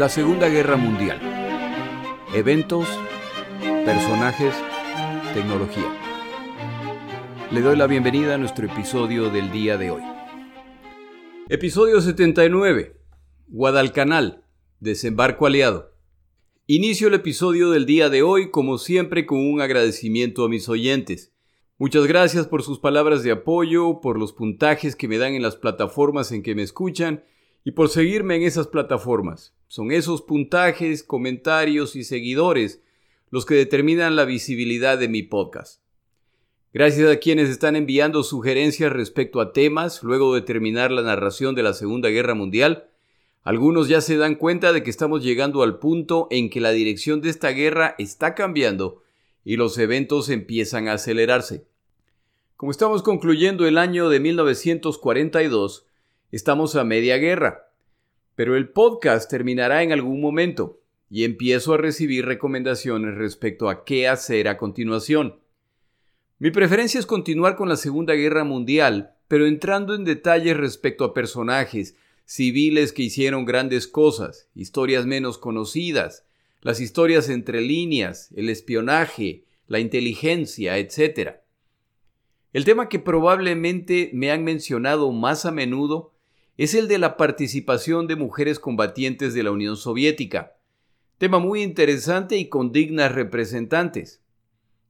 La 0.00 0.08
Segunda 0.08 0.48
Guerra 0.48 0.78
Mundial. 0.78 1.20
Eventos, 2.34 2.88
personajes, 3.84 4.54
tecnología. 5.34 5.94
Le 7.50 7.60
doy 7.60 7.76
la 7.76 7.86
bienvenida 7.86 8.36
a 8.36 8.38
nuestro 8.38 8.64
episodio 8.64 9.28
del 9.28 9.52
día 9.52 9.76
de 9.76 9.90
hoy. 9.90 10.00
Episodio 11.50 12.00
79. 12.00 12.96
Guadalcanal. 13.48 14.46
Desembarco 14.78 15.44
aliado. 15.44 15.92
Inicio 16.66 17.08
el 17.08 17.14
episodio 17.14 17.68
del 17.68 17.84
día 17.84 18.08
de 18.08 18.22
hoy 18.22 18.50
como 18.50 18.78
siempre 18.78 19.26
con 19.26 19.40
un 19.40 19.60
agradecimiento 19.60 20.46
a 20.46 20.48
mis 20.48 20.70
oyentes. 20.70 21.34
Muchas 21.76 22.06
gracias 22.06 22.46
por 22.46 22.62
sus 22.62 22.78
palabras 22.78 23.22
de 23.22 23.32
apoyo, 23.32 24.00
por 24.00 24.18
los 24.18 24.32
puntajes 24.32 24.96
que 24.96 25.08
me 25.08 25.18
dan 25.18 25.34
en 25.34 25.42
las 25.42 25.56
plataformas 25.56 26.32
en 26.32 26.42
que 26.42 26.54
me 26.54 26.62
escuchan 26.62 27.22
y 27.64 27.72
por 27.72 27.90
seguirme 27.90 28.36
en 28.36 28.44
esas 28.44 28.66
plataformas. 28.66 29.59
Son 29.70 29.92
esos 29.92 30.22
puntajes, 30.22 31.04
comentarios 31.04 31.94
y 31.94 32.02
seguidores 32.02 32.82
los 33.30 33.46
que 33.46 33.54
determinan 33.54 34.16
la 34.16 34.24
visibilidad 34.24 34.98
de 34.98 35.06
mi 35.06 35.22
podcast. 35.22 35.80
Gracias 36.74 37.08
a 37.08 37.20
quienes 37.20 37.48
están 37.48 37.76
enviando 37.76 38.24
sugerencias 38.24 38.92
respecto 38.92 39.40
a 39.40 39.52
temas 39.52 40.02
luego 40.02 40.34
de 40.34 40.40
terminar 40.40 40.90
la 40.90 41.02
narración 41.02 41.54
de 41.54 41.62
la 41.62 41.72
Segunda 41.72 42.08
Guerra 42.08 42.34
Mundial. 42.34 42.88
Algunos 43.44 43.86
ya 43.86 44.00
se 44.00 44.16
dan 44.16 44.34
cuenta 44.34 44.72
de 44.72 44.82
que 44.82 44.90
estamos 44.90 45.22
llegando 45.22 45.62
al 45.62 45.78
punto 45.78 46.26
en 46.32 46.50
que 46.50 46.60
la 46.60 46.72
dirección 46.72 47.20
de 47.20 47.30
esta 47.30 47.50
guerra 47.50 47.94
está 47.96 48.34
cambiando 48.34 49.04
y 49.44 49.54
los 49.54 49.78
eventos 49.78 50.30
empiezan 50.30 50.88
a 50.88 50.94
acelerarse. 50.94 51.64
Como 52.56 52.72
estamos 52.72 53.04
concluyendo 53.04 53.68
el 53.68 53.78
año 53.78 54.08
de 54.08 54.18
1942, 54.18 55.86
estamos 56.32 56.74
a 56.74 56.82
media 56.82 57.18
guerra. 57.18 57.69
Pero 58.40 58.56
el 58.56 58.70
podcast 58.70 59.30
terminará 59.30 59.82
en 59.82 59.92
algún 59.92 60.18
momento 60.18 60.80
y 61.10 61.24
empiezo 61.24 61.74
a 61.74 61.76
recibir 61.76 62.24
recomendaciones 62.24 63.14
respecto 63.16 63.68
a 63.68 63.84
qué 63.84 64.08
hacer 64.08 64.48
a 64.48 64.56
continuación. 64.56 65.40
Mi 66.38 66.50
preferencia 66.50 66.98
es 66.98 67.04
continuar 67.04 67.54
con 67.54 67.68
la 67.68 67.76
Segunda 67.76 68.14
Guerra 68.14 68.44
Mundial, 68.44 69.12
pero 69.28 69.46
entrando 69.46 69.94
en 69.94 70.06
detalles 70.06 70.56
respecto 70.56 71.04
a 71.04 71.12
personajes, 71.12 71.96
civiles 72.24 72.94
que 72.94 73.02
hicieron 73.02 73.44
grandes 73.44 73.86
cosas, 73.86 74.48
historias 74.54 75.04
menos 75.04 75.36
conocidas, 75.36 76.24
las 76.62 76.80
historias 76.80 77.28
entre 77.28 77.60
líneas, 77.60 78.32
el 78.34 78.48
espionaje, 78.48 79.44
la 79.66 79.80
inteligencia, 79.80 80.78
etc. 80.78 81.32
El 82.54 82.64
tema 82.64 82.88
que 82.88 83.00
probablemente 83.00 84.08
me 84.14 84.30
han 84.30 84.44
mencionado 84.44 85.12
más 85.12 85.44
a 85.44 85.50
menudo 85.50 86.09
es 86.60 86.74
el 86.74 86.88
de 86.88 86.98
la 86.98 87.16
participación 87.16 88.06
de 88.06 88.16
mujeres 88.16 88.58
combatientes 88.58 89.32
de 89.32 89.42
la 89.42 89.50
Unión 89.50 89.78
Soviética. 89.78 90.58
Tema 91.16 91.38
muy 91.38 91.62
interesante 91.62 92.36
y 92.36 92.50
con 92.50 92.70
dignas 92.70 93.14
representantes. 93.14 94.20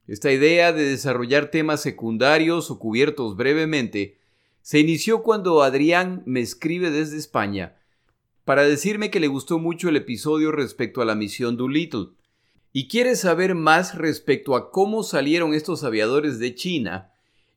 Esta 0.05 0.33
idea 0.33 0.73
de 0.73 0.83
desarrollar 0.83 1.49
temas 1.49 1.81
secundarios 1.81 2.69
o 2.71 2.77
cubiertos 2.77 3.37
brevemente 3.37 4.17
se 4.61 4.79
inició 4.79 5.23
cuando 5.23 5.63
Adrián 5.63 6.23
me 6.25 6.41
escribe 6.41 6.91
desde 6.91 7.15
España 7.15 7.77
para 8.43 8.63
decirme 8.63 9.09
que 9.09 9.21
le 9.21 9.27
gustó 9.29 9.57
mucho 9.57 9.87
el 9.87 9.95
episodio 9.95 10.51
respecto 10.51 11.01
a 11.01 11.05
la 11.05 11.15
misión 11.15 11.55
Doolittle 11.55 12.07
y 12.73 12.89
quiere 12.89 13.15
saber 13.15 13.55
más 13.55 13.95
respecto 13.95 14.57
a 14.57 14.71
cómo 14.71 15.03
salieron 15.03 15.53
estos 15.53 15.85
aviadores 15.85 16.37
de 16.37 16.53
China 16.53 17.10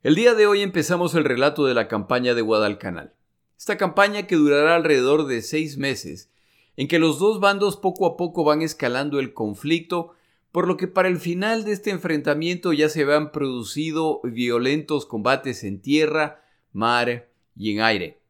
El 0.03 0.15
día 0.15 0.33
de 0.33 0.47
hoy 0.47 0.61
empezamos 0.61 1.15
el 1.15 1.25
relato 1.25 1.65
de 1.65 1.73
la 1.73 1.87
campaña 1.87 2.33
de 2.33 2.41
Guadalcanal. 2.41 3.13
Esta 3.57 3.77
campaña 3.77 4.25
que 4.25 4.35
durará 4.35 4.75
alrededor 4.75 5.27
de 5.27 5.41
seis 5.41 5.77
meses, 5.77 6.31
en 6.77 6.87
que 6.87 6.99
los 6.99 7.19
dos 7.19 7.39
bandos 7.39 7.77
poco 7.77 8.07
a 8.07 8.17
poco 8.17 8.43
van 8.43 8.61
escalando 8.61 9.19
el 9.19 9.33
conflicto, 9.33 10.13
por 10.51 10.67
lo 10.67 10.77
que 10.77 10.87
para 10.87 11.07
el 11.07 11.17
final 11.17 11.63
de 11.63 11.73
este 11.73 11.91
enfrentamiento 11.91 12.73
ya 12.73 12.89
se 12.89 13.03
han 13.11 13.31
producido 13.31 14.21
violentos 14.23 15.05
combates 15.05 15.63
en 15.63 15.81
tierra, 15.81 16.43
mar 16.73 17.29
y 17.55 17.73
en 17.73 17.81
aire. 17.81 18.20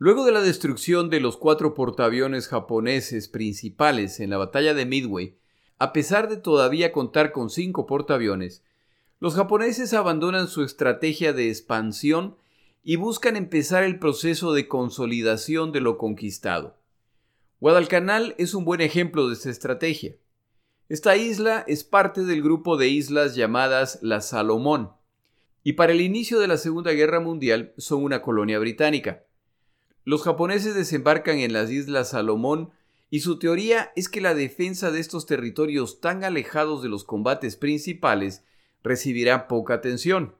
Luego 0.00 0.24
de 0.24 0.30
la 0.30 0.42
destrucción 0.42 1.10
de 1.10 1.18
los 1.18 1.36
cuatro 1.36 1.74
portaaviones 1.74 2.46
japoneses 2.46 3.26
principales 3.26 4.20
en 4.20 4.30
la 4.30 4.38
batalla 4.38 4.72
de 4.72 4.86
Midway, 4.86 5.36
a 5.78 5.92
pesar 5.92 6.28
de 6.28 6.36
todavía 6.36 6.92
contar 6.92 7.32
con 7.32 7.50
cinco 7.50 7.84
portaaviones, 7.86 8.62
los 9.18 9.34
japoneses 9.34 9.94
abandonan 9.94 10.46
su 10.46 10.62
estrategia 10.62 11.32
de 11.32 11.48
expansión 11.48 12.36
y 12.84 12.94
buscan 12.94 13.34
empezar 13.34 13.82
el 13.82 13.98
proceso 13.98 14.52
de 14.52 14.68
consolidación 14.68 15.72
de 15.72 15.80
lo 15.80 15.98
conquistado. 15.98 16.76
Guadalcanal 17.58 18.36
es 18.38 18.54
un 18.54 18.64
buen 18.64 18.80
ejemplo 18.80 19.26
de 19.26 19.34
esta 19.34 19.50
estrategia. 19.50 20.14
Esta 20.88 21.16
isla 21.16 21.64
es 21.66 21.82
parte 21.82 22.22
del 22.22 22.40
grupo 22.40 22.76
de 22.76 22.86
islas 22.86 23.34
llamadas 23.34 23.98
la 24.02 24.20
Salomón, 24.20 24.92
y 25.64 25.72
para 25.72 25.92
el 25.92 26.00
inicio 26.00 26.38
de 26.38 26.46
la 26.46 26.56
Segunda 26.56 26.92
Guerra 26.92 27.18
Mundial 27.18 27.74
son 27.78 28.04
una 28.04 28.22
colonia 28.22 28.60
británica. 28.60 29.24
Los 30.04 30.22
japoneses 30.22 30.74
desembarcan 30.74 31.38
en 31.38 31.52
las 31.52 31.70
Islas 31.70 32.10
Salomón 32.10 32.70
y 33.10 33.20
su 33.20 33.38
teoría 33.38 33.92
es 33.96 34.08
que 34.08 34.20
la 34.20 34.34
defensa 34.34 34.90
de 34.90 35.00
estos 35.00 35.26
territorios 35.26 36.00
tan 36.00 36.24
alejados 36.24 36.82
de 36.82 36.88
los 36.88 37.04
combates 37.04 37.56
principales 37.56 38.44
recibirá 38.82 39.48
poca 39.48 39.74
atención. 39.74 40.34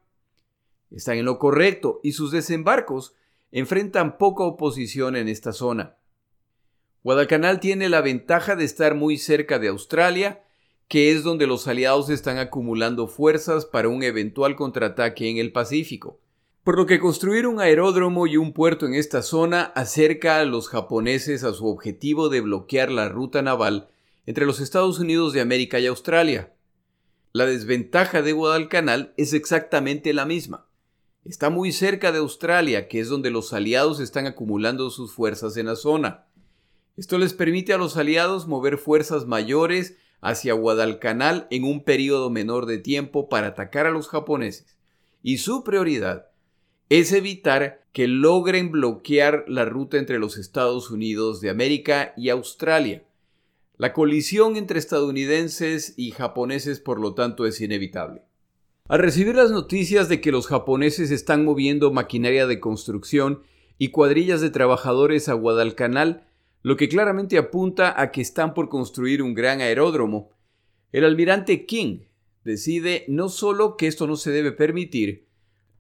Están 0.91 1.19
en 1.19 1.25
lo 1.25 1.39
correcto 1.39 2.01
y 2.03 2.13
sus 2.13 2.31
desembarcos 2.31 3.15
enfrentan 3.53 4.19
poca 4.19 4.45
oposición 4.45 5.17
en 5.17 5.29
esta 5.29 5.53
zona. 5.53 5.97
Guadalcanal 7.03 7.61
tiene 7.61 7.89
la 7.89 8.01
ventaja 8.01 8.57
de 8.57 8.65
estar 8.65 8.95
muy 8.95 9.16
cerca 9.16 9.59
de 9.59 9.69
Australia, 9.69 10.45
que 10.89 11.11
es 11.13 11.22
donde 11.22 11.47
los 11.47 11.69
aliados 11.69 12.11
están 12.11 12.39
acumulando 12.39 13.07
fuerzas 13.07 13.66
para 13.66 13.89
un 13.89 14.03
eventual 14.03 14.57
contraataque 14.57 15.28
en 15.31 15.39
el 15.39 15.53
Pacífico 15.53 16.21
por 16.68 16.76
lo 16.76 16.84
que 16.84 17.00
construir 17.00 17.47
un 17.47 17.62
aeródromo 17.62 18.26
y 18.26 18.36
un 18.36 18.53
puerto 18.53 18.84
en 18.84 18.92
esta 18.92 19.22
zona 19.22 19.62
acerca 19.74 20.38
a 20.38 20.44
los 20.44 20.68
japoneses 20.68 21.42
a 21.42 21.54
su 21.54 21.66
objetivo 21.66 22.28
de 22.28 22.42
bloquear 22.42 22.92
la 22.92 23.09
ruta 23.09 23.41
naval 23.41 23.88
entre 24.26 24.44
los 24.44 24.60
Estados 24.60 24.98
Unidos 24.98 25.32
de 25.32 25.41
América 25.41 25.80
y 25.80 25.86
Australia. 25.86 26.53
La 27.32 27.47
desventaja 27.47 28.20
de 28.20 28.32
Guadalcanal 28.32 29.15
es 29.16 29.32
exactamente 29.32 30.12
la 30.12 30.26
misma. 30.26 30.66
Está 31.24 31.48
muy 31.48 31.72
cerca 31.72 32.12
de 32.12 32.18
Australia, 32.18 32.86
que 32.86 33.00
es 33.00 33.09
donde 33.09 33.30
los 33.30 33.54
aliados 33.54 33.98
están 33.98 34.26
acumulando 34.26 34.91
sus 34.91 35.15
fuerzas 35.15 35.56
en 35.56 35.65
la 35.65 35.74
zona. 35.74 36.26
Esto 36.98 37.16
les 37.16 37.32
permite 37.32 37.72
a 37.72 37.78
los 37.78 37.97
aliados 37.97 38.47
mover 38.47 38.76
fuerzas 38.76 39.24
mayores 39.24 39.97
hacia 40.20 40.53
Guadalcanal 40.53 41.47
en 41.50 41.65
un 41.65 41.82
periodo 41.82 42.28
menor 42.28 42.66
de 42.66 42.76
tiempo 42.76 43.30
para 43.30 43.47
atacar 43.47 43.86
a 43.86 43.91
los 43.91 44.09
japoneses. 44.09 44.76
Y 45.22 45.38
su 45.38 45.65
prioridad 45.65 46.28
es 46.89 47.13
evitar 47.13 47.85
que 47.93 48.09
logren 48.09 48.71
bloquear 48.71 49.45
la 49.47 49.65
ruta 49.65 49.99
entre 49.99 50.19
los 50.19 50.39
Estados 50.39 50.91
Unidos 50.91 51.41
de 51.41 51.51
América 51.51 52.15
y 52.17 52.31
Australia. 52.31 53.05
La 53.77 53.93
colisión 53.93 54.57
entre 54.57 54.79
estadounidenses 54.79 55.95
y 55.97 56.11
japoneses, 56.13 56.81
por 56.81 56.99
lo 56.99 57.15
tanto, 57.15 57.47
es 57.47 57.61
inevitable. 57.61 58.23
Al 58.89 59.01
recibir 59.01 59.35
las 59.35 59.51
noticias 59.51 60.09
de 60.09 60.21
que 60.21 60.33
los 60.33 60.47
japoneses 60.47 61.11
están 61.11 61.45
moviendo 61.45 61.93
maquinaria 61.93 62.47
de 62.47 62.59
construcción 62.59 63.43
y 63.77 63.89
cuadrillas 63.89 64.41
de 64.41 64.51
trabajadores 64.51 65.29
a 65.29 65.35
Guadalcanal, 65.35 66.27
lo 66.63 66.77
que 66.77 66.89
claramente 66.89 67.37
apunta 67.37 68.01
a 68.01 68.11
que 68.11 68.23
están 68.23 68.55
por 68.55 68.69
construir 68.71 69.23
un 69.23 69.35
gran 69.35 69.61
aeródromo, 69.61 70.31
el 70.91 71.05
almirante 71.05 71.67
King 71.67 72.01
decide 72.45 73.05
no 73.09 73.29
solo 73.29 73.77
que 73.77 73.87
esto 73.87 74.07
no 74.07 74.17
se 74.17 74.31
debe 74.31 74.53
permitir, 74.53 75.28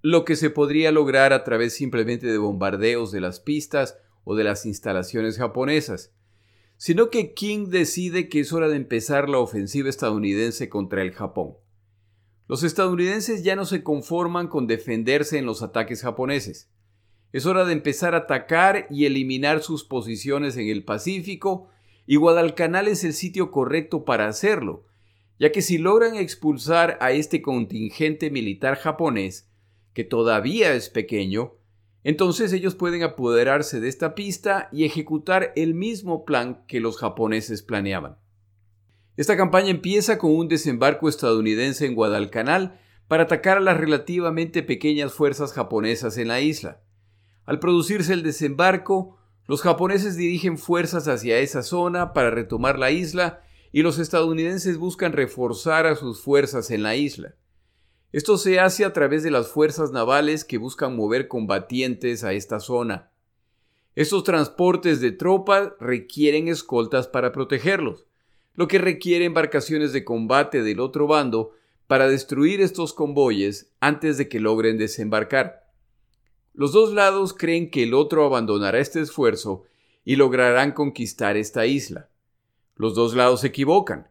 lo 0.02 0.24
que 0.24 0.36
se 0.36 0.50
podría 0.50 0.92
lograr 0.92 1.32
a 1.32 1.44
través 1.44 1.74
simplemente 1.74 2.26
de 2.26 2.38
bombardeos 2.38 3.10
de 3.10 3.20
las 3.20 3.40
pistas 3.40 3.98
o 4.24 4.36
de 4.36 4.44
las 4.44 4.66
instalaciones 4.66 5.38
japonesas, 5.38 6.12
sino 6.76 7.10
que 7.10 7.34
King 7.34 7.70
decide 7.70 8.28
que 8.28 8.40
es 8.40 8.52
hora 8.52 8.68
de 8.68 8.76
empezar 8.76 9.28
la 9.28 9.38
ofensiva 9.38 9.88
estadounidense 9.88 10.68
contra 10.68 11.02
el 11.02 11.12
Japón. 11.12 11.54
Los 12.46 12.62
estadounidenses 12.62 13.42
ya 13.42 13.56
no 13.56 13.66
se 13.66 13.82
conforman 13.82 14.48
con 14.48 14.66
defenderse 14.66 15.38
en 15.38 15.44
los 15.44 15.62
ataques 15.62 16.02
japoneses. 16.02 16.70
Es 17.32 17.44
hora 17.44 17.64
de 17.64 17.72
empezar 17.72 18.14
a 18.14 18.18
atacar 18.18 18.86
y 18.90 19.04
eliminar 19.04 19.62
sus 19.62 19.84
posiciones 19.84 20.56
en 20.56 20.68
el 20.68 20.84
Pacífico, 20.84 21.68
y 22.06 22.16
Guadalcanal 22.16 22.88
es 22.88 23.04
el 23.04 23.12
sitio 23.12 23.50
correcto 23.50 24.06
para 24.06 24.28
hacerlo, 24.28 24.86
ya 25.38 25.52
que 25.52 25.60
si 25.60 25.76
logran 25.76 26.16
expulsar 26.16 26.96
a 27.02 27.12
este 27.12 27.42
contingente 27.42 28.30
militar 28.30 28.76
japonés, 28.76 29.47
que 29.94 30.04
todavía 30.04 30.74
es 30.74 30.88
pequeño, 30.88 31.54
entonces 32.04 32.52
ellos 32.52 32.74
pueden 32.74 33.02
apoderarse 33.02 33.80
de 33.80 33.88
esta 33.88 34.14
pista 34.14 34.68
y 34.72 34.84
ejecutar 34.84 35.52
el 35.56 35.74
mismo 35.74 36.24
plan 36.24 36.64
que 36.66 36.80
los 36.80 36.96
japoneses 36.96 37.62
planeaban. 37.62 38.16
Esta 39.16 39.36
campaña 39.36 39.70
empieza 39.70 40.16
con 40.16 40.30
un 40.30 40.48
desembarco 40.48 41.08
estadounidense 41.08 41.86
en 41.86 41.94
Guadalcanal 41.94 42.80
para 43.08 43.24
atacar 43.24 43.56
a 43.56 43.60
las 43.60 43.76
relativamente 43.76 44.62
pequeñas 44.62 45.12
fuerzas 45.12 45.52
japonesas 45.52 46.18
en 46.18 46.28
la 46.28 46.40
isla. 46.40 46.80
Al 47.44 47.58
producirse 47.58 48.12
el 48.12 48.22
desembarco, 48.22 49.18
los 49.46 49.62
japoneses 49.62 50.16
dirigen 50.16 50.58
fuerzas 50.58 51.08
hacia 51.08 51.38
esa 51.38 51.62
zona 51.62 52.12
para 52.12 52.30
retomar 52.30 52.78
la 52.78 52.90
isla 52.90 53.40
y 53.72 53.82
los 53.82 53.98
estadounidenses 53.98 54.76
buscan 54.76 55.12
reforzar 55.12 55.86
a 55.86 55.96
sus 55.96 56.20
fuerzas 56.20 56.70
en 56.70 56.82
la 56.82 56.94
isla. 56.94 57.34
Esto 58.10 58.38
se 58.38 58.58
hace 58.58 58.86
a 58.86 58.94
través 58.94 59.22
de 59.22 59.30
las 59.30 59.48
fuerzas 59.48 59.92
navales 59.92 60.44
que 60.44 60.56
buscan 60.56 60.96
mover 60.96 61.28
combatientes 61.28 62.24
a 62.24 62.32
esta 62.32 62.58
zona. 62.58 63.10
Estos 63.94 64.24
transportes 64.24 65.00
de 65.00 65.12
tropas 65.12 65.72
requieren 65.78 66.48
escoltas 66.48 67.06
para 67.06 67.32
protegerlos, 67.32 68.06
lo 68.54 68.66
que 68.66 68.78
requiere 68.78 69.26
embarcaciones 69.26 69.92
de 69.92 70.04
combate 70.04 70.62
del 70.62 70.80
otro 70.80 71.06
bando 71.06 71.52
para 71.86 72.08
destruir 72.08 72.60
estos 72.60 72.94
convoyes 72.94 73.72
antes 73.80 74.16
de 74.16 74.28
que 74.28 74.40
logren 74.40 74.78
desembarcar. 74.78 75.66
Los 76.54 76.72
dos 76.72 76.92
lados 76.92 77.34
creen 77.34 77.70
que 77.70 77.82
el 77.82 77.92
otro 77.92 78.24
abandonará 78.24 78.78
este 78.78 79.00
esfuerzo 79.00 79.64
y 80.04 80.16
lograrán 80.16 80.72
conquistar 80.72 81.36
esta 81.36 81.66
isla. 81.66 82.08
Los 82.74 82.94
dos 82.94 83.14
lados 83.14 83.42
se 83.42 83.48
equivocan. 83.48 84.08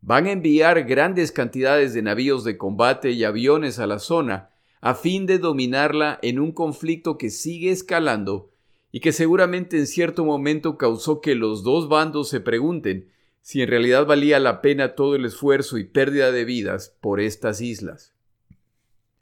Van 0.00 0.26
a 0.26 0.32
enviar 0.32 0.84
grandes 0.84 1.32
cantidades 1.32 1.92
de 1.94 2.02
navíos 2.02 2.44
de 2.44 2.56
combate 2.56 3.10
y 3.10 3.24
aviones 3.24 3.78
a 3.78 3.86
la 3.86 3.98
zona 3.98 4.50
a 4.80 4.94
fin 4.94 5.26
de 5.26 5.38
dominarla 5.38 6.18
en 6.22 6.38
un 6.38 6.52
conflicto 6.52 7.18
que 7.18 7.30
sigue 7.30 7.70
escalando 7.70 8.50
y 8.92 9.00
que 9.00 9.12
seguramente 9.12 9.76
en 9.76 9.86
cierto 9.86 10.24
momento 10.24 10.78
causó 10.78 11.20
que 11.20 11.34
los 11.34 11.62
dos 11.62 11.88
bandos 11.88 12.28
se 12.28 12.40
pregunten 12.40 13.10
si 13.42 13.62
en 13.62 13.68
realidad 13.68 14.06
valía 14.06 14.38
la 14.38 14.60
pena 14.60 14.94
todo 14.94 15.14
el 15.14 15.24
esfuerzo 15.24 15.78
y 15.78 15.84
pérdida 15.84 16.32
de 16.32 16.44
vidas 16.44 16.94
por 17.00 17.20
estas 17.20 17.60
islas. 17.60 18.12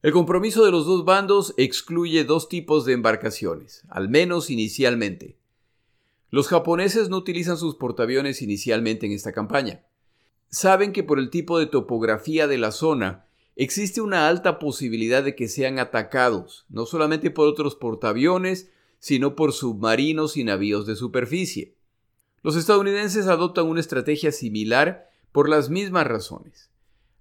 El 0.02 0.12
compromiso 0.12 0.64
de 0.64 0.70
los 0.70 0.86
dos 0.86 1.04
bandos 1.04 1.54
excluye 1.56 2.24
dos 2.24 2.48
tipos 2.48 2.84
de 2.84 2.92
embarcaciones, 2.92 3.82
al 3.88 4.08
menos 4.08 4.50
inicialmente. 4.50 5.36
Los 6.30 6.48
japoneses 6.48 7.08
no 7.08 7.16
utilizan 7.16 7.56
sus 7.56 7.76
portaaviones 7.76 8.42
inicialmente 8.42 9.06
en 9.06 9.12
esta 9.12 9.32
campaña. 9.32 9.85
Saben 10.48 10.92
que 10.92 11.02
por 11.02 11.18
el 11.18 11.30
tipo 11.30 11.58
de 11.58 11.66
topografía 11.66 12.46
de 12.46 12.58
la 12.58 12.72
zona 12.72 13.26
existe 13.56 14.00
una 14.00 14.28
alta 14.28 14.58
posibilidad 14.58 15.22
de 15.22 15.34
que 15.34 15.48
sean 15.48 15.78
atacados, 15.78 16.66
no 16.68 16.86
solamente 16.86 17.30
por 17.30 17.48
otros 17.48 17.74
portaaviones, 17.74 18.70
sino 18.98 19.36
por 19.36 19.52
submarinos 19.52 20.36
y 20.36 20.44
navíos 20.44 20.86
de 20.86 20.96
superficie. 20.96 21.74
Los 22.42 22.56
estadounidenses 22.56 23.26
adoptan 23.26 23.66
una 23.66 23.80
estrategia 23.80 24.32
similar 24.32 25.10
por 25.32 25.48
las 25.48 25.68
mismas 25.68 26.06
razones. 26.06 26.70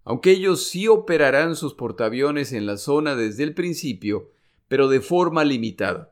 Aunque 0.04 0.32
ellos 0.32 0.68
sí 0.68 0.88
operarán 0.88 1.56
sus 1.56 1.74
portaaviones 1.74 2.54
en 2.54 2.66
la 2.66 2.78
zona 2.78 3.16
desde 3.16 3.44
el 3.44 3.54
principio, 3.54 4.30
pero 4.68 4.88
de 4.88 5.02
forma 5.02 5.44
limitada. 5.44 6.12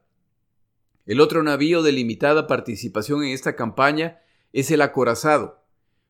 El 1.06 1.21
otro 1.21 1.44
navío 1.44 1.83
de 1.83 1.92
limitada 1.92 2.48
participación 2.48 3.24
en 3.24 3.31
esta 3.31 3.56
campaña 3.56 4.21
es 4.51 4.71
el 4.71 4.81
acorazado. 4.81 5.62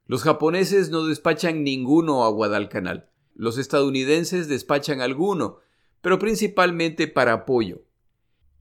Los 0.06 0.24
japoneses 0.24 0.90
no 0.90 1.06
despachan 1.06 1.64
ninguno 1.64 2.26
a 2.26 2.30
Guadalcanal. 2.30 3.10
Los 3.36 3.58
estadounidenses 3.58 4.50
despachan 4.50 5.00
alguno, 5.00 5.60
pero 6.02 6.20
principalmente 6.20 7.08
para 7.08 7.34
apoyo. 7.34 7.84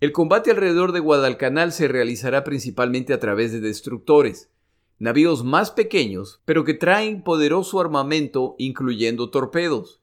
El 0.01 0.13
combate 0.13 0.51
alrededor 0.51 0.93
de 0.93 1.01
Guadalcanal 1.01 1.73
se 1.73 1.89
realizará 1.89 2.45
principalmente 2.45 3.13
a 3.13 3.21
través 3.21 3.51
de 3.53 3.61
destructores, 3.61 4.51
navíos 4.99 5.43
más 5.43 5.73
pequeños, 5.73 6.41
pero 6.45 6.65
que 6.65 6.75
traen 6.75 7.25
poderoso 7.25 7.81
armamento, 7.81 8.55
incluyendo 8.59 9.31
torpedos. 9.31 10.01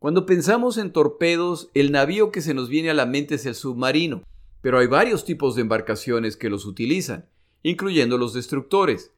Cuando 0.00 0.26
pensamos 0.26 0.78
en 0.78 0.92
torpedos, 0.92 1.70
el 1.74 1.92
navío 1.92 2.32
que 2.32 2.40
se 2.40 2.54
nos 2.54 2.68
viene 2.68 2.90
a 2.90 2.94
la 2.94 3.06
mente 3.06 3.36
es 3.36 3.46
el 3.46 3.54
submarino, 3.54 4.24
pero 4.62 4.80
hay 4.80 4.88
varios 4.88 5.24
tipos 5.24 5.54
de 5.54 5.62
embarcaciones 5.62 6.36
que 6.36 6.50
los 6.50 6.66
utilizan, 6.66 7.28
incluyendo 7.62 8.18
los 8.18 8.34
destructores, 8.34 9.12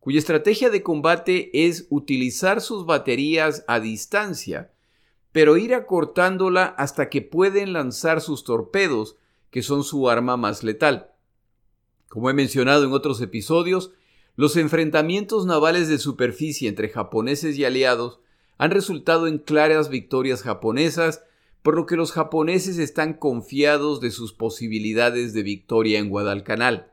cuya 0.00 0.18
estrategia 0.18 0.70
de 0.70 0.82
combate 0.82 1.50
es 1.66 1.86
utilizar 1.90 2.60
sus 2.60 2.86
baterías 2.86 3.64
a 3.68 3.80
distancia, 3.80 4.70
pero 5.32 5.56
ir 5.56 5.74
acortándola 5.74 6.64
hasta 6.64 7.10
que 7.10 7.22
pueden 7.22 7.72
lanzar 7.72 8.20
sus 8.20 8.44
torpedos, 8.44 9.16
que 9.50 9.62
son 9.62 9.84
su 9.84 10.08
arma 10.08 10.36
más 10.36 10.62
letal. 10.62 11.12
Como 12.08 12.30
he 12.30 12.34
mencionado 12.34 12.84
en 12.84 12.92
otros 12.92 13.20
episodios, 13.20 13.92
los 14.36 14.56
enfrentamientos 14.56 15.46
navales 15.46 15.88
de 15.88 15.98
superficie 15.98 16.68
entre 16.68 16.88
japoneses 16.88 17.58
y 17.58 17.64
aliados 17.64 18.20
han 18.56 18.70
resultado 18.70 19.26
en 19.26 19.38
claras 19.38 19.88
victorias 19.88 20.42
japonesas 20.42 21.22
por 21.62 21.74
lo 21.74 21.86
que 21.86 21.96
los 21.96 22.12
japoneses 22.12 22.78
están 22.78 23.14
confiados 23.14 24.00
de 24.00 24.10
sus 24.10 24.32
posibilidades 24.32 25.34
de 25.34 25.42
victoria 25.42 25.98
en 25.98 26.08
Guadalcanal. 26.08 26.92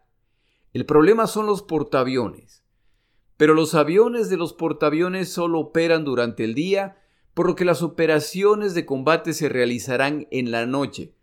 El 0.74 0.86
problema 0.86 1.28
son 1.28 1.46
los 1.46 1.62
portaaviones. 1.62 2.65
Pero 3.38 3.54
los 3.54 3.76
aviones 3.76 4.30
de 4.30 4.38
los 4.38 4.54
portaaviones 4.54 5.30
solo 5.30 5.60
operan 5.60 6.06
durante 6.06 6.44
el 6.44 6.56
día, 6.56 6.98
por 7.34 7.48
lo 7.48 7.56
que 7.56 7.66
las 7.66 7.82
operaciones 7.82 8.74
de 8.74 8.86
combate 8.86 9.34
se 9.34 9.50
realizarán 9.50 10.28
en 10.32 10.52
la 10.52 10.66
noche, 10.66 11.14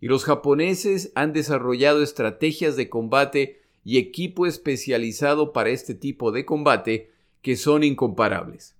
y 0.00 0.06
los 0.06 0.24
japoneses 0.24 1.12
han 1.14 1.32
desarrollado 1.32 2.02
estrategias 2.02 2.76
de 2.76 2.88
combate 2.88 3.60
y 3.84 3.98
equipo 3.98 4.46
especializado 4.46 5.52
para 5.52 5.70
este 5.70 5.94
tipo 5.94 6.32
de 6.32 6.46
combate 6.46 7.10
que 7.42 7.56
son 7.56 7.84
incomparables. 7.84 8.76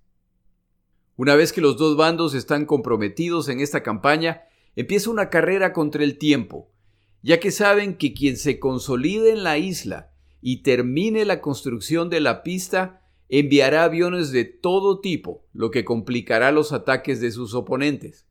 Una 1.15 1.35
vez 1.35 1.53
que 1.53 1.61
los 1.61 1.77
dos 1.77 1.97
bandos 1.97 2.33
están 2.33 2.65
comprometidos 2.65 3.49
en 3.49 3.59
esta 3.59 3.83
campaña, 3.83 4.43
empieza 4.75 5.09
una 5.09 5.29
carrera 5.29 5.73
contra 5.73 6.03
el 6.03 6.17
tiempo, 6.17 6.69
ya 7.21 7.39
que 7.39 7.51
saben 7.51 7.97
que 7.97 8.13
quien 8.13 8.37
se 8.37 8.59
consolide 8.59 9.31
en 9.31 9.43
la 9.43 9.57
isla 9.57 10.08
y 10.41 10.63
termine 10.63 11.25
la 11.25 11.41
construcción 11.41 12.09
de 12.09 12.19
la 12.19 12.43
pista 12.43 13.01
enviará 13.29 13.83
aviones 13.83 14.31
de 14.31 14.43
todo 14.43 14.99
tipo, 14.99 15.45
lo 15.53 15.69
que 15.69 15.85
complicará 15.85 16.51
los 16.51 16.73
ataques 16.73 17.21
de 17.21 17.31
sus 17.31 17.53
oponentes. 17.53 18.27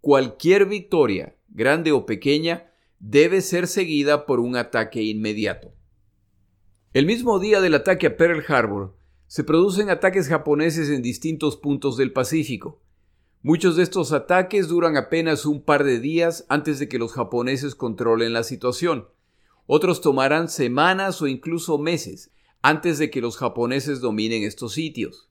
Cualquier 0.00 0.64
victoria, 0.66 1.36
grande 1.48 1.92
o 1.92 2.06
pequeña, 2.06 2.72
debe 2.98 3.42
ser 3.42 3.66
seguida 3.66 4.24
por 4.24 4.40
un 4.40 4.56
ataque 4.56 5.02
inmediato. 5.02 5.74
El 6.92 7.06
mismo 7.06 7.38
día 7.38 7.60
del 7.60 7.74
ataque 7.74 8.08
a 8.08 8.16
Pearl 8.16 8.42
Harbor, 8.48 8.96
se 9.26 9.44
producen 9.44 9.90
ataques 9.90 10.26
japoneses 10.26 10.88
en 10.88 11.02
distintos 11.02 11.56
puntos 11.56 11.96
del 11.96 12.12
Pacífico. 12.12 12.82
Muchos 13.42 13.76
de 13.76 13.84
estos 13.84 14.12
ataques 14.12 14.68
duran 14.68 14.96
apenas 14.96 15.46
un 15.46 15.62
par 15.62 15.84
de 15.84 16.00
días 16.00 16.44
antes 16.48 16.78
de 16.78 16.88
que 16.88 16.98
los 16.98 17.12
japoneses 17.12 17.74
controlen 17.74 18.32
la 18.32 18.42
situación. 18.42 19.06
Otros 19.72 20.00
tomarán 20.00 20.48
semanas 20.48 21.22
o 21.22 21.28
incluso 21.28 21.78
meses 21.78 22.32
antes 22.60 22.98
de 22.98 23.08
que 23.08 23.20
los 23.20 23.36
japoneses 23.36 24.00
dominen 24.00 24.42
estos 24.42 24.72
sitios. 24.72 25.30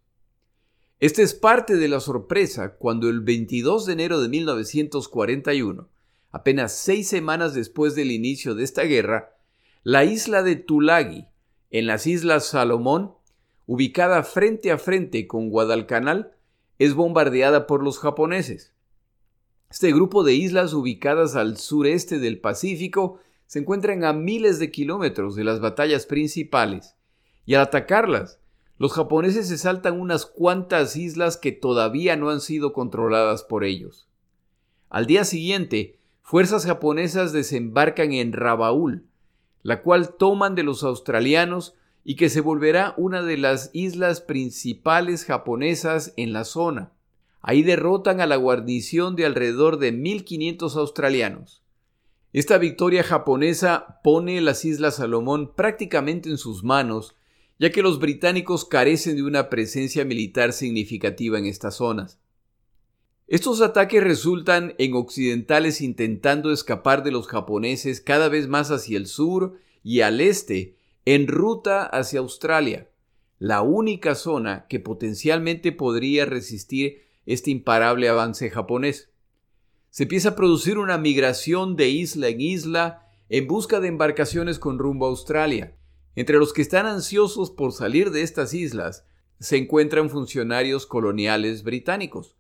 Esta 1.02 1.24
es 1.24 1.34
parte 1.34 1.76
de 1.76 1.90
la 1.90 2.00
sorpresa 2.00 2.78
cuando 2.78 3.10
el 3.10 3.20
22 3.20 3.86
de 3.86 3.92
enero 3.92 4.22
de 4.22 4.30
1941, 4.30 5.90
apenas 6.32 6.74
seis 6.74 7.10
semanas 7.10 7.54
después 7.54 7.96
del 7.96 8.12
inicio 8.12 8.56
de 8.56 8.64
esta 8.64 8.84
guerra, 8.84 9.36
la 9.84 10.06
isla 10.06 10.42
de 10.42 10.56
Tulagi, 10.56 11.26
en 11.70 11.86
las 11.86 12.08
Islas 12.08 12.46
Salomón, 12.46 13.16
ubicada 13.66 14.24
frente 14.24 14.72
a 14.72 14.78
frente 14.78 15.28
con 15.28 15.50
Guadalcanal, 15.50 16.32
es 16.78 16.94
bombardeada 16.94 17.68
por 17.68 17.84
los 17.84 18.00
japoneses. 18.00 18.74
Este 19.70 19.92
grupo 19.92 20.24
de 20.24 20.34
islas 20.34 20.72
ubicadas 20.72 21.36
al 21.36 21.58
sureste 21.58 22.20
del 22.20 22.40
Pacífico 22.40 23.20
se 23.50 23.58
encuentran 23.58 24.04
a 24.04 24.14
miles 24.14 24.60
de 24.60 24.70
kilómetros 24.70 25.36
de 25.36 25.44
las 25.44 25.60
batallas 25.60 26.06
principales, 26.06 26.94
y 27.48 27.56
al 27.56 27.62
atacarlas, 27.62 28.40
los 28.78 28.94
japoneses 28.94 29.48
se 29.48 29.58
saltan 29.58 30.00
unas 30.00 30.28
cuantas 30.28 30.96
islas 30.96 31.36
que 31.36 31.52
todavía 31.52 32.16
no 32.16 32.30
han 32.30 32.42
sido 32.42 32.74
controladas 32.74 33.44
por 33.44 33.64
ellos. 33.64 34.08
Al 34.88 35.08
día 35.08 35.24
siguiente, 35.24 35.98
fuerzas 36.22 36.64
japonesas 36.68 37.34
desembarcan 37.34 38.14
en 38.14 38.34
Rabaul, 38.34 39.08
la 39.64 39.82
cual 39.82 40.16
toman 40.16 40.54
de 40.54 40.62
los 40.62 40.84
australianos 40.84 41.74
y 42.04 42.18
que 42.18 42.30
se 42.30 42.42
volverá 42.42 42.94
una 42.98 43.24
de 43.24 43.38
las 43.38 43.72
islas 43.74 44.22
principales 44.22 45.26
japonesas 45.26 46.14
en 46.18 46.34
la 46.34 46.44
zona. 46.44 46.92
Ahí 47.42 47.64
derrotan 47.64 48.22
a 48.22 48.28
la 48.28 48.36
guarnición 48.36 49.16
de 49.16 49.26
alrededor 49.26 49.80
de 49.80 49.92
1.500 49.92 50.76
australianos. 50.76 51.64
Esta 52.32 52.60
victoria 52.60 53.04
japonesa 53.04 54.00
pone 54.04 54.40
las 54.42 54.64
Islas 54.64 54.98
Salomón 54.98 55.56
prácticamente 55.56 56.30
en 56.30 56.38
sus 56.38 56.64
manos, 56.64 57.16
ya 57.58 57.72
que 57.72 57.82
los 57.82 58.00
británicos 58.00 58.66
carecen 58.66 59.16
de 59.16 59.24
una 59.24 59.50
presencia 59.50 60.06
militar 60.06 60.54
significativa 60.54 61.40
en 61.40 61.48
estas 61.48 61.76
zonas. 61.78 62.20
Estos 63.28 63.62
ataques 63.62 64.04
resultan 64.04 64.76
en 64.78 64.94
occidentales 64.94 65.82
intentando 65.82 66.52
escapar 66.52 67.04
de 67.04 67.12
los 67.12 67.28
japoneses 67.28 68.00
cada 68.00 68.30
vez 68.30 68.48
más 68.48 68.70
hacia 68.70 68.98
el 68.98 69.08
sur 69.08 69.60
y 69.84 70.02
al 70.02 70.22
este, 70.22 70.76
en 71.06 71.28
ruta 71.28 71.84
hacia 71.84 72.20
Australia, 72.20 72.90
la 73.40 73.62
única 73.62 74.14
zona 74.14 74.68
que 74.68 74.80
potencialmente 74.80 75.72
podría 75.72 76.26
resistir 76.26 77.04
este 77.26 77.50
imparable 77.52 78.08
avance 78.10 78.50
japonés. 78.50 79.10
Se 79.90 80.04
empieza 80.04 80.30
a 80.30 80.36
producir 80.36 80.78
una 80.78 80.98
migración 80.98 81.76
de 81.76 81.90
isla 81.90 82.28
en 82.28 82.42
isla 82.42 83.08
en 83.30 83.48
busca 83.48 83.80
de 83.80 83.88
embarcaciones 83.88 84.60
con 84.60 84.80
rumbo 84.80 85.06
a 85.06 85.10
Australia. 85.10 85.76
Entre 86.16 86.38
los 86.38 86.54
que 86.54 86.62
están 86.62 86.86
ansiosos 86.86 87.52
por 87.52 87.72
salir 87.72 88.12
de 88.12 88.24
estas 88.24 88.54
islas 88.54 89.06
se 89.40 89.58
encuentran 89.58 90.10
funcionarios 90.10 90.86
coloniales 90.86 91.64
británicos. 91.64 92.36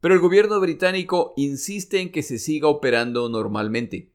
Pero 0.00 0.14
el 0.14 0.20
gobierno 0.20 0.60
británico 0.60 1.34
insiste 1.36 2.00
en 2.00 2.12
que 2.12 2.22
se 2.22 2.38
siga 2.38 2.68
operando 2.68 3.28
normalmente. 3.28 4.12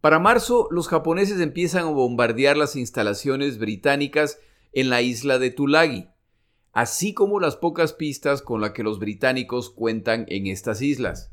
Para 0.00 0.18
marzo, 0.18 0.68
los 0.70 0.88
japoneses 0.88 1.40
empiezan 1.40 1.86
a 1.86 1.90
bombardear 1.90 2.56
las 2.56 2.76
instalaciones 2.76 3.58
británicas 3.58 4.38
en 4.72 4.90
la 4.90 5.00
isla 5.00 5.38
de 5.38 5.50
Tulagi, 5.50 6.08
así 6.72 7.14
como 7.14 7.40
las 7.40 7.56
pocas 7.56 7.92
pistas 7.92 8.42
con 8.42 8.60
las 8.60 8.70
que 8.70 8.82
los 8.82 8.98
británicos 8.98 9.70
cuentan 9.70 10.24
en 10.28 10.46
estas 10.46 10.82
islas. 10.82 11.30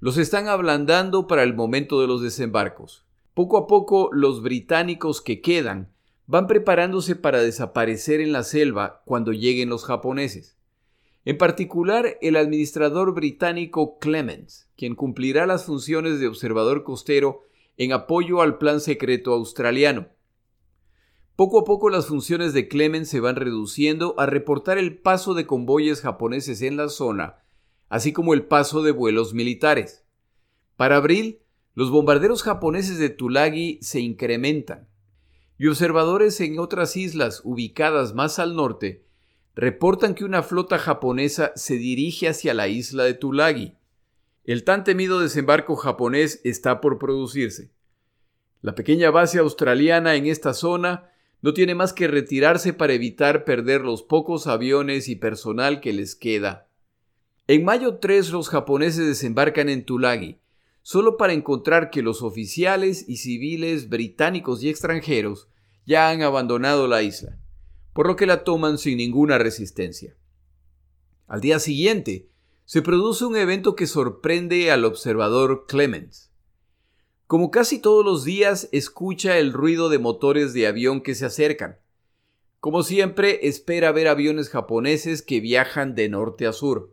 Los 0.00 0.18
están 0.18 0.48
ablandando 0.48 1.26
para 1.26 1.42
el 1.42 1.54
momento 1.54 2.00
de 2.00 2.06
los 2.06 2.22
desembarcos. 2.22 3.04
Poco 3.34 3.56
a 3.56 3.66
poco, 3.66 4.10
los 4.12 4.42
británicos 4.42 5.20
que 5.20 5.40
quedan 5.40 5.90
van 6.26 6.46
preparándose 6.46 7.16
para 7.16 7.42
desaparecer 7.42 8.20
en 8.20 8.32
la 8.32 8.42
selva 8.42 9.02
cuando 9.04 9.32
lleguen 9.32 9.68
los 9.68 9.84
japoneses. 9.84 10.56
En 11.26 11.38
particular, 11.38 12.18
el 12.20 12.36
administrador 12.36 13.14
británico 13.14 13.98
Clemens, 13.98 14.68
quien 14.76 14.94
cumplirá 14.94 15.46
las 15.46 15.64
funciones 15.64 16.20
de 16.20 16.26
observador 16.28 16.84
costero 16.84 17.42
en 17.76 17.92
apoyo 17.92 18.42
al 18.42 18.58
plan 18.58 18.80
secreto 18.80 19.32
australiano. 19.32 20.08
Poco 21.36 21.58
a 21.58 21.64
poco 21.64 21.90
las 21.90 22.06
funciones 22.06 22.52
de 22.52 22.68
Clemens 22.68 23.08
se 23.08 23.18
van 23.18 23.34
reduciendo 23.34 24.14
a 24.18 24.26
reportar 24.26 24.78
el 24.78 24.98
paso 24.98 25.34
de 25.34 25.46
convoyes 25.46 26.00
japoneses 26.00 26.62
en 26.62 26.76
la 26.76 26.88
zona, 26.88 27.42
así 27.88 28.12
como 28.12 28.34
el 28.34 28.44
paso 28.44 28.84
de 28.84 28.92
vuelos 28.92 29.34
militares. 29.34 30.04
Para 30.76 30.96
abril, 30.96 31.40
los 31.74 31.90
bombarderos 31.90 32.44
japoneses 32.44 32.98
de 32.98 33.08
Tulagi 33.10 33.80
se 33.82 33.98
incrementan, 33.98 34.88
y 35.58 35.66
observadores 35.66 36.40
en 36.40 36.60
otras 36.60 36.96
islas 36.96 37.40
ubicadas 37.44 38.14
más 38.14 38.38
al 38.38 38.54
norte 38.54 39.04
reportan 39.56 40.14
que 40.14 40.24
una 40.24 40.42
flota 40.42 40.78
japonesa 40.78 41.52
se 41.56 41.78
dirige 41.78 42.28
hacia 42.28 42.54
la 42.54 42.68
isla 42.68 43.04
de 43.04 43.14
Tulagi. 43.14 43.74
El 44.44 44.62
tan 44.62 44.84
temido 44.84 45.18
desembarco 45.18 45.74
japonés 45.74 46.40
está 46.44 46.80
por 46.80 46.98
producirse. 46.98 47.72
La 48.62 48.76
pequeña 48.76 49.10
base 49.10 49.38
australiana 49.40 50.14
en 50.14 50.26
esta 50.26 50.54
zona 50.54 51.10
no 51.44 51.52
tiene 51.52 51.74
más 51.74 51.92
que 51.92 52.08
retirarse 52.08 52.72
para 52.72 52.94
evitar 52.94 53.44
perder 53.44 53.82
los 53.82 54.02
pocos 54.02 54.46
aviones 54.46 55.08
y 55.08 55.16
personal 55.16 55.82
que 55.82 55.92
les 55.92 56.14
queda. 56.14 56.70
En 57.46 57.64
mayo 57.64 57.98
3 57.98 58.30
los 58.30 58.48
japoneses 58.48 59.06
desembarcan 59.06 59.68
en 59.68 59.84
Tulagi, 59.84 60.38
solo 60.80 61.18
para 61.18 61.34
encontrar 61.34 61.90
que 61.90 62.00
los 62.00 62.22
oficiales 62.22 63.04
y 63.06 63.18
civiles 63.18 63.90
británicos 63.90 64.62
y 64.62 64.70
extranjeros 64.70 65.48
ya 65.84 66.08
han 66.08 66.22
abandonado 66.22 66.88
la 66.88 67.02
isla 67.02 67.38
por 67.94 68.08
lo 68.08 68.16
que 68.16 68.26
la 68.26 68.42
toman 68.42 68.76
sin 68.76 68.98
ninguna 68.98 69.38
resistencia. 69.38 70.16
Al 71.26 71.40
día 71.40 71.60
siguiente, 71.60 72.28
se 72.64 72.82
produce 72.82 73.24
un 73.24 73.36
evento 73.36 73.76
que 73.76 73.86
sorprende 73.86 74.72
al 74.72 74.84
observador 74.84 75.66
Clemens. 75.68 76.32
Como 77.26 77.50
casi 77.50 77.78
todos 77.78 78.04
los 78.04 78.24
días, 78.24 78.68
escucha 78.70 79.38
el 79.38 79.52
ruido 79.52 79.88
de 79.88 79.98
motores 79.98 80.52
de 80.52 80.66
avión 80.66 81.00
que 81.00 81.14
se 81.14 81.24
acercan. 81.24 81.78
Como 82.60 82.82
siempre, 82.82 83.46
espera 83.48 83.92
ver 83.92 84.08
aviones 84.08 84.50
japoneses 84.50 85.22
que 85.22 85.40
viajan 85.40 85.94
de 85.94 86.08
norte 86.10 86.46
a 86.46 86.52
sur. 86.52 86.92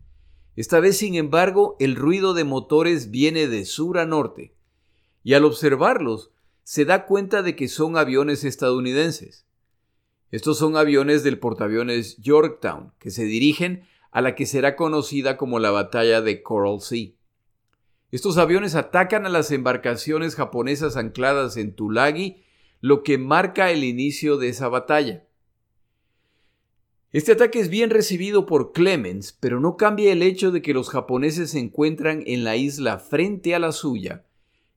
Esta 0.56 0.80
vez, 0.80 0.98
sin 0.98 1.16
embargo, 1.16 1.76
el 1.80 1.96
ruido 1.96 2.34
de 2.34 2.46
motores 2.46 3.12
viene 3.12 3.48
de 3.48 3.66
sur 3.66 3.98
a 3.98 4.06
norte, 4.06 4.56
y 5.24 5.34
al 5.34 5.44
observarlos, 5.44 6.32
se 6.64 6.86
da 6.86 7.06
cuenta 7.06 7.42
de 7.42 7.56
que 7.56 7.68
son 7.68 7.98
aviones 7.98 8.44
estadounidenses. 8.44 9.46
Estos 10.30 10.58
son 10.58 10.78
aviones 10.78 11.24
del 11.24 11.40
portaaviones 11.40 12.18
Yorktown, 12.18 12.94
que 13.00 13.12
se 13.12 13.26
dirigen 13.26 13.84
a 14.12 14.22
la 14.22 14.36
que 14.36 14.46
será 14.46 14.78
conocida 14.78 15.36
como 15.36 15.60
la 15.60 15.72
batalla 15.72 16.22
de 16.22 16.42
Coral 16.42 16.80
Sea. 16.80 17.12
Estos 18.12 18.38
aviones 18.38 18.76
atacan 18.76 19.26
a 19.26 19.30
las 19.30 19.52
embarcaciones 19.52 20.36
japonesas 20.36 20.98
ancladas 20.98 21.56
en 21.56 21.74
Tulagi, 21.74 22.44
lo 22.82 23.04
que 23.04 23.18
marca 23.18 23.72
el 23.72 23.86
inicio 23.86 24.38
de 24.38 24.50
esa 24.50 24.68
batalla. 24.68 25.26
Este 27.14 27.32
ataque 27.32 27.60
es 27.60 27.70
bien 27.70 27.90
recibido 27.90 28.46
por 28.46 28.74
Clemens, 28.74 29.38
pero 29.40 29.62
no 29.62 29.78
cambia 29.78 30.12
el 30.12 30.24
hecho 30.24 30.52
de 30.52 30.62
que 30.62 30.74
los 30.74 30.90
japoneses 30.90 31.52
se 31.52 31.60
encuentran 31.60 32.24
en 32.26 32.44
la 32.44 32.58
isla 32.58 33.00
frente 33.00 33.56
a 33.56 33.60
la 33.60 33.72
suya 33.72 34.26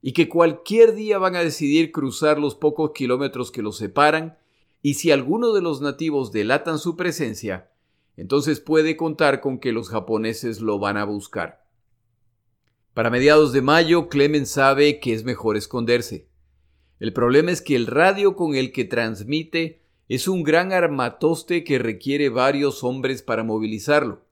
y 0.01 0.13
que 0.13 0.29
cualquier 0.29 0.95
día 0.95 1.17
van 1.17 1.35
a 1.35 1.43
decidir 1.43 1.91
cruzar 1.91 2.39
los 2.39 2.55
pocos 2.55 2.91
kilómetros 2.93 3.51
que 3.51 3.61
los 3.61 3.77
separan 3.77 4.37
y 4.81 4.93
si 4.93 5.11
alguno 5.11 5.51
de 5.53 5.61
los 5.61 5.81
nativos 5.81 6.31
delatan 6.31 6.77
su 6.77 6.95
presencia, 6.95 7.69
entonces 8.15 8.59
puede 8.61 8.95
contar 8.95 9.41
con 9.41 9.59
que 9.59 9.71
los 9.71 9.89
japoneses 9.89 10.61
lo 10.61 10.79
van 10.79 10.97
a 10.97 11.05
buscar. 11.05 11.64
Para 12.95 13.09
mediados 13.09 13.51
de 13.51 13.61
mayo, 13.61 14.07
Clemens 14.07 14.51
sabe 14.51 15.01
que 15.01 15.13
es 15.13 15.25
mejor 15.25 15.57
esconderse. 15.57 16.29
El 16.97 17.11
problema 17.11 17.51
es 17.51 17.61
que 17.61 17.75
el 17.75 17.87
radio 17.87 18.37
con 18.37 18.55
el 18.55 18.71
que 18.71 18.85
transmite 18.85 19.81
es 20.07 20.29
un 20.29 20.43
gran 20.43 20.71
armatoste 20.71 21.65
que 21.65 21.77
requiere 21.77 22.29
varios 22.29 22.85
hombres 22.85 23.21
para 23.21 23.43
movilizarlo. 23.43 24.23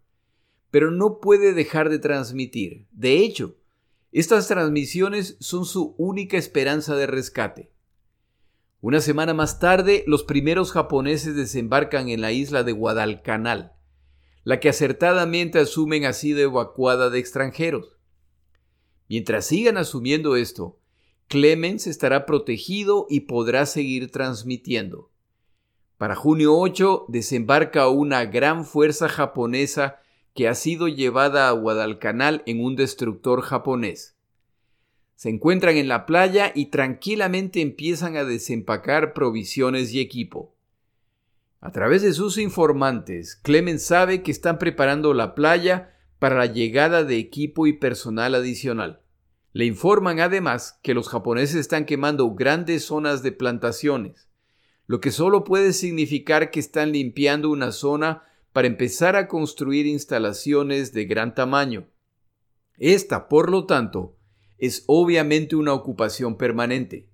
Pero 0.71 0.91
no 0.91 1.19
puede 1.19 1.51
dejar 1.51 1.89
de 1.89 1.99
transmitir. 1.99 2.87
De 2.93 3.17
hecho, 3.17 3.57
estas 4.13 4.47
transmisiones 4.47 5.35
son 5.41 5.65
su 5.65 5.93
única 5.97 6.37
esperanza 6.37 6.95
de 6.95 7.05
rescate. 7.05 7.69
Una 8.79 9.01
semana 9.01 9.33
más 9.33 9.59
tarde, 9.59 10.05
los 10.07 10.23
primeros 10.23 10.71
japoneses 10.71 11.35
desembarcan 11.35 12.07
en 12.07 12.21
la 12.21 12.31
isla 12.31 12.63
de 12.63 12.71
Guadalcanal, 12.71 13.73
la 14.45 14.61
que 14.61 14.69
acertadamente 14.69 15.59
asumen 15.59 16.05
ha 16.05 16.13
sido 16.13 16.39
evacuada 16.39 17.09
de 17.09 17.19
extranjeros. 17.19 17.92
Mientras 19.13 19.45
sigan 19.45 19.77
asumiendo 19.77 20.35
esto, 20.35 20.79
Clemens 21.27 21.85
estará 21.85 22.25
protegido 22.25 23.05
y 23.11 23.19
podrá 23.19 23.67
seguir 23.67 24.09
transmitiendo. 24.09 25.11
Para 25.99 26.15
junio 26.15 26.57
8 26.57 27.05
desembarca 27.09 27.89
una 27.89 28.25
gran 28.25 28.65
fuerza 28.65 29.07
japonesa 29.09 29.99
que 30.33 30.47
ha 30.47 30.55
sido 30.55 30.87
llevada 30.87 31.47
a 31.47 31.51
Guadalcanal 31.51 32.41
en 32.47 32.65
un 32.65 32.75
destructor 32.75 33.41
japonés. 33.41 34.17
Se 35.13 35.29
encuentran 35.29 35.77
en 35.77 35.89
la 35.89 36.07
playa 36.07 36.51
y 36.55 36.71
tranquilamente 36.71 37.61
empiezan 37.61 38.17
a 38.17 38.23
desempacar 38.23 39.13
provisiones 39.13 39.93
y 39.93 39.99
equipo. 39.99 40.55
A 41.61 41.71
través 41.71 42.01
de 42.01 42.13
sus 42.13 42.39
informantes, 42.39 43.35
Clemens 43.35 43.83
sabe 43.83 44.23
que 44.23 44.31
están 44.31 44.57
preparando 44.57 45.13
la 45.13 45.35
playa 45.35 45.93
para 46.17 46.35
la 46.35 46.47
llegada 46.47 47.03
de 47.03 47.17
equipo 47.17 47.67
y 47.67 47.73
personal 47.73 48.33
adicional. 48.33 49.02
Le 49.53 49.65
informan 49.65 50.19
además 50.19 50.79
que 50.81 50.95
los 50.95 51.07
japoneses 51.07 51.55
están 51.55 51.85
quemando 51.85 52.33
grandes 52.33 52.85
zonas 52.85 53.21
de 53.21 53.31
plantaciones, 53.31 54.27
lo 54.87 54.99
que 54.99 55.11
solo 55.11 55.43
puede 55.43 55.73
significar 55.73 56.51
que 56.51 56.59
están 56.59 56.91
limpiando 56.91 57.49
una 57.51 57.71
zona 57.71 58.23
para 58.51 58.67
empezar 58.67 59.15
a 59.15 59.27
construir 59.27 59.85
instalaciones 59.85 60.91
de 60.91 61.05
gran 61.05 61.35
tamaño. 61.35 61.87
Esta, 62.77 63.29
por 63.29 63.51
lo 63.51 63.65
tanto, 63.65 64.17
es 64.57 64.83
obviamente 64.87 65.55
una 65.55 65.73
ocupación 65.73 66.37
permanente. 66.37 67.09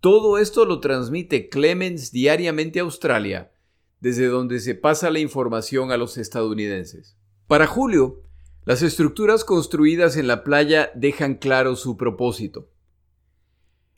Todo 0.00 0.38
esto 0.38 0.64
lo 0.64 0.80
transmite 0.80 1.48
Clemens 1.48 2.10
diariamente 2.10 2.78
a 2.78 2.84
Australia, 2.84 3.52
desde 4.00 4.26
donde 4.26 4.60
se 4.60 4.74
pasa 4.74 5.10
la 5.10 5.18
información 5.18 5.90
a 5.90 5.96
los 5.96 6.16
estadounidenses. 6.16 7.18
Para 7.46 7.66
Julio, 7.66 8.22
las 8.68 8.82
estructuras 8.82 9.44
construidas 9.44 10.18
en 10.18 10.26
la 10.26 10.44
playa 10.44 10.90
dejan 10.94 11.36
claro 11.36 11.74
su 11.74 11.96
propósito. 11.96 12.68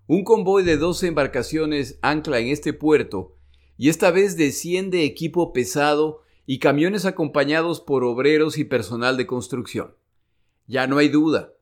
Un 0.07 0.23
convoy 0.23 0.63
de 0.63 0.77
12 0.77 1.09
embarcaciones 1.09 1.99
ancla 2.03 2.39
en 2.39 2.47
este 2.47 2.73
puerto 2.73 3.37
y 3.77 3.89
esta 3.89 4.13
vez 4.13 4.37
desciende 4.37 5.03
equipo 5.03 5.53
pesado 5.53 6.23
y 6.47 6.61
camiones 6.61 7.05
acompañados 7.05 7.81
por 7.81 8.05
obreros 8.05 8.59
y 8.59 8.65
personal 8.65 9.17
de 9.17 9.27
construcción. 9.27 9.97
Ya 10.69 10.87
no 10.87 10.99
hay 10.99 11.09
duda, 11.09 11.53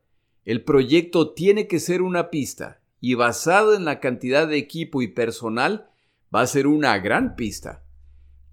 el 0.45 0.63
proyecto 0.63 1.33
tiene 1.33 1.67
que 1.67 1.79
ser 1.79 2.03
una 2.03 2.29
pista 2.29 2.79
y 3.01 3.15
basado 3.15 3.73
en 3.73 3.85
la 3.85 3.99
cantidad 3.99 4.47
de 4.47 4.57
equipo 4.57 5.01
y 5.01 5.07
personal 5.07 5.89
va 6.31 6.41
a 6.41 6.45
ser 6.45 6.67
una 6.67 6.99
gran 6.99 7.35
pista, 7.35 7.83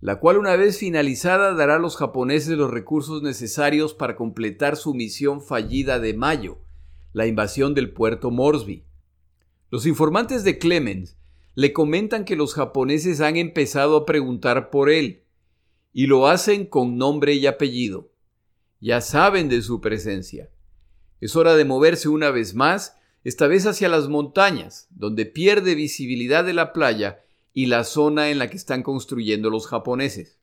la 0.06 0.20
cual 0.20 0.38
una 0.38 0.54
vez 0.54 0.78
finalizada 0.78 1.52
dará 1.54 1.75
a 1.75 1.78
los 1.80 1.96
japoneses 1.96 2.56
los 2.56 2.70
recursos 2.70 3.25
necesarios 3.25 3.92
para 3.92 4.14
completar 4.14 4.76
su 4.76 4.94
misión 4.94 5.42
fallida 5.42 5.98
de 5.98 6.14
mayo, 6.14 6.60
la 7.12 7.26
invasión 7.26 7.75
del 7.75 7.90
puerto 7.92 8.30
Moresby. 8.30 8.84
Los 9.68 9.84
informantes 9.84 10.44
de 10.44 10.58
Clemens 10.60 11.16
le 11.56 11.72
comentan 11.72 12.25
que 12.25 12.36
los 12.36 12.54
japoneses 12.54 13.20
han 13.20 13.34
empezado 13.34 13.96
a 13.96 14.06
preguntar 14.06 14.70
por 14.70 14.90
él, 14.90 15.25
y 15.92 16.06
lo 16.06 16.28
hacen 16.28 16.66
con 16.66 16.96
nombre 16.98 17.34
y 17.34 17.48
apellido. 17.48 18.12
Ya 18.78 19.00
saben 19.00 19.48
de 19.48 19.60
su 19.60 19.80
presencia. 19.80 20.50
Es 21.20 21.34
hora 21.34 21.56
de 21.56 21.64
moverse 21.64 22.08
una 22.08 22.30
vez 22.30 22.54
más, 22.54 22.94
esta 23.25 23.48
vez 23.48 23.66
hacia 23.66 23.88
las 23.88 24.06
montañas, 24.06 24.86
donde 24.90 25.26
pierde 25.26 25.75
visibilidad 25.75 26.44
de 26.44 26.52
la 26.52 26.72
playa 26.72 27.25
y 27.56 27.66
la 27.66 27.84
zona 27.84 28.28
en 28.28 28.38
la 28.38 28.50
que 28.50 28.58
están 28.58 28.82
construyendo 28.82 29.48
los 29.48 29.66
japoneses. 29.66 30.38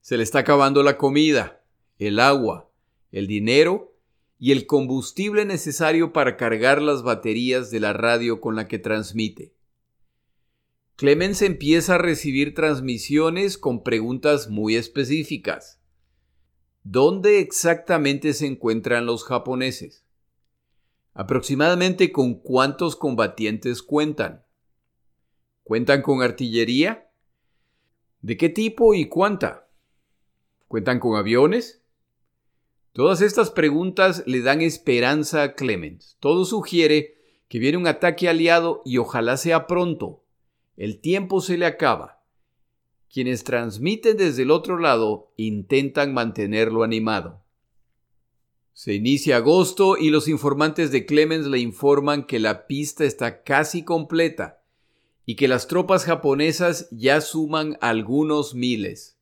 Se 0.00 0.16
le 0.16 0.22
está 0.22 0.38
acabando 0.38 0.84
la 0.84 0.96
comida, 0.96 1.64
el 1.98 2.20
agua, 2.20 2.70
el 3.10 3.26
dinero 3.26 3.98
y 4.38 4.52
el 4.52 4.66
combustible 4.66 5.44
necesario 5.44 6.12
para 6.12 6.36
cargar 6.36 6.80
las 6.80 7.02
baterías 7.02 7.72
de 7.72 7.80
la 7.80 7.92
radio 7.92 8.40
con 8.40 8.54
la 8.54 8.68
que 8.68 8.78
transmite. 8.78 9.52
Clemens 10.94 11.42
empieza 11.42 11.96
a 11.96 11.98
recibir 11.98 12.54
transmisiones 12.54 13.58
con 13.58 13.82
preguntas 13.82 14.48
muy 14.48 14.76
específicas. 14.76 15.80
¿Dónde 16.84 17.40
exactamente 17.40 18.32
se 18.32 18.46
encuentran 18.46 19.06
los 19.06 19.24
japoneses? 19.24 20.04
Aproximadamente 21.14 22.12
con 22.12 22.34
cuántos 22.34 22.94
combatientes 22.94 23.82
cuentan. 23.82 24.44
¿Cuentan 25.70 26.02
con 26.02 26.20
artillería? 26.20 27.12
¿De 28.22 28.36
qué 28.36 28.48
tipo 28.48 28.92
y 28.92 29.08
cuánta? 29.08 29.68
¿Cuentan 30.66 30.98
con 30.98 31.16
aviones? 31.16 31.84
Todas 32.92 33.20
estas 33.20 33.52
preguntas 33.52 34.24
le 34.26 34.40
dan 34.42 34.62
esperanza 34.62 35.44
a 35.44 35.54
Clemens. 35.54 36.16
Todo 36.18 36.44
sugiere 36.44 37.18
que 37.46 37.60
viene 37.60 37.78
un 37.78 37.86
ataque 37.86 38.28
aliado 38.28 38.82
y 38.84 38.98
ojalá 38.98 39.36
sea 39.36 39.68
pronto, 39.68 40.24
el 40.76 41.00
tiempo 41.00 41.40
se 41.40 41.56
le 41.56 41.66
acaba. 41.66 42.24
Quienes 43.08 43.44
transmiten 43.44 44.16
desde 44.16 44.42
el 44.42 44.50
otro 44.50 44.76
lado 44.76 45.32
intentan 45.36 46.12
mantenerlo 46.12 46.82
animado. 46.82 47.44
Se 48.72 48.94
inicia 48.94 49.36
agosto 49.36 49.96
y 49.96 50.10
los 50.10 50.26
informantes 50.26 50.90
de 50.90 51.06
Clemens 51.06 51.46
le 51.46 51.60
informan 51.60 52.26
que 52.26 52.40
la 52.40 52.66
pista 52.66 53.04
está 53.04 53.44
casi 53.44 53.84
completa 53.84 54.59
y 55.30 55.36
que 55.36 55.46
las 55.46 55.68
tropas 55.68 56.06
japonesas 56.06 56.88
ya 56.90 57.20
suman 57.20 57.78
algunos 57.80 58.56
miles. 58.56 59.16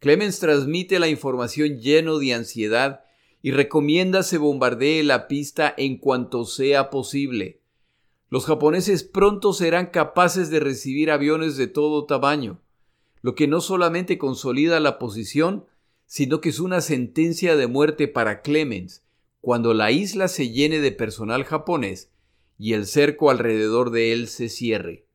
Clemens 0.00 0.40
transmite 0.40 0.98
la 0.98 1.06
información 1.06 1.78
lleno 1.78 2.18
de 2.18 2.34
ansiedad 2.34 3.04
y 3.40 3.52
recomienda 3.52 4.24
se 4.24 4.36
bombardee 4.38 5.04
la 5.04 5.28
pista 5.28 5.72
en 5.76 5.98
cuanto 5.98 6.44
sea 6.44 6.90
posible. 6.90 7.60
Los 8.30 8.46
japoneses 8.46 9.04
pronto 9.04 9.52
serán 9.52 9.86
capaces 9.86 10.50
de 10.50 10.58
recibir 10.58 11.08
aviones 11.08 11.56
de 11.56 11.68
todo 11.68 12.04
tamaño, 12.04 12.60
lo 13.20 13.36
que 13.36 13.46
no 13.46 13.60
solamente 13.60 14.18
consolida 14.18 14.80
la 14.80 14.98
posición, 14.98 15.66
sino 16.04 16.40
que 16.40 16.48
es 16.48 16.58
una 16.58 16.80
sentencia 16.80 17.54
de 17.54 17.68
muerte 17.68 18.08
para 18.08 18.42
Clemens 18.42 19.04
cuando 19.40 19.72
la 19.72 19.92
isla 19.92 20.26
se 20.26 20.50
llene 20.50 20.80
de 20.80 20.90
personal 20.90 21.44
japonés 21.44 22.10
y 22.58 22.72
el 22.72 22.86
cerco 22.86 23.30
alrededor 23.30 23.92
de 23.92 24.12
él 24.12 24.26
se 24.26 24.48
cierre. 24.48 25.06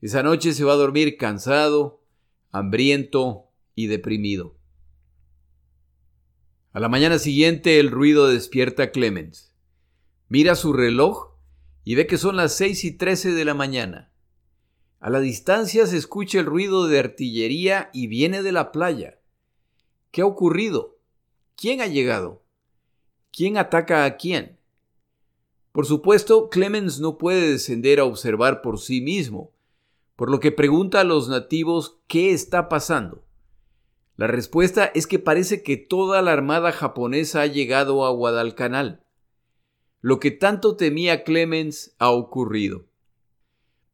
Esa 0.00 0.22
noche 0.22 0.52
se 0.52 0.64
va 0.64 0.74
a 0.74 0.76
dormir 0.76 1.16
cansado, 1.16 2.02
hambriento 2.50 3.48
y 3.74 3.86
deprimido. 3.86 4.56
A 6.72 6.80
la 6.80 6.90
mañana 6.90 7.18
siguiente 7.18 7.80
el 7.80 7.90
ruido 7.90 8.28
despierta 8.28 8.84
a 8.84 8.90
Clemens. 8.90 9.54
Mira 10.28 10.54
su 10.54 10.74
reloj 10.74 11.36
y 11.84 11.94
ve 11.94 12.06
que 12.06 12.18
son 12.18 12.36
las 12.36 12.54
seis 12.54 12.84
y 12.84 12.92
trece 12.92 13.32
de 13.32 13.46
la 13.46 13.54
mañana. 13.54 14.12
A 15.00 15.08
la 15.08 15.20
distancia 15.20 15.86
se 15.86 15.96
escucha 15.96 16.40
el 16.40 16.46
ruido 16.46 16.86
de 16.86 16.98
artillería 16.98 17.90
y 17.94 18.08
viene 18.08 18.42
de 18.42 18.52
la 18.52 18.72
playa. 18.72 19.20
¿Qué 20.10 20.20
ha 20.20 20.26
ocurrido? 20.26 20.98
¿Quién 21.54 21.80
ha 21.80 21.86
llegado? 21.86 22.44
¿Quién 23.32 23.56
ataca 23.56 24.04
a 24.04 24.16
quién? 24.16 24.58
Por 25.72 25.86
supuesto, 25.86 26.50
Clemens 26.50 27.00
no 27.00 27.16
puede 27.16 27.52
descender 27.52 28.00
a 28.00 28.04
observar 28.04 28.60
por 28.60 28.80
sí 28.80 29.00
mismo, 29.00 29.55
por 30.16 30.30
lo 30.30 30.40
que 30.40 30.50
pregunta 30.50 31.00
a 31.00 31.04
los 31.04 31.28
nativos 31.28 32.00
qué 32.08 32.32
está 32.32 32.68
pasando. 32.68 33.22
La 34.16 34.26
respuesta 34.26 34.86
es 34.86 35.06
que 35.06 35.18
parece 35.18 35.62
que 35.62 35.76
toda 35.76 36.22
la 36.22 36.32
armada 36.32 36.72
japonesa 36.72 37.42
ha 37.42 37.46
llegado 37.46 38.06
a 38.06 38.10
Guadalcanal. 38.10 39.04
Lo 40.00 40.18
que 40.18 40.30
tanto 40.30 40.76
temía 40.76 41.22
Clemens 41.22 41.94
ha 41.98 42.10
ocurrido. 42.10 42.86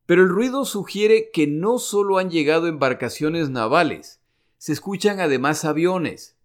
Pero 0.07 0.23
el 0.23 0.29
ruido 0.29 0.65
sugiere 0.65 1.31
que 1.33 1.47
no 1.49 1.79
solo 1.79 2.19
han 2.19 2.31
llegado 2.31 2.69
embarcaciones 2.69 3.51
navales, 3.51 4.21
se 4.59 4.73
escuchan 4.73 5.19
además 5.19 5.65
aviones. 5.65 6.37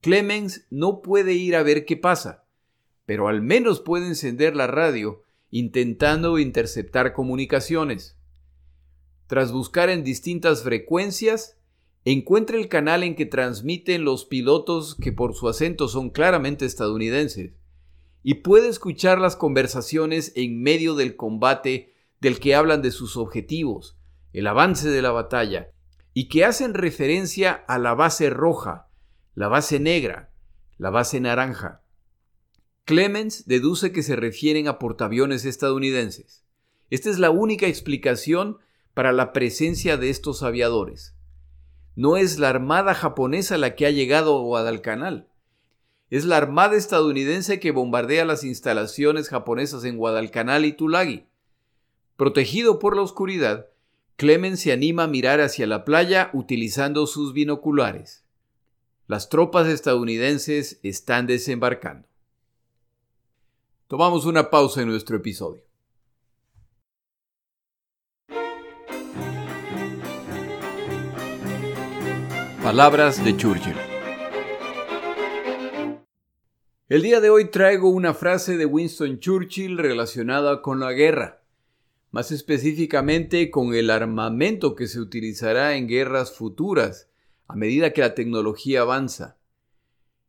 Clemens 0.00 0.66
no 0.70 1.02
puede 1.02 1.32
ir 1.32 1.56
a 1.56 1.64
ver 1.64 1.84
qué 1.84 1.96
pasa, 1.96 2.44
pero 3.06 3.26
al 3.26 3.42
menos 3.42 3.80
puede 3.80 4.06
encender 4.06 4.54
la 4.54 4.66
radio 4.66 5.24
intentando 5.50 6.38
interceptar 6.38 7.12
comunicaciones. 7.12 8.16
Tras 9.34 9.50
buscar 9.50 9.90
en 9.90 10.04
distintas 10.04 10.62
frecuencias, 10.62 11.58
encuentra 12.04 12.56
el 12.56 12.68
canal 12.68 13.02
en 13.02 13.16
que 13.16 13.26
transmiten 13.26 14.04
los 14.04 14.26
pilotos 14.26 14.94
que 14.94 15.10
por 15.10 15.34
su 15.34 15.48
acento 15.48 15.88
son 15.88 16.10
claramente 16.10 16.64
estadounidenses 16.64 17.50
y 18.22 18.34
puede 18.34 18.68
escuchar 18.68 19.18
las 19.18 19.34
conversaciones 19.34 20.30
en 20.36 20.62
medio 20.62 20.94
del 20.94 21.16
combate 21.16 21.92
del 22.20 22.38
que 22.38 22.54
hablan 22.54 22.80
de 22.80 22.92
sus 22.92 23.16
objetivos, 23.16 23.98
el 24.32 24.46
avance 24.46 24.88
de 24.88 25.02
la 25.02 25.10
batalla, 25.10 25.72
y 26.12 26.28
que 26.28 26.44
hacen 26.44 26.72
referencia 26.72 27.54
a 27.54 27.80
la 27.80 27.94
base 27.94 28.30
roja, 28.30 28.86
la 29.34 29.48
base 29.48 29.80
negra, 29.80 30.30
la 30.78 30.90
base 30.90 31.18
naranja. 31.18 31.82
Clemens 32.84 33.48
deduce 33.48 33.90
que 33.90 34.04
se 34.04 34.14
refieren 34.14 34.68
a 34.68 34.78
portaaviones 34.78 35.44
estadounidenses. 35.44 36.44
Esta 36.88 37.10
es 37.10 37.18
la 37.18 37.30
única 37.30 37.66
explicación 37.66 38.58
para 38.94 39.12
la 39.12 39.32
presencia 39.32 39.96
de 39.96 40.10
estos 40.10 40.42
aviadores. 40.42 41.14
No 41.96 42.16
es 42.16 42.38
la 42.38 42.48
armada 42.48 42.94
japonesa 42.94 43.58
la 43.58 43.74
que 43.74 43.86
ha 43.86 43.90
llegado 43.90 44.38
a 44.38 44.42
Guadalcanal. 44.42 45.28
Es 46.10 46.24
la 46.24 46.36
Armada 46.36 46.76
estadounidense 46.76 47.58
que 47.58 47.72
bombardea 47.72 48.24
las 48.24 48.44
instalaciones 48.44 49.28
japonesas 49.28 49.84
en 49.84 49.96
Guadalcanal 49.96 50.64
y 50.64 50.72
Tulagi. 50.72 51.26
Protegido 52.16 52.78
por 52.78 52.94
la 52.94 53.02
oscuridad, 53.02 53.66
Clemens 54.16 54.60
se 54.60 54.70
anima 54.70 55.04
a 55.04 55.08
mirar 55.08 55.40
hacia 55.40 55.66
la 55.66 55.84
playa 55.84 56.30
utilizando 56.32 57.06
sus 57.08 57.32
binoculares. 57.32 58.22
Las 59.08 59.28
tropas 59.28 59.66
estadounidenses 59.66 60.78
están 60.82 61.26
desembarcando. 61.26 62.06
Tomamos 63.88 64.24
una 64.24 64.50
pausa 64.50 64.82
en 64.82 64.88
nuestro 64.88 65.16
episodio. 65.16 65.62
Palabras 72.64 73.22
de 73.22 73.36
Churchill. 73.36 73.76
El 76.88 77.02
día 77.02 77.20
de 77.20 77.28
hoy 77.28 77.50
traigo 77.50 77.90
una 77.90 78.14
frase 78.14 78.56
de 78.56 78.64
Winston 78.64 79.18
Churchill 79.18 79.76
relacionada 79.76 80.62
con 80.62 80.80
la 80.80 80.92
guerra, 80.92 81.42
más 82.10 82.30
específicamente 82.30 83.50
con 83.50 83.74
el 83.74 83.90
armamento 83.90 84.76
que 84.76 84.86
se 84.86 84.98
utilizará 84.98 85.76
en 85.76 85.88
guerras 85.88 86.32
futuras 86.32 87.10
a 87.48 87.54
medida 87.54 87.92
que 87.92 88.00
la 88.00 88.14
tecnología 88.14 88.80
avanza. 88.80 89.36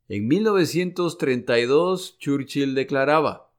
En 0.09 0.27
1932, 0.27 2.17
Churchill 2.19 2.75
declaraba, 2.75 3.53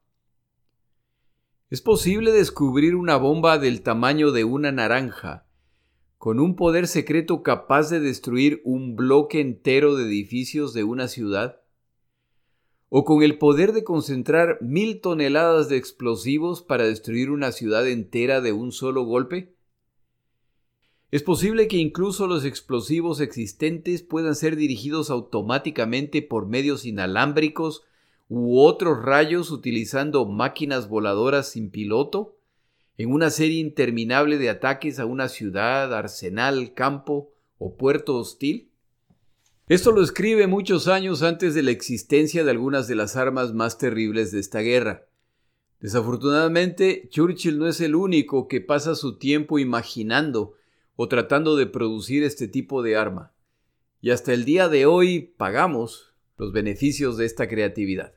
Es 1.71 1.81
posible 1.81 2.31
descubrir 2.31 2.93
una 2.93 3.17
bomba 3.17 3.57
del 3.57 3.81
tamaño 3.81 4.31
de 4.31 4.43
una 4.43 4.71
naranja, 4.71 5.46
con 6.17 6.39
un 6.39 6.55
poder 6.55 6.87
secreto 6.87 7.43
capaz 7.43 7.89
de 7.89 7.99
destruir 7.99 8.61
un 8.63 8.95
bloque 8.95 9.39
entero 9.39 9.95
de 9.95 10.05
edificios 10.05 10.73
de 10.73 10.83
una 10.83 11.07
ciudad, 11.07 11.61
o 12.89 13.03
con 13.03 13.21
el 13.21 13.37
poder 13.37 13.73
de 13.73 13.83
concentrar 13.83 14.57
mil 14.61 15.01
toneladas 15.01 15.69
de 15.69 15.77
explosivos 15.77 16.61
para 16.63 16.85
destruir 16.85 17.29
una 17.29 17.51
ciudad 17.51 17.87
entera 17.87 18.41
de 18.41 18.53
un 18.53 18.71
solo 18.71 19.03
golpe? 19.03 19.53
Es 21.11 21.21
posible 21.21 21.67
que 21.67 21.77
incluso 21.77 22.27
los 22.27 22.45
explosivos 22.45 23.21
existentes 23.21 24.03
puedan 24.03 24.35
ser 24.35 24.55
dirigidos 24.55 25.09
automáticamente 25.09 26.21
por 26.21 26.47
medios 26.47 26.85
inalámbricos 26.85 27.83
u 28.29 28.59
otros 28.59 29.03
rayos 29.03 29.51
utilizando 29.51 30.25
máquinas 30.25 30.89
voladoras 30.89 31.49
sin 31.49 31.69
piloto 31.69 32.36
en 32.97 33.11
una 33.11 33.29
serie 33.29 33.59
interminable 33.59 34.37
de 34.37 34.49
ataques 34.49 34.99
a 34.99 35.05
una 35.05 35.29
ciudad, 35.29 35.93
arsenal, 35.93 36.73
campo 36.73 37.31
o 37.57 37.77
puerto 37.77 38.15
hostil? 38.15 38.71
Esto 39.67 39.91
lo 39.91 40.01
escribe 40.01 40.47
muchos 40.47 40.87
años 40.87 41.23
antes 41.23 41.53
de 41.53 41.61
la 41.61 41.71
existencia 41.71 42.43
de 42.43 42.51
algunas 42.51 42.87
de 42.87 42.95
las 42.95 43.15
armas 43.15 43.53
más 43.53 43.77
terribles 43.77 44.31
de 44.31 44.39
esta 44.39 44.59
guerra. 44.59 45.07
Desafortunadamente, 45.79 47.07
Churchill 47.09 47.59
no 47.59 47.67
es 47.67 47.81
el 47.81 47.93
único 47.93 48.47
que 48.47 48.61
pasa 48.61 48.95
su 48.95 49.17
tiempo 49.19 49.59
imaginando 49.59 50.55
o 50.95 51.07
tratando 51.07 51.55
de 51.55 51.67
producir 51.67 52.23
este 52.23 52.47
tipo 52.47 52.81
de 52.81 52.95
arma. 52.95 53.33
Y 54.01 54.09
hasta 54.11 54.33
el 54.33 54.45
día 54.45 54.69
de 54.69 54.85
hoy 54.85 55.33
pagamos 55.37 56.13
los 56.37 56.51
beneficios 56.51 57.17
de 57.17 57.25
esta 57.25 57.47
creatividad. 57.47 58.13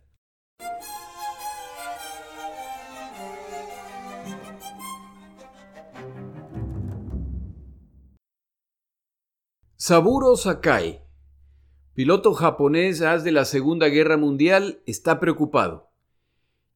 Saburo 9.91 10.37
Sakai, 10.37 11.03
piloto 11.95 12.33
japonés 12.33 13.03
haz 13.03 13.25
de 13.25 13.33
la 13.33 13.45
Segunda 13.45 13.89
Guerra 13.89 14.17
Mundial, 14.17 14.81
está 14.87 15.19
preocupado. 15.19 15.91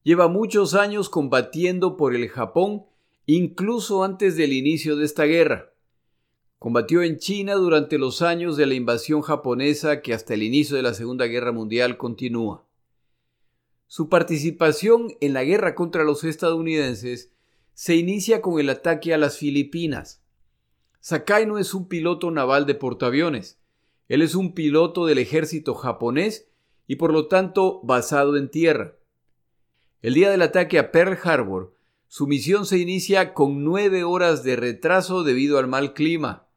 Lleva 0.03 0.27
muchos 0.27 0.73
años 0.73 1.07
combatiendo 1.07 1.95
por 1.95 2.13
el 2.13 2.27
Japón, 2.27 2.83
incluso 3.25 4.03
antes 4.03 4.35
del 4.35 4.51
inicio 4.51 4.97
de 4.97 5.05
esta 5.05 5.23
guerra. 5.23 5.71
Combatió 6.59 7.03
en 7.03 7.17
China 7.17 7.53
durante 7.53 7.97
los 7.97 8.21
años 8.21 8.57
de 8.57 8.65
la 8.65 8.73
invasión 8.73 9.21
japonesa 9.21 10.01
que 10.01 10.13
hasta 10.13 10.33
el 10.33 10.43
inicio 10.43 10.75
de 10.75 10.83
la 10.83 10.93
Segunda 10.93 11.25
Guerra 11.25 11.53
Mundial 11.53 11.95
continúa. 11.95 12.67
Su 13.87 14.09
participación 14.09 15.13
en 15.21 15.31
la 15.31 15.45
guerra 15.45 15.73
contra 15.73 16.03
los 16.03 16.25
estadounidenses 16.25 17.31
se 17.73 17.95
inicia 17.95 18.41
con 18.41 18.59
el 18.59 18.69
ataque 18.69 19.13
a 19.13 19.17
las 19.17 19.37
Filipinas. 19.37 20.24
Sakai 21.07 21.45
no 21.45 21.59
es 21.59 21.75
un 21.75 21.87
piloto 21.87 22.31
naval 22.31 22.65
de 22.65 22.73
portaaviones, 22.73 23.59
él 24.07 24.23
es 24.23 24.33
un 24.33 24.55
piloto 24.55 25.05
del 25.05 25.19
ejército 25.19 25.75
japonés 25.75 26.49
y 26.87 26.95
por 26.95 27.13
lo 27.13 27.27
tanto 27.27 27.79
basado 27.83 28.37
en 28.37 28.49
tierra. 28.49 28.95
El 30.01 30.15
día 30.15 30.31
del 30.31 30.41
ataque 30.41 30.79
a 30.79 30.89
Pearl 30.91 31.15
Harbor, 31.23 31.75
su 32.07 32.25
misión 32.25 32.65
se 32.65 32.79
inicia 32.79 33.35
con 33.35 33.63
nueve 33.63 34.03
horas 34.03 34.43
de 34.43 34.55
retraso 34.55 35.23
debido 35.23 35.59
al 35.59 35.67
mal 35.67 35.93
clima. 35.93 36.47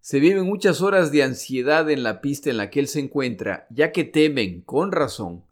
Se 0.00 0.20
viven 0.20 0.46
muchas 0.46 0.80
horas 0.80 1.12
de 1.12 1.22
ansiedad 1.22 1.90
en 1.90 2.02
la 2.02 2.22
pista 2.22 2.48
en 2.48 2.56
la 2.56 2.70
que 2.70 2.80
él 2.80 2.88
se 2.88 3.00
encuentra, 3.00 3.66
ya 3.68 3.92
que 3.92 4.04
temen, 4.04 4.62
con 4.62 4.90
razón, 4.90 5.44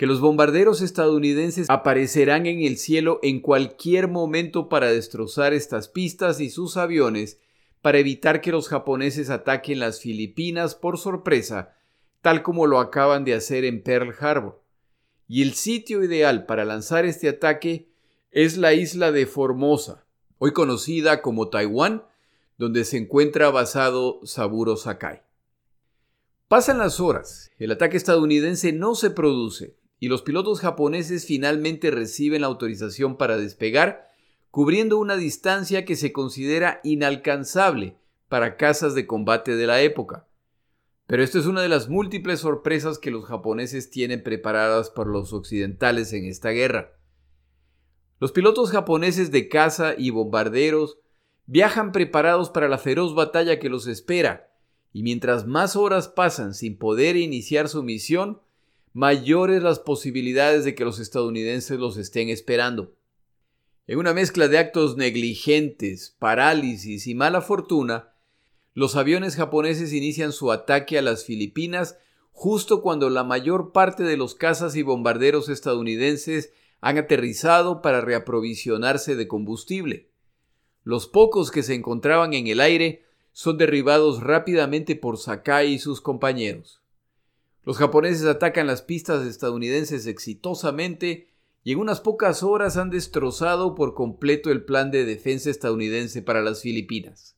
que 0.00 0.06
los 0.06 0.22
bombarderos 0.22 0.80
estadounidenses 0.80 1.68
aparecerán 1.68 2.46
en 2.46 2.62
el 2.62 2.78
cielo 2.78 3.20
en 3.22 3.38
cualquier 3.38 4.08
momento 4.08 4.70
para 4.70 4.90
destrozar 4.90 5.52
estas 5.52 5.88
pistas 5.88 6.40
y 6.40 6.48
sus 6.48 6.78
aviones 6.78 7.38
para 7.82 7.98
evitar 7.98 8.40
que 8.40 8.50
los 8.50 8.68
japoneses 8.68 9.28
ataquen 9.28 9.78
las 9.78 10.00
Filipinas 10.00 10.74
por 10.74 10.96
sorpresa, 10.96 11.76
tal 12.22 12.42
como 12.42 12.66
lo 12.66 12.80
acaban 12.80 13.26
de 13.26 13.34
hacer 13.34 13.66
en 13.66 13.82
Pearl 13.82 14.14
Harbor. 14.18 14.62
Y 15.28 15.42
el 15.42 15.52
sitio 15.52 16.02
ideal 16.02 16.46
para 16.46 16.64
lanzar 16.64 17.04
este 17.04 17.28
ataque 17.28 17.90
es 18.30 18.56
la 18.56 18.72
isla 18.72 19.12
de 19.12 19.26
Formosa, 19.26 20.06
hoy 20.38 20.54
conocida 20.54 21.20
como 21.20 21.50
Taiwán, 21.50 22.04
donde 22.56 22.86
se 22.86 22.96
encuentra 22.96 23.50
basado 23.50 24.20
Saburo 24.24 24.78
Sakai. 24.78 25.20
Pasan 26.48 26.78
las 26.78 27.00
horas, 27.00 27.50
el 27.58 27.70
ataque 27.70 27.98
estadounidense 27.98 28.72
no 28.72 28.94
se 28.94 29.10
produce 29.10 29.78
y 30.00 30.08
los 30.08 30.22
pilotos 30.22 30.60
japoneses 30.60 31.26
finalmente 31.26 31.90
reciben 31.90 32.40
la 32.40 32.46
autorización 32.46 33.16
para 33.16 33.36
despegar, 33.36 34.10
cubriendo 34.50 34.98
una 34.98 35.16
distancia 35.16 35.84
que 35.84 35.94
se 35.94 36.10
considera 36.10 36.80
inalcanzable 36.82 37.96
para 38.28 38.56
casas 38.56 38.94
de 38.94 39.06
combate 39.06 39.54
de 39.56 39.66
la 39.66 39.82
época. 39.82 40.26
Pero 41.06 41.22
esto 41.22 41.38
es 41.38 41.46
una 41.46 41.60
de 41.60 41.68
las 41.68 41.88
múltiples 41.88 42.40
sorpresas 42.40 42.98
que 42.98 43.10
los 43.10 43.26
japoneses 43.26 43.90
tienen 43.90 44.22
preparadas 44.22 44.88
para 44.88 45.10
los 45.10 45.34
occidentales 45.34 46.12
en 46.14 46.24
esta 46.24 46.50
guerra. 46.50 46.96
Los 48.20 48.32
pilotos 48.32 48.70
japoneses 48.70 49.30
de 49.30 49.48
caza 49.48 49.94
y 49.98 50.10
bombarderos 50.10 50.98
viajan 51.44 51.92
preparados 51.92 52.48
para 52.48 52.68
la 52.68 52.78
feroz 52.78 53.14
batalla 53.14 53.58
que 53.58 53.68
los 53.68 53.86
espera, 53.86 54.50
y 54.92 55.02
mientras 55.02 55.46
más 55.46 55.76
horas 55.76 56.08
pasan 56.08 56.54
sin 56.54 56.78
poder 56.78 57.16
iniciar 57.16 57.68
su 57.68 57.82
misión, 57.82 58.40
mayores 58.92 59.62
las 59.62 59.78
posibilidades 59.78 60.64
de 60.64 60.74
que 60.74 60.84
los 60.84 60.98
estadounidenses 60.98 61.78
los 61.78 61.96
estén 61.96 62.28
esperando. 62.28 62.94
En 63.86 63.98
una 63.98 64.14
mezcla 64.14 64.48
de 64.48 64.58
actos 64.58 64.96
negligentes, 64.96 66.16
parálisis 66.18 67.06
y 67.06 67.14
mala 67.14 67.40
fortuna, 67.40 68.12
los 68.74 68.96
aviones 68.96 69.36
japoneses 69.36 69.92
inician 69.92 70.32
su 70.32 70.52
ataque 70.52 70.98
a 70.98 71.02
las 71.02 71.24
Filipinas 71.24 71.98
justo 72.32 72.82
cuando 72.82 73.10
la 73.10 73.24
mayor 73.24 73.72
parte 73.72 74.02
de 74.02 74.16
los 74.16 74.34
cazas 74.34 74.76
y 74.76 74.82
bombarderos 74.82 75.48
estadounidenses 75.48 76.52
han 76.80 76.98
aterrizado 76.98 77.82
para 77.82 78.00
reaprovisionarse 78.00 79.16
de 79.16 79.28
combustible. 79.28 80.10
Los 80.82 81.06
pocos 81.06 81.50
que 81.50 81.62
se 81.62 81.74
encontraban 81.74 82.32
en 82.32 82.46
el 82.46 82.60
aire 82.60 83.04
son 83.32 83.58
derribados 83.58 84.22
rápidamente 84.22 84.96
por 84.96 85.18
Sakai 85.18 85.74
y 85.74 85.78
sus 85.78 86.00
compañeros. 86.00 86.79
Los 87.64 87.76
japoneses 87.76 88.24
atacan 88.24 88.66
las 88.66 88.82
pistas 88.82 89.26
estadounidenses 89.26 90.06
exitosamente 90.06 91.28
y 91.62 91.72
en 91.72 91.78
unas 91.78 92.00
pocas 92.00 92.42
horas 92.42 92.76
han 92.76 92.90
destrozado 92.90 93.74
por 93.74 93.94
completo 93.94 94.50
el 94.50 94.64
plan 94.64 94.90
de 94.90 95.04
defensa 95.04 95.50
estadounidense 95.50 96.22
para 96.22 96.40
las 96.40 96.62
Filipinas. 96.62 97.36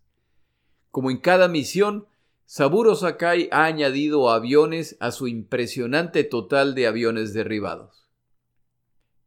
Como 0.91 1.11
en 1.11 1.19
cada 1.19 1.49
misión, 1.49 2.07
Saburo 2.45 2.95
Sakai 2.95 3.49
ha 3.51 3.65
añadido 3.65 4.31
aviones 4.31 4.97
a 5.01 5.11
su 5.11 5.27
impresionante 5.27 6.23
total 6.23 6.75
de 6.75 6.87
aviones 6.87 7.33
derribados. 7.33 8.09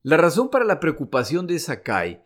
La 0.04 0.18
razón 0.18 0.50
para 0.50 0.64
la 0.64 0.80
preocupación 0.80 1.48
de 1.48 1.58
Sakai 1.60 2.22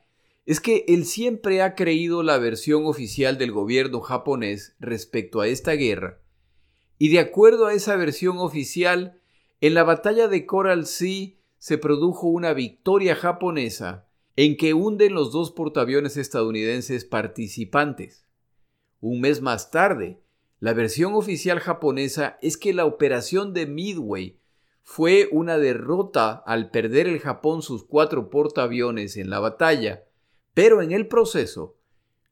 es 0.45 0.60
que 0.60 0.84
él 0.88 1.05
siempre 1.05 1.62
ha 1.62 1.73
creído 1.75 2.21
la 2.21 2.38
versión 2.38 2.86
oficial 2.86 3.38
del 3.38 3.51
gobierno 3.51 4.01
japonés 4.01 4.75
respecto 4.79 5.41
a 5.41 5.47
esta 5.47 5.71
guerra, 5.73 6.19
y 6.99 7.09
de 7.09 7.19
acuerdo 7.19 7.65
a 7.65 7.73
esa 7.73 7.95
versión 7.95 8.38
oficial, 8.38 9.19
en 9.62 9.73
la 9.73 9.83
batalla 9.83 10.27
de 10.27 10.45
Coral 10.45 10.85
Sea 10.85 11.29
se 11.57 11.77
produjo 11.77 12.27
una 12.27 12.53
victoria 12.53 13.15
japonesa 13.15 14.05
en 14.35 14.57
que 14.57 14.73
hunden 14.73 15.13
los 15.13 15.31
dos 15.31 15.51
portaaviones 15.51 16.17
estadounidenses 16.17 17.05
participantes. 17.05 18.25
Un 18.99 19.21
mes 19.21 19.41
más 19.41 19.71
tarde, 19.71 20.21
la 20.59 20.73
versión 20.73 21.13
oficial 21.13 21.59
japonesa 21.59 22.38
es 22.41 22.57
que 22.57 22.73
la 22.73 22.85
operación 22.85 23.53
de 23.53 23.65
Midway 23.65 24.38
fue 24.83 25.29
una 25.31 25.57
derrota 25.57 26.43
al 26.45 26.69
perder 26.69 27.07
el 27.07 27.19
Japón 27.19 27.62
sus 27.62 27.85
cuatro 27.85 28.29
portaaviones 28.29 29.15
en 29.15 29.29
la 29.29 29.39
batalla, 29.39 30.03
pero 30.53 30.81
en 30.81 30.91
el 30.91 31.07
proceso, 31.07 31.77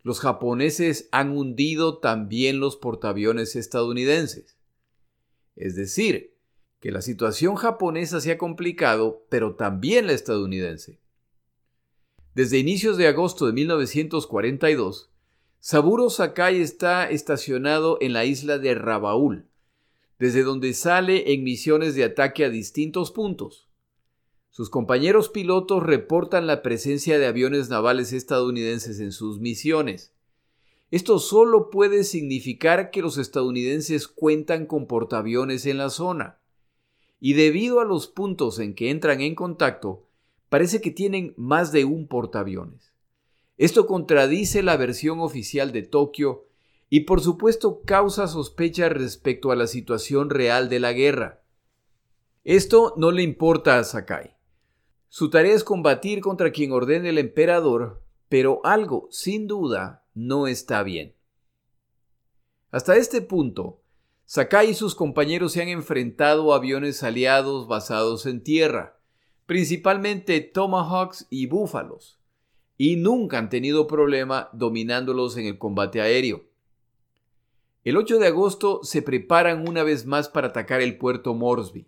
los 0.03 0.19
japoneses 0.19 1.07
han 1.11 1.37
hundido 1.37 1.99
también 1.99 2.59
los 2.59 2.75
portaaviones 2.75 3.55
estadounidenses. 3.55 4.56
Es 5.57 5.75
decir, 5.75 6.35
que 6.79 6.91
la 6.91 7.01
situación 7.01 7.55
japonesa 7.55 8.21
se 8.21 8.31
ha 8.31 8.37
complicado, 8.37 9.25
pero 9.29 9.55
también 9.55 10.07
la 10.07 10.13
estadounidense. 10.13 10.99
Desde 12.35 12.59
inicios 12.59 12.97
de 12.97 13.07
agosto 13.07 13.47
de 13.47 13.53
1942, 13.53 15.11
Saburo 15.59 16.11
Sakai 16.11 16.61
está 16.61 17.09
estacionado 17.09 17.97
en 17.99 18.13
la 18.13 18.25
isla 18.25 18.59
de 18.59 18.75
Rabaul, 18.75 19.47
desde 20.19 20.43
donde 20.43 20.73
sale 20.73 21.33
en 21.33 21.43
misiones 21.43 21.95
de 21.95 22.03
ataque 22.03 22.45
a 22.45 22.49
distintos 22.49 23.11
puntos. 23.11 23.67
Sus 24.51 24.69
compañeros 24.69 25.29
pilotos 25.29 25.81
reportan 25.81 26.45
la 26.45 26.61
presencia 26.61 27.17
de 27.17 27.25
aviones 27.25 27.69
navales 27.69 28.13
estadounidenses 28.13 28.99
en 28.99 29.11
sus 29.11 29.39
misiones. 29.39 30.13
Esto 30.89 31.19
solo 31.19 31.69
puede 31.69 32.03
significar 32.03 32.91
que 32.91 33.01
los 33.01 33.17
estadounidenses 33.17 34.07
cuentan 34.07 34.65
con 34.65 34.87
portaaviones 34.87 35.65
en 35.65 35.77
la 35.77 35.89
zona. 35.89 36.39
y 37.19 37.33
debido 37.33 37.79
a 37.79 37.85
los 37.85 38.07
puntos 38.07 38.59
en 38.59 38.75
que 38.75 38.91
entran 38.91 39.21
en 39.21 39.33
contacto, 39.33 40.07
parece 40.49 40.81
que 40.81 40.91
tienen 40.91 41.33
más 41.35 41.71
de 41.71 41.83
un 41.83 42.07
portaaviones. 42.07 42.93
Esto 43.57 43.87
contradice 43.87 44.61
la 44.61 44.77
versión 44.77 45.19
oficial 45.19 45.71
de 45.71 45.81
Tokio 45.81 46.45
y 46.89 47.01
por 47.01 47.21
supuesto 47.21 47.81
causa 47.81 48.27
sospechas 48.27 48.91
respecto 48.91 49.51
a 49.51 49.55
la 49.55 49.67
situación 49.67 50.29
real 50.29 50.69
de 50.69 50.79
la 50.79 50.93
guerra. 50.93 51.41
Esto 52.43 52.93
no 52.97 53.11
le 53.11 53.23
importa 53.23 53.79
a 53.79 53.83
Sakai. 53.83 54.35
Su 55.09 55.29
tarea 55.29 55.55
es 55.55 55.63
combatir 55.63 56.21
contra 56.21 56.51
quien 56.51 56.71
ordene 56.71 57.09
el 57.09 57.17
emperador, 57.17 58.03
pero 58.29 58.61
algo, 58.63 59.07
sin 59.09 59.47
duda, 59.47 60.05
no 60.17 60.47
está 60.47 60.81
bien. 60.81 61.13
Hasta 62.71 62.97
este 62.97 63.21
punto, 63.21 63.81
Sakai 64.25 64.71
y 64.71 64.73
sus 64.73 64.95
compañeros 64.95 65.53
se 65.53 65.61
han 65.61 65.69
enfrentado 65.69 66.51
a 66.51 66.57
aviones 66.57 67.03
aliados 67.03 67.67
basados 67.67 68.25
en 68.25 68.43
tierra, 68.43 68.99
principalmente 69.45 70.41
Tomahawks 70.41 71.27
y 71.29 71.45
Búfalos, 71.45 72.19
y 72.77 72.95
nunca 72.95 73.37
han 73.37 73.49
tenido 73.49 73.85
problema 73.85 74.49
dominándolos 74.53 75.37
en 75.37 75.45
el 75.45 75.59
combate 75.59 76.01
aéreo. 76.01 76.45
El 77.83 77.95
8 77.95 78.17
de 78.17 78.27
agosto 78.27 78.81
se 78.83 79.03
preparan 79.03 79.69
una 79.69 79.83
vez 79.83 80.05
más 80.07 80.29
para 80.29 80.47
atacar 80.47 80.81
el 80.81 80.97
puerto 80.97 81.35
Moresby. 81.35 81.87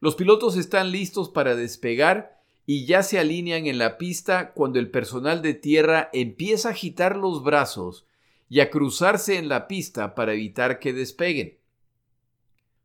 Los 0.00 0.16
pilotos 0.16 0.56
están 0.56 0.90
listos 0.90 1.30
para 1.30 1.54
despegar 1.54 2.43
y 2.66 2.86
ya 2.86 3.02
se 3.02 3.18
alinean 3.18 3.66
en 3.66 3.78
la 3.78 3.98
pista 3.98 4.52
cuando 4.52 4.78
el 4.78 4.90
personal 4.90 5.42
de 5.42 5.54
tierra 5.54 6.08
empieza 6.12 6.68
a 6.68 6.72
agitar 6.72 7.16
los 7.16 7.42
brazos 7.42 8.06
y 8.48 8.60
a 8.60 8.70
cruzarse 8.70 9.36
en 9.36 9.48
la 9.48 9.66
pista 9.66 10.14
para 10.14 10.32
evitar 10.32 10.78
que 10.78 10.92
despeguen. 10.92 11.58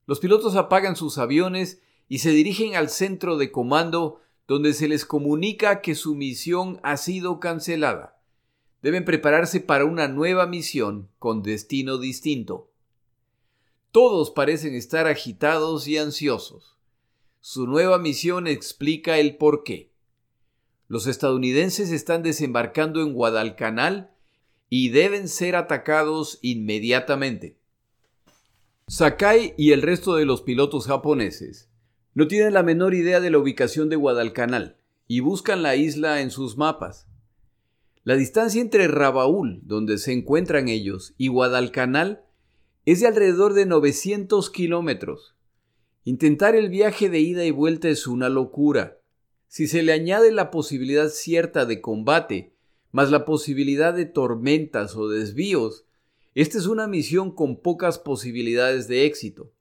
Los 0.05 0.19
pilotos 0.19 0.55
apagan 0.55 0.95
sus 0.95 1.17
aviones 1.17 1.81
y 2.07 2.19
se 2.19 2.31
dirigen 2.31 2.75
al 2.75 2.89
centro 2.89 3.37
de 3.37 3.51
comando 3.51 4.19
donde 4.47 4.73
se 4.73 4.87
les 4.87 5.05
comunica 5.05 5.81
que 5.81 5.93
su 5.93 6.15
misión 6.15 6.79
ha 6.81 6.97
sido 6.97 7.39
cancelada. 7.39 8.19
Deben 8.81 9.05
prepararse 9.05 9.59
para 9.59 9.85
una 9.85 10.07
nueva 10.07 10.47
misión 10.47 11.09
con 11.19 11.43
destino 11.43 11.99
distinto. 11.99 12.71
Todos 13.91 14.31
parecen 14.31 14.73
estar 14.73 15.05
agitados 15.05 15.87
y 15.87 15.97
ansiosos. 15.99 16.78
Su 17.41 17.67
nueva 17.67 17.99
misión 17.99 18.47
explica 18.47 19.17
el 19.17 19.37
por 19.37 19.63
qué. 19.63 19.93
Los 20.89 21.07
estadounidenses 21.07 21.89
están 21.91 22.21
desembarcando 22.21 23.01
en 23.01 23.13
Guadalcanal 23.13 24.11
y 24.69 24.89
deben 24.89 25.29
ser 25.29 25.55
atacados 25.55 26.39
inmediatamente. 26.41 27.57
Sakai 28.87 29.53
y 29.57 29.71
el 29.71 29.81
resto 29.81 30.15
de 30.15 30.25
los 30.25 30.41
pilotos 30.41 30.87
japoneses 30.87 31.69
no 32.13 32.27
tienen 32.27 32.53
la 32.53 32.63
menor 32.63 32.93
idea 32.93 33.21
de 33.21 33.29
la 33.29 33.37
ubicación 33.37 33.87
de 33.87 33.95
Guadalcanal 33.95 34.77
y 35.07 35.21
buscan 35.21 35.63
la 35.63 35.77
isla 35.77 36.21
en 36.21 36.31
sus 36.31 36.57
mapas. 36.57 37.07
La 38.03 38.15
distancia 38.15 38.61
entre 38.61 38.89
Rabaul, 38.89 39.61
donde 39.63 39.97
se 39.97 40.11
encuentran 40.11 40.67
ellos, 40.67 41.13
y 41.17 41.29
Guadalcanal 41.29 42.25
es 42.85 42.99
de 42.99 43.07
alrededor 43.07 43.53
de 43.53 43.65
900 43.65 44.49
kilómetros. 44.49 45.35
Intentar 46.03 46.55
el 46.55 46.69
viaje 46.69 47.09
de 47.09 47.19
ida 47.19 47.45
y 47.45 47.51
vuelta 47.51 47.89
es 47.89 48.07
una 48.07 48.29
locura. 48.29 48.99
Si 49.47 49.67
se 49.67 49.83
le 49.83 49.91
añade 49.91 50.31
la 50.31 50.51
posibilidad 50.51 51.09
cierta 51.09 51.65
de 51.65 51.81
combate, 51.81 52.53
más 52.91 53.11
la 53.11 53.25
posibilidad 53.25 53.93
de 53.93 54.05
tormentas 54.05 54.95
o 54.95 55.09
desvíos, 55.09 55.85
esta 56.35 56.57
es 56.57 56.67
una 56.67 56.87
misión 56.87 57.31
con 57.33 57.59
pocas 57.61 57.99
posibilidades 57.99 58.87
de 58.87 59.05
éxito. 59.05 59.51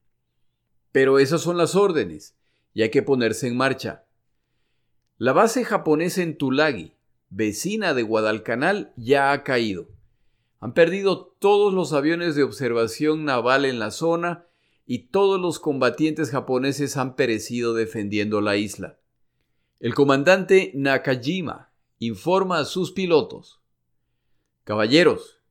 Pero 0.92 1.18
esas 1.18 1.40
son 1.40 1.56
las 1.56 1.74
órdenes, 1.74 2.36
y 2.74 2.82
hay 2.82 2.90
que 2.90 3.02
ponerse 3.02 3.48
en 3.48 3.56
marcha. 3.56 4.04
La 5.16 5.32
base 5.32 5.64
japonesa 5.64 6.22
en 6.22 6.36
Tulagi, 6.36 6.94
vecina 7.30 7.94
de 7.94 8.02
Guadalcanal, 8.02 8.92
ya 8.96 9.32
ha 9.32 9.42
caído. 9.42 9.88
Han 10.60 10.74
perdido 10.74 11.34
todos 11.38 11.74
los 11.74 11.92
aviones 11.92 12.34
de 12.36 12.42
observación 12.42 13.24
naval 13.24 13.64
en 13.64 13.78
la 13.78 13.90
zona 13.90 14.47
y 14.90 15.08
todos 15.10 15.38
los 15.38 15.58
combatientes 15.58 16.30
japoneses 16.30 16.96
han 16.96 17.14
perecido 17.14 17.74
defendiendo 17.74 18.40
la 18.40 18.56
isla. 18.56 18.98
El 19.80 19.94
comandante 19.94 20.72
Nakajima 20.74 21.70
informa 21.98 22.58
a 22.58 22.64
sus 22.64 22.92
pilotos. 22.92 23.60
Caballeros, 24.64 25.42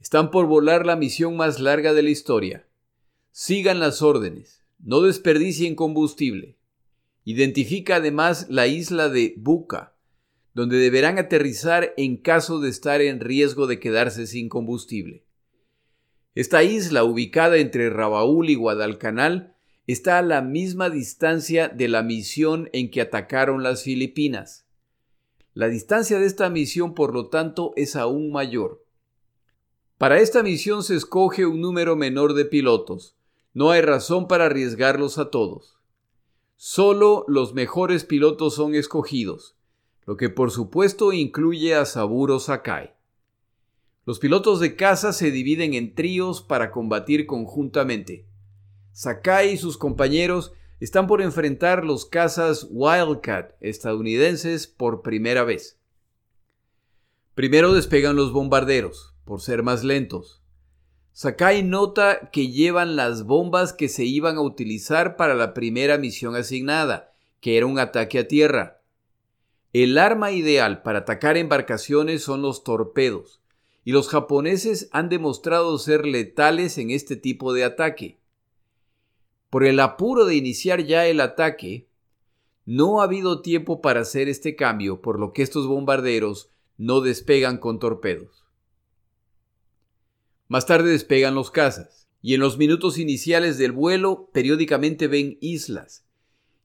están 0.00 0.30
por 0.30 0.46
volar 0.46 0.84
la 0.84 0.96
misión 0.96 1.34
más 1.34 1.60
larga 1.60 1.94
de 1.94 2.02
la 2.02 2.10
historia. 2.10 2.68
Sigan 3.30 3.80
las 3.80 4.02
órdenes, 4.02 4.66
no 4.78 5.00
desperdicien 5.00 5.76
combustible. 5.76 6.58
Identifica 7.24 7.96
además 7.96 8.48
la 8.50 8.66
isla 8.66 9.08
de 9.08 9.32
Buka, 9.38 9.96
donde 10.52 10.76
deberán 10.76 11.18
aterrizar 11.18 11.94
en 11.96 12.18
caso 12.18 12.60
de 12.60 12.68
estar 12.68 13.00
en 13.00 13.20
riesgo 13.20 13.66
de 13.66 13.80
quedarse 13.80 14.26
sin 14.26 14.50
combustible. 14.50 15.23
Esta 16.34 16.62
isla, 16.62 17.04
ubicada 17.04 17.56
entre 17.58 17.90
Rabaul 17.90 18.50
y 18.50 18.54
Guadalcanal, 18.54 19.54
está 19.86 20.18
a 20.18 20.22
la 20.22 20.42
misma 20.42 20.90
distancia 20.90 21.68
de 21.68 21.88
la 21.88 22.02
misión 22.02 22.70
en 22.72 22.90
que 22.90 23.00
atacaron 23.00 23.62
las 23.62 23.82
Filipinas. 23.82 24.66
La 25.52 25.68
distancia 25.68 26.18
de 26.18 26.26
esta 26.26 26.50
misión, 26.50 26.94
por 26.94 27.14
lo 27.14 27.28
tanto, 27.28 27.72
es 27.76 27.94
aún 27.94 28.32
mayor. 28.32 28.84
Para 29.98 30.18
esta 30.18 30.42
misión 30.42 30.82
se 30.82 30.96
escoge 30.96 31.46
un 31.46 31.60
número 31.60 31.94
menor 31.94 32.34
de 32.34 32.44
pilotos. 32.44 33.16
No 33.52 33.70
hay 33.70 33.80
razón 33.80 34.26
para 34.26 34.46
arriesgarlos 34.46 35.18
a 35.18 35.30
todos. 35.30 35.78
Solo 36.56 37.24
los 37.28 37.54
mejores 37.54 38.04
pilotos 38.04 38.54
son 38.54 38.74
escogidos 38.74 39.56
lo 40.06 40.16
que 40.16 40.28
por 40.28 40.50
supuesto 40.50 41.12
incluye 41.12 41.74
a 41.74 41.84
Saburo 41.84 42.38
Sakai. 42.38 42.93
Los 44.06 44.18
pilotos 44.18 44.60
de 44.60 44.76
caza 44.76 45.14
se 45.14 45.30
dividen 45.30 45.72
en 45.72 45.94
tríos 45.94 46.42
para 46.42 46.70
combatir 46.70 47.26
conjuntamente. 47.26 48.26
Sakai 48.92 49.54
y 49.54 49.56
sus 49.56 49.78
compañeros 49.78 50.52
están 50.78 51.06
por 51.06 51.22
enfrentar 51.22 51.84
los 51.84 52.04
cazas 52.04 52.66
Wildcat 52.70 53.52
estadounidenses 53.60 54.66
por 54.66 55.00
primera 55.00 55.42
vez. 55.44 55.80
Primero 57.34 57.72
despegan 57.72 58.14
los 58.14 58.32
bombarderos, 58.32 59.14
por 59.24 59.40
ser 59.40 59.62
más 59.62 59.84
lentos. 59.84 60.42
Sakai 61.12 61.62
nota 61.62 62.28
que 62.30 62.48
llevan 62.48 62.96
las 62.96 63.24
bombas 63.24 63.72
que 63.72 63.88
se 63.88 64.04
iban 64.04 64.36
a 64.36 64.42
utilizar 64.42 65.16
para 65.16 65.34
la 65.34 65.54
primera 65.54 65.96
misión 65.96 66.36
asignada, 66.36 67.12
que 67.40 67.56
era 67.56 67.66
un 67.66 67.78
ataque 67.78 68.18
a 68.18 68.28
tierra. 68.28 68.82
El 69.72 69.96
arma 69.96 70.30
ideal 70.30 70.82
para 70.82 71.00
atacar 71.00 71.36
embarcaciones 71.36 72.22
son 72.22 72.42
los 72.42 72.64
torpedos, 72.64 73.40
y 73.84 73.92
los 73.92 74.08
japoneses 74.08 74.88
han 74.92 75.08
demostrado 75.08 75.78
ser 75.78 76.06
letales 76.06 76.78
en 76.78 76.90
este 76.90 77.16
tipo 77.16 77.52
de 77.52 77.64
ataque. 77.64 78.18
Por 79.50 79.64
el 79.64 79.78
apuro 79.78 80.24
de 80.24 80.34
iniciar 80.34 80.84
ya 80.84 81.06
el 81.06 81.20
ataque, 81.20 81.86
no 82.64 83.00
ha 83.00 83.04
habido 83.04 83.42
tiempo 83.42 83.82
para 83.82 84.00
hacer 84.00 84.28
este 84.28 84.56
cambio, 84.56 85.02
por 85.02 85.20
lo 85.20 85.32
que 85.32 85.42
estos 85.42 85.66
bombarderos 85.66 86.50
no 86.78 87.02
despegan 87.02 87.58
con 87.58 87.78
torpedos. 87.78 88.44
Más 90.48 90.66
tarde 90.66 90.90
despegan 90.90 91.34
los 91.34 91.50
cazas, 91.50 92.08
y 92.22 92.34
en 92.34 92.40
los 92.40 92.56
minutos 92.56 92.98
iniciales 92.98 93.58
del 93.58 93.72
vuelo 93.72 94.30
periódicamente 94.32 95.08
ven 95.08 95.36
islas, 95.40 96.06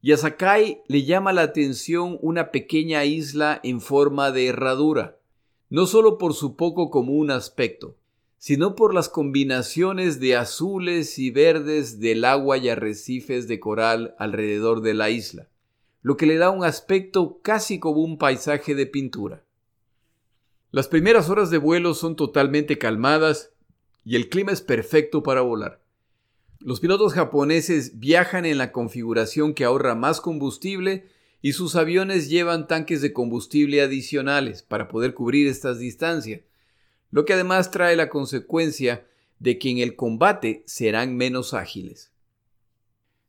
y 0.00 0.12
a 0.12 0.16
Sakai 0.16 0.80
le 0.88 1.04
llama 1.04 1.34
la 1.34 1.42
atención 1.42 2.18
una 2.22 2.50
pequeña 2.50 3.04
isla 3.04 3.60
en 3.62 3.82
forma 3.82 4.30
de 4.30 4.46
herradura, 4.46 5.19
no 5.70 5.86
solo 5.86 6.18
por 6.18 6.34
su 6.34 6.56
poco 6.56 6.90
común 6.90 7.30
aspecto, 7.30 7.96
sino 8.38 8.74
por 8.74 8.92
las 8.92 9.08
combinaciones 9.08 10.18
de 10.18 10.36
azules 10.36 11.18
y 11.18 11.30
verdes 11.30 12.00
del 12.00 12.24
agua 12.24 12.58
y 12.58 12.68
arrecifes 12.68 13.46
de 13.48 13.60
coral 13.60 14.14
alrededor 14.18 14.82
de 14.82 14.94
la 14.94 15.10
isla, 15.10 15.48
lo 16.02 16.16
que 16.16 16.26
le 16.26 16.36
da 16.36 16.50
un 16.50 16.64
aspecto 16.64 17.40
casi 17.42 17.78
como 17.78 18.00
un 18.00 18.18
paisaje 18.18 18.74
de 18.74 18.86
pintura. 18.86 19.44
Las 20.72 20.88
primeras 20.88 21.30
horas 21.30 21.50
de 21.50 21.58
vuelo 21.58 21.94
son 21.94 22.16
totalmente 22.16 22.78
calmadas 22.78 23.52
y 24.04 24.16
el 24.16 24.28
clima 24.28 24.52
es 24.52 24.62
perfecto 24.62 25.22
para 25.22 25.40
volar. 25.40 25.82
Los 26.58 26.80
pilotos 26.80 27.12
japoneses 27.12 27.98
viajan 27.98 28.44
en 28.44 28.58
la 28.58 28.72
configuración 28.72 29.54
que 29.54 29.64
ahorra 29.64 29.94
más 29.94 30.20
combustible 30.20 31.06
y 31.42 31.52
sus 31.52 31.76
aviones 31.76 32.28
llevan 32.28 32.66
tanques 32.66 33.00
de 33.00 33.12
combustible 33.12 33.80
adicionales 33.80 34.62
para 34.62 34.88
poder 34.88 35.14
cubrir 35.14 35.46
estas 35.46 35.78
distancias, 35.78 36.42
lo 37.10 37.24
que 37.24 37.32
además 37.32 37.70
trae 37.70 37.96
la 37.96 38.08
consecuencia 38.08 39.06
de 39.38 39.58
que 39.58 39.70
en 39.70 39.78
el 39.78 39.96
combate 39.96 40.62
serán 40.66 41.16
menos 41.16 41.54
ágiles. 41.54 42.12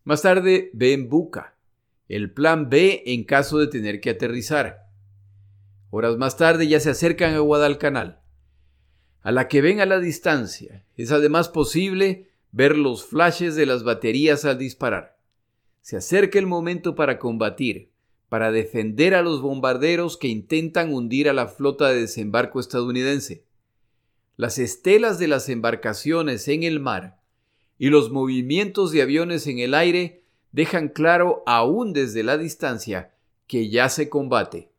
Más 0.04 0.22
tarde 0.22 0.70
ven 0.74 1.10
Buka, 1.10 1.56
el 2.10 2.32
plan 2.32 2.70
B 2.70 3.04
en 3.06 3.24
caso 3.24 3.60
de 3.60 3.68
tener 3.68 4.02
que 4.02 4.10
aterrizar. 4.10 4.88
Horas 5.90 6.18
más 6.18 6.38
tarde 6.38 6.68
ya 6.68 6.80
se 6.80 6.90
acercan 6.90 7.34
a 7.34 7.40
Guadalcanal. 7.40 8.20
A 9.22 9.32
la 9.32 9.48
que 9.48 9.62
ven 9.62 9.80
a 9.80 9.86
la 9.86 10.00
distancia, 10.00 10.84
es 10.98 11.12
además 11.12 11.48
posible 11.48 12.30
ver 12.52 12.78
los 12.78 13.06
flashes 13.06 13.56
de 13.56 13.66
las 13.66 13.84
baterías 13.84 14.44
al 14.44 14.58
disparar. 14.58 15.18
Se 15.82 15.96
acerca 15.96 16.40
el 16.40 16.48
momento 16.48 16.96
para 16.96 17.18
combatir, 17.18 17.91
para 18.32 18.54
defender 18.54 19.14
a 19.14 19.24
los 19.24 19.42
bombarderos 19.42 20.16
que 20.16 20.30
intentan 20.30 20.94
hundir 20.94 21.28
a 21.28 21.34
la 21.34 21.50
flota 21.50 21.90
de 21.90 22.00
desembarco 22.00 22.62
estadounidense. 22.62 23.44
Las 24.38 24.58
estelas 24.58 25.20
de 25.20 25.28
las 25.28 25.50
embarcaciones 25.50 26.48
en 26.48 26.64
el 26.64 26.80
mar 26.80 27.20
y 27.78 27.90
los 27.90 28.10
movimientos 28.10 28.94
de 28.94 29.02
aviones 29.02 29.48
en 29.48 29.60
el 29.60 29.74
aire 29.74 30.24
dejan 30.54 30.88
claro 30.88 31.44
aún 31.46 31.92
desde 31.92 32.24
la 32.24 32.38
distancia 32.38 33.14
que 33.48 33.68
ya 33.70 33.90
se 33.90 34.08
combate. 34.08 34.72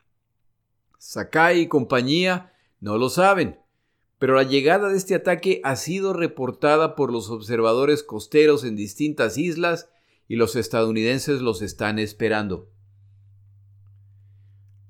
Sakai 0.97 1.61
y 1.61 1.69
compañía 1.69 2.55
no 2.81 2.97
lo 2.97 3.11
saben, 3.11 3.59
pero 4.19 4.35
la 4.35 4.45
llegada 4.45 4.89
de 4.89 4.97
este 4.97 5.15
ataque 5.15 5.61
ha 5.63 5.77
sido 5.77 6.15
reportada 6.15 6.97
por 6.97 7.13
los 7.13 7.29
observadores 7.29 8.03
costeros 8.03 8.65
en 8.65 8.77
distintas 8.77 9.37
islas 9.37 9.91
y 10.27 10.37
los 10.37 10.57
estadounidenses 10.57 11.43
los 11.43 11.61
están 11.61 11.99
esperando. 11.99 12.72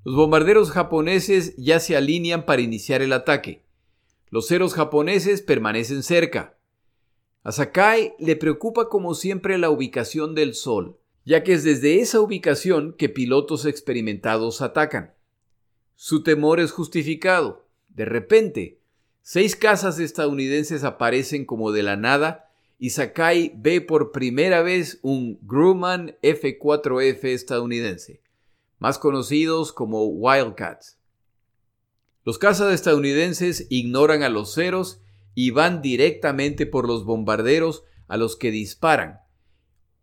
Los 0.05 0.17
bombarderos 0.17 0.71
japoneses 0.71 1.55
ya 1.57 1.79
se 1.79 1.97
alinean 1.97 2.45
para 2.45 2.63
iniciar 2.63 3.03
el 3.03 3.13
ataque. 3.13 3.63
Los 4.31 4.49
ceros 4.49 4.75
japoneses 4.75 5.43
permanecen 5.43 6.03
cerca. 6.03 6.57
A 7.45 7.53
Sakai 7.53 8.15
le 8.19 8.35
preocupa 8.37 8.89
como 8.89 9.15
siempre 9.15 9.59
la 9.59 9.71
ubicación 9.71 10.35
del 10.35 10.55
Sol, 10.55 10.97
ya 11.25 11.45
que 11.45 11.53
es 11.53 11.65
desde 11.65 12.01
esa 12.01 12.21
ubicación 12.21 12.95
que 12.99 13.09
pilotos 13.09 13.65
experimentados 13.67 14.63
atacan. 14.63 15.15
Su 15.95 16.23
temor 16.23 16.61
es 16.61 16.73
justificado. 16.73 17.67
De 17.89 18.05
repente, 18.05 18.81
seis 19.23 19.55
casas 19.55 20.01
estadounidenses 20.01 20.83
aparecen 20.83 21.45
como 21.45 21.71
de 21.71 21.83
la 21.83 21.97
nada 21.97 22.51
y 22.79 22.91
Sakai 22.91 23.53
ve 23.57 23.81
por 23.81 24.11
primera 24.11 24.63
vez 24.63 24.99
un 25.03 25.39
Grumman 25.43 26.17
F-4F 26.23 27.25
estadounidense, 27.27 28.22
más 28.83 28.99
conocidos 28.99 29.73
como 29.73 30.07
Wildcats. 30.07 30.99
Los 32.25 32.37
cazas 32.39 32.75
estadounidenses 32.75 33.69
ignoran 33.71 34.25
a 34.25 34.29
los 34.29 34.55
ceros 34.55 35.01
y 35.37 35.51
van 35.51 35.83
directamente 35.83 36.67
por 36.67 36.89
los 36.89 37.05
bombarderos 37.05 37.85
a 38.09 38.17
los 38.17 38.35
que 38.35 38.51
disparan. 38.51 39.21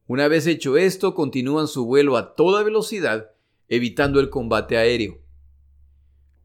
Una 0.07 0.29
vez 0.29 0.47
hecho 0.47 0.77
esto, 0.77 1.13
continúan 1.13 1.67
su 1.67 1.85
vuelo 1.87 2.15
a 2.15 2.35
toda 2.35 2.63
velocidad, 2.63 3.31
evitando 3.67 4.21
el 4.21 4.29
combate 4.29 4.77
aéreo. 4.77 5.19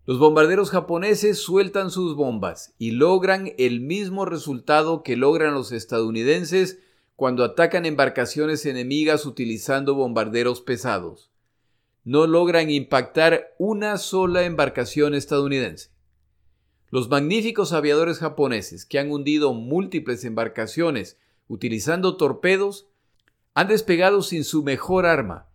Los 0.05 0.19
bombarderos 0.19 0.71
japoneses 0.71 1.39
sueltan 1.39 1.93
sus 1.93 2.17
bombas 2.17 2.75
y 2.79 2.91
logran 2.91 3.53
el 3.59 3.81
mismo 3.81 4.25
resultado 4.25 5.05
que 5.05 5.17
logran 5.17 5.55
los 5.55 5.71
estadounidenses 5.71 6.81
cuando 7.15 7.45
atacan 7.45 7.87
embarcaciones 7.87 8.67
enemigas 8.67 9.25
utilizando 9.25 9.95
bombarderos 9.95 10.63
pesados. 10.63 11.31
No 12.05 12.27
logran 12.27 12.71
impactar 12.71 13.55
una 13.59 13.99
sola 13.99 14.45
embarcación 14.45 15.15
estadounidense. 15.15 15.91
Los 16.91 17.09
magníficos 17.09 17.73
aviadores 17.73 18.19
japoneses 18.19 18.87
que 18.87 18.99
han 18.99 19.11
hundido 19.11 19.53
múltiples 19.55 20.25
embarcaciones 20.25 21.19
utilizando 21.49 22.17
torpedos 22.17 22.89
han 23.55 23.69
despegado 23.69 24.23
sin 24.23 24.45
su 24.45 24.63
mejor 24.63 25.07
arma 25.07 25.49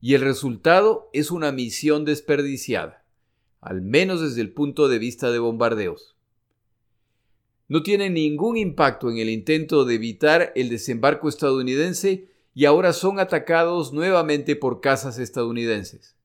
y 0.00 0.14
el 0.14 0.22
resultado 0.22 1.10
es 1.12 1.30
una 1.30 1.52
misión 1.52 2.04
desperdiciada 2.04 3.06
al 3.66 3.82
menos 3.82 4.20
desde 4.20 4.42
el 4.42 4.52
punto 4.52 4.86
de 4.86 5.00
vista 5.00 5.32
de 5.32 5.40
bombardeos. 5.40 6.14
No 7.66 7.82
tienen 7.82 8.14
ningún 8.14 8.56
impacto 8.56 9.10
en 9.10 9.18
el 9.18 9.28
intento 9.28 9.84
de 9.84 9.96
evitar 9.96 10.52
el 10.54 10.68
desembarco 10.68 11.28
estadounidense 11.28 12.28
y 12.56 12.64
ahora 12.64 12.94
son 12.94 13.20
atacados 13.20 13.92
nuevamente 13.92 14.56
por 14.56 14.80
cazas 14.80 15.18
estadounidenses. 15.18 16.16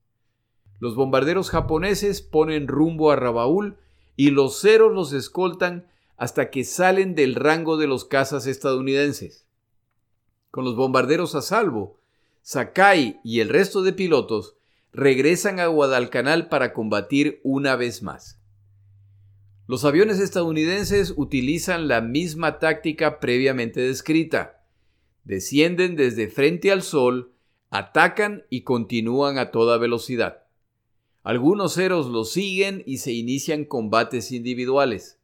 Los 0.80 0.94
bombarderos 0.94 1.50
japoneses 1.50 2.22
ponen 2.22 2.68
rumbo 2.68 3.12
a 3.12 3.16
Rabaul 3.16 3.76
y 4.16 4.30
los 4.30 4.58
ceros 4.58 4.94
los 4.94 5.12
escoltan 5.12 5.86
hasta 6.16 6.48
que 6.48 6.64
salen 6.64 7.14
del 7.14 7.34
rango 7.34 7.76
de 7.76 7.86
los 7.86 8.06
cazas 8.06 8.46
estadounidenses. 8.46 9.44
Con 10.50 10.64
los 10.64 10.74
bombarderos 10.74 11.34
a 11.34 11.42
salvo, 11.42 11.98
Sakai 12.40 13.20
y 13.22 13.40
el 13.40 13.50
resto 13.50 13.82
de 13.82 13.92
pilotos 13.92 14.56
regresan 14.94 15.60
a 15.60 15.66
Guadalcanal 15.66 16.48
para 16.48 16.72
combatir 16.72 17.42
una 17.44 17.76
vez 17.76 18.02
más. 18.02 18.38
Los 19.66 19.84
aviones 19.84 20.18
estadounidenses 20.18 21.12
utilizan 21.14 21.88
la 21.88 22.00
misma 22.00 22.58
táctica 22.58 23.20
previamente 23.20 23.82
descrita. 23.82 24.61
Descienden 25.24 25.96
desde 25.96 26.28
frente 26.28 26.72
al 26.72 26.82
sol, 26.82 27.32
atacan 27.70 28.44
y 28.50 28.62
continúan 28.62 29.38
a 29.38 29.50
toda 29.50 29.78
velocidad. 29.78 30.44
Algunos 31.22 31.74
ceros 31.74 32.06
los 32.06 32.32
siguen 32.32 32.82
y 32.86 32.98
se 32.98 33.12
inician 33.12 33.64
combates 33.64 34.32
individuales. 34.32 35.18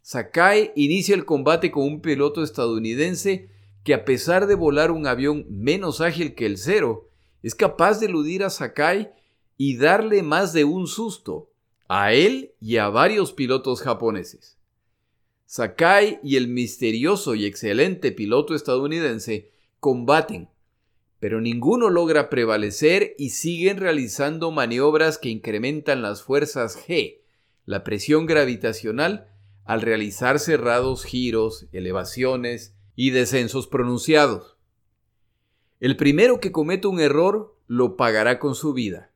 Sakai 0.00 0.72
inicia 0.74 1.14
el 1.14 1.24
combate 1.24 1.70
con 1.70 1.84
un 1.84 2.00
piloto 2.00 2.42
estadounidense 2.42 3.50
que 3.84 3.94
a 3.94 4.04
pesar 4.04 4.46
de 4.46 4.54
volar 4.54 4.90
un 4.90 5.06
avión 5.06 5.46
menos 5.50 6.00
ágil 6.00 6.34
que 6.34 6.46
el 6.46 6.56
cero, 6.56 7.10
es 7.42 7.54
capaz 7.54 8.00
de 8.00 8.06
eludir 8.06 8.42
a 8.42 8.50
Sakai 8.50 9.12
y 9.58 9.76
darle 9.76 10.22
más 10.22 10.54
de 10.54 10.64
un 10.64 10.86
susto 10.86 11.50
a 11.88 12.14
él 12.14 12.54
y 12.60 12.78
a 12.78 12.88
varios 12.88 13.34
pilotos 13.34 13.82
japoneses. 13.82 14.56
Sakai 15.56 16.18
y 16.24 16.34
el 16.34 16.48
misterioso 16.48 17.36
y 17.36 17.46
excelente 17.46 18.10
piloto 18.10 18.56
estadounidense 18.56 19.52
combaten, 19.78 20.48
pero 21.20 21.40
ninguno 21.40 21.90
logra 21.90 22.28
prevalecer 22.28 23.14
y 23.18 23.30
siguen 23.30 23.76
realizando 23.76 24.50
maniobras 24.50 25.16
que 25.16 25.28
incrementan 25.28 26.02
las 26.02 26.24
fuerzas 26.24 26.76
G, 26.76 27.20
la 27.66 27.84
presión 27.84 28.26
gravitacional, 28.26 29.28
al 29.64 29.82
realizar 29.82 30.40
cerrados 30.40 31.04
giros, 31.04 31.68
elevaciones 31.70 32.74
y 32.96 33.10
descensos 33.10 33.68
pronunciados. 33.68 34.56
El 35.78 35.96
primero 35.96 36.40
que 36.40 36.50
cometa 36.50 36.88
un 36.88 36.98
error 36.98 37.56
lo 37.68 37.96
pagará 37.96 38.40
con 38.40 38.56
su 38.56 38.72
vida. 38.72 39.12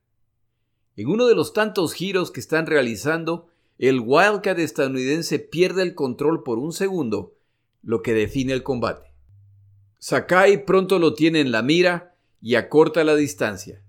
En 0.94 1.08
uno 1.08 1.26
de 1.26 1.34
los 1.34 1.52
tantos 1.52 1.94
giros 1.94 2.30
que 2.30 2.38
están 2.38 2.66
realizando, 2.66 3.48
el 3.78 4.00
Wildcat 4.00 4.58
estadounidense 4.58 5.38
pierde 5.38 5.82
el 5.82 5.94
control 5.94 6.42
por 6.42 6.58
un 6.58 6.72
segundo, 6.72 7.36
lo 7.82 8.02
que 8.02 8.12
define 8.12 8.52
el 8.52 8.64
combate. 8.64 9.12
Sakai 9.98 10.64
pronto 10.64 10.98
lo 10.98 11.14
tiene 11.14 11.40
en 11.40 11.52
la 11.52 11.62
mira 11.62 12.16
y 12.40 12.56
acorta 12.56 13.04
la 13.04 13.14
distancia. 13.14 13.82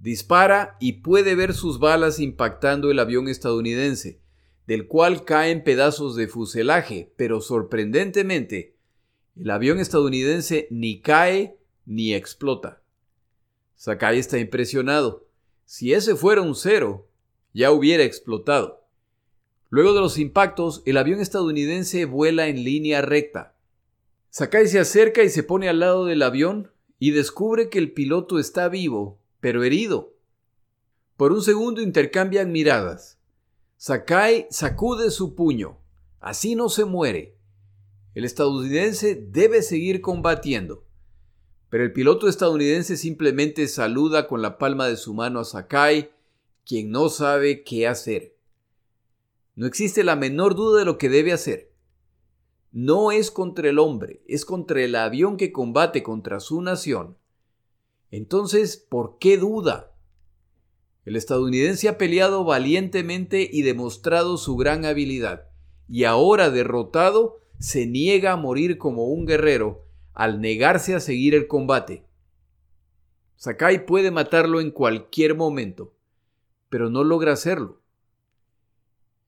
Dispara 0.00 0.76
y 0.80 0.94
puede 0.94 1.34
ver 1.34 1.52
sus 1.54 1.78
balas 1.78 2.20
impactando 2.20 2.90
el 2.90 2.98
avión 2.98 3.28
estadounidense, 3.28 4.20
del 4.66 4.86
cual 4.86 5.24
caen 5.24 5.64
pedazos 5.64 6.14
de 6.14 6.28
fuselaje, 6.28 7.12
pero 7.16 7.40
sorprendentemente, 7.40 8.76
el 9.36 9.50
avión 9.50 9.80
estadounidense 9.80 10.68
ni 10.70 11.00
cae 11.00 11.58
ni 11.86 12.14
explota. 12.14 12.82
Sakai 13.74 14.18
está 14.18 14.38
impresionado. 14.38 15.26
Si 15.64 15.92
ese 15.92 16.14
fuera 16.14 16.40
un 16.40 16.54
cero, 16.54 17.08
ya 17.52 17.72
hubiera 17.72 18.04
explotado. 18.04 18.83
Luego 19.74 19.92
de 19.92 20.00
los 20.00 20.18
impactos, 20.18 20.84
el 20.86 20.96
avión 20.96 21.18
estadounidense 21.18 22.04
vuela 22.04 22.46
en 22.46 22.62
línea 22.62 23.02
recta. 23.02 23.56
Sakai 24.30 24.68
se 24.68 24.78
acerca 24.78 25.24
y 25.24 25.30
se 25.30 25.42
pone 25.42 25.68
al 25.68 25.80
lado 25.80 26.04
del 26.04 26.22
avión 26.22 26.70
y 27.00 27.10
descubre 27.10 27.70
que 27.70 27.80
el 27.80 27.90
piloto 27.90 28.38
está 28.38 28.68
vivo, 28.68 29.18
pero 29.40 29.64
herido. 29.64 30.14
Por 31.16 31.32
un 31.32 31.42
segundo 31.42 31.80
intercambian 31.82 32.52
miradas. 32.52 33.18
Sakai 33.76 34.46
sacude 34.48 35.10
su 35.10 35.34
puño. 35.34 35.80
Así 36.20 36.54
no 36.54 36.68
se 36.68 36.84
muere. 36.84 37.36
El 38.14 38.24
estadounidense 38.24 39.26
debe 39.28 39.60
seguir 39.60 40.00
combatiendo 40.00 40.84
pero 41.68 41.82
el 41.82 41.92
piloto 41.92 42.28
estadounidense 42.28 42.96
simplemente 42.96 43.66
saluda 43.66 44.28
con 44.28 44.40
la 44.40 44.58
palma 44.58 44.86
de 44.86 44.96
su 44.96 45.12
mano 45.12 45.40
a 45.40 45.44
Sakai, 45.44 46.12
quien 46.64 46.92
no 46.92 47.08
sabe 47.08 47.64
qué 47.64 47.88
hacer. 47.88 48.33
No 49.56 49.66
existe 49.66 50.02
la 50.02 50.16
menor 50.16 50.54
duda 50.54 50.80
de 50.80 50.84
lo 50.84 50.98
que 50.98 51.08
debe 51.08 51.32
hacer. 51.32 51.72
No 52.72 53.12
es 53.12 53.30
contra 53.30 53.68
el 53.68 53.78
hombre, 53.78 54.22
es 54.26 54.44
contra 54.44 54.82
el 54.82 54.96
avión 54.96 55.36
que 55.36 55.52
combate 55.52 56.02
contra 56.02 56.40
su 56.40 56.60
nación. 56.60 57.16
Entonces, 58.10 58.76
¿por 58.76 59.18
qué 59.18 59.38
duda? 59.38 59.92
El 61.04 61.16
estadounidense 61.16 61.88
ha 61.88 61.98
peleado 61.98 62.44
valientemente 62.44 63.48
y 63.50 63.62
demostrado 63.62 64.38
su 64.38 64.56
gran 64.56 64.84
habilidad, 64.84 65.48
y 65.88 66.04
ahora 66.04 66.50
derrotado, 66.50 67.40
se 67.58 67.86
niega 67.86 68.32
a 68.32 68.36
morir 68.36 68.78
como 68.78 69.04
un 69.04 69.26
guerrero 69.26 69.86
al 70.12 70.40
negarse 70.40 70.94
a 70.94 71.00
seguir 71.00 71.34
el 71.34 71.46
combate. 71.46 72.04
Sakai 73.36 73.86
puede 73.86 74.10
matarlo 74.10 74.60
en 74.60 74.70
cualquier 74.70 75.36
momento, 75.36 75.92
pero 76.70 76.90
no 76.90 77.04
logra 77.04 77.32
hacerlo. 77.32 77.83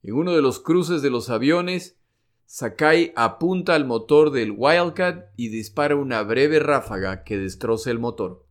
En 0.07 0.15
uno 0.15 0.37
de 0.37 0.41
los 0.41 0.61
cruces 0.61 1.03
de 1.03 1.11
los 1.11 1.31
aviones, 1.31 1.99
Sakai 2.45 3.13
apunta 3.17 3.75
al 3.75 3.85
motor 3.85 4.31
del 4.31 4.55
Wildcat 4.57 5.33
y 5.37 5.49
dispara 5.49 5.97
una 5.97 6.23
breve 6.23 6.61
ráfaga 6.61 7.25
que 7.25 7.37
destroza 7.37 7.91
el 7.91 7.99
motor. 7.99 8.47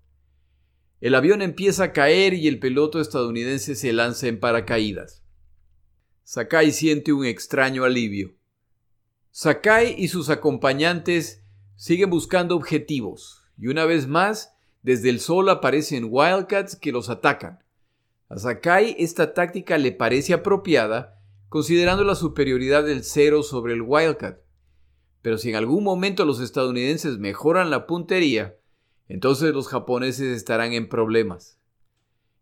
El 1.00 1.16
avión 1.16 1.42
empieza 1.42 1.86
a 1.86 1.94
caer 1.94 2.34
y 2.34 2.50
el 2.50 2.60
piloto 2.60 3.00
estadounidense 3.00 3.76
se 3.76 3.94
lanza 3.94 4.28
en 4.28 4.42
paracaídas. 4.42 5.24
Sakai 6.24 6.74
siente 6.74 7.14
un 7.14 7.26
extraño 7.26 7.86
alivio. 7.86 8.36
Sakai 9.32 9.96
y 9.98 10.10
sus 10.10 10.30
acompañantes 10.30 11.42
siguen 11.78 12.10
buscando 12.10 12.58
objetivos, 12.58 13.46
y 13.58 13.68
una 13.68 13.86
vez 13.86 14.08
más, 14.08 14.58
desde 14.84 15.10
el 15.10 15.22
sol 15.22 15.48
aparecen 15.48 16.10
Wildcats 16.10 16.76
que 16.76 16.92
los 16.92 17.10
atacan. 17.10 17.64
A 18.28 18.40
Sakai 18.40 18.98
esta 19.00 19.34
táctica 19.34 19.78
le 19.78 19.94
parece 19.94 20.34
apropiada, 20.34 21.16
considerando 21.50 22.04
la 22.04 22.16
superioridad 22.16 22.84
del 22.84 23.04
cero 23.04 23.44
sobre 23.44 23.74
el 23.74 23.82
Wildcat. 23.82 24.40
Pero 25.22 25.38
si 25.38 25.50
en 25.50 25.56
algún 25.56 25.84
momento 25.84 26.26
los 26.26 26.40
estadounidenses 26.40 27.18
mejoran 27.18 27.70
la 27.70 27.88
puntería, 27.88 28.58
entonces 29.08 29.54
los 29.54 29.68
japoneses 29.68 30.36
estarán 30.36 30.74
en 30.74 30.90
problemas. 30.90 31.60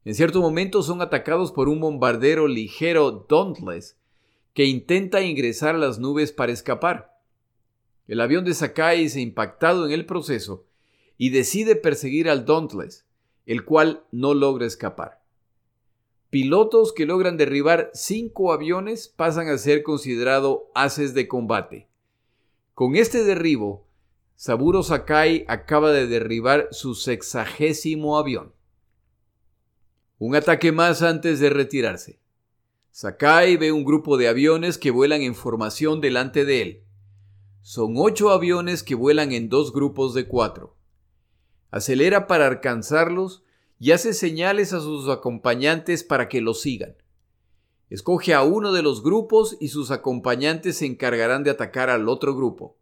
En 0.06 0.16
cierto 0.16 0.42
momento 0.42 0.84
son 0.84 1.02
atacados 1.02 1.52
por 1.52 1.70
un 1.70 1.80
bombardero 1.80 2.48
ligero 2.48 3.26
Dauntless 3.30 3.98
que 4.54 4.66
intenta 4.66 5.22
ingresar 5.22 5.76
a 5.76 5.80
las 5.80 6.00
nubes 6.00 6.32
para 6.32 6.52
escapar. 6.52 7.18
El 8.08 8.20
avión 8.20 8.44
de 8.44 8.54
Sakai 8.54 9.08
se 9.08 9.22
impactado 9.22 9.86
en 9.86 9.94
el 9.94 10.06
proceso 10.06 10.66
y 11.18 11.30
decide 11.30 11.76
perseguir 11.76 12.30
al 12.30 12.46
Dauntless, 12.46 13.06
el 13.46 13.64
cual 13.64 14.04
no 14.12 14.34
logra 14.34 14.66
escapar. 14.66 15.23
Pilotos 16.34 16.94
que 16.94 17.06
logran 17.06 17.38
derribar 17.38 17.92
cinco 17.94 18.54
aviones 18.54 19.08
pasan 19.08 19.50
a 19.50 19.58
ser 19.60 19.84
considerados 19.84 20.62
haces 20.74 21.14
de 21.14 21.28
combate. 21.28 21.88
Con 22.74 22.96
este 22.96 23.24
derribo, 23.24 23.86
Saburo 24.34 24.82
Sakai 24.82 25.46
acaba 25.48 25.92
de 25.92 26.08
derribar 26.08 26.70
su 26.72 26.96
sexagésimo 26.96 28.18
avión. 28.18 28.52
Un 30.18 30.36
ataque 30.36 30.72
más 30.72 31.04
antes 31.04 31.40
de 31.40 31.52
retirarse. 31.52 32.20
Sakai 32.90 33.56
ve 33.58 33.72
un 33.72 33.86
grupo 33.86 34.18
de 34.18 34.28
aviones 34.28 34.80
que 34.80 34.90
vuelan 34.90 35.22
en 35.22 35.36
formación 35.36 36.02
delante 36.02 36.46
de 36.46 36.62
él. 36.64 36.84
Son 37.62 37.94
ocho 37.96 38.32
aviones 38.32 38.82
que 38.82 38.96
vuelan 38.96 39.34
en 39.34 39.50
dos 39.50 39.72
grupos 39.72 40.16
de 40.16 40.28
cuatro. 40.28 40.76
Acelera 41.70 42.26
para 42.26 42.48
alcanzarlos 42.48 43.43
y 43.84 43.92
hace 43.92 44.14
señales 44.14 44.72
a 44.72 44.80
sus 44.80 45.10
acompañantes 45.10 46.06
para 46.06 46.30
que 46.30 46.40
lo 46.40 46.54
sigan. 46.54 46.96
Escoge 47.90 48.34
a 48.34 48.42
uno 48.42 48.72
de 48.72 48.82
los 48.82 49.04
grupos 49.04 49.58
y 49.60 49.68
sus 49.68 49.92
acompañantes 49.92 50.78
se 50.78 50.86
encargarán 50.86 51.44
de 51.44 51.50
atacar 51.50 51.90
al 51.90 52.08
otro 52.08 52.34
grupo. 52.34 52.78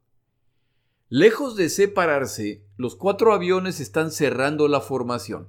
Lejos 1.09 1.55
de 1.55 1.69
separarse, 1.69 2.61
los 2.77 2.95
cuatro 2.95 3.33
aviones 3.33 3.79
están 3.79 4.11
cerrando 4.11 4.67
la 4.67 4.79
formación. 4.79 5.47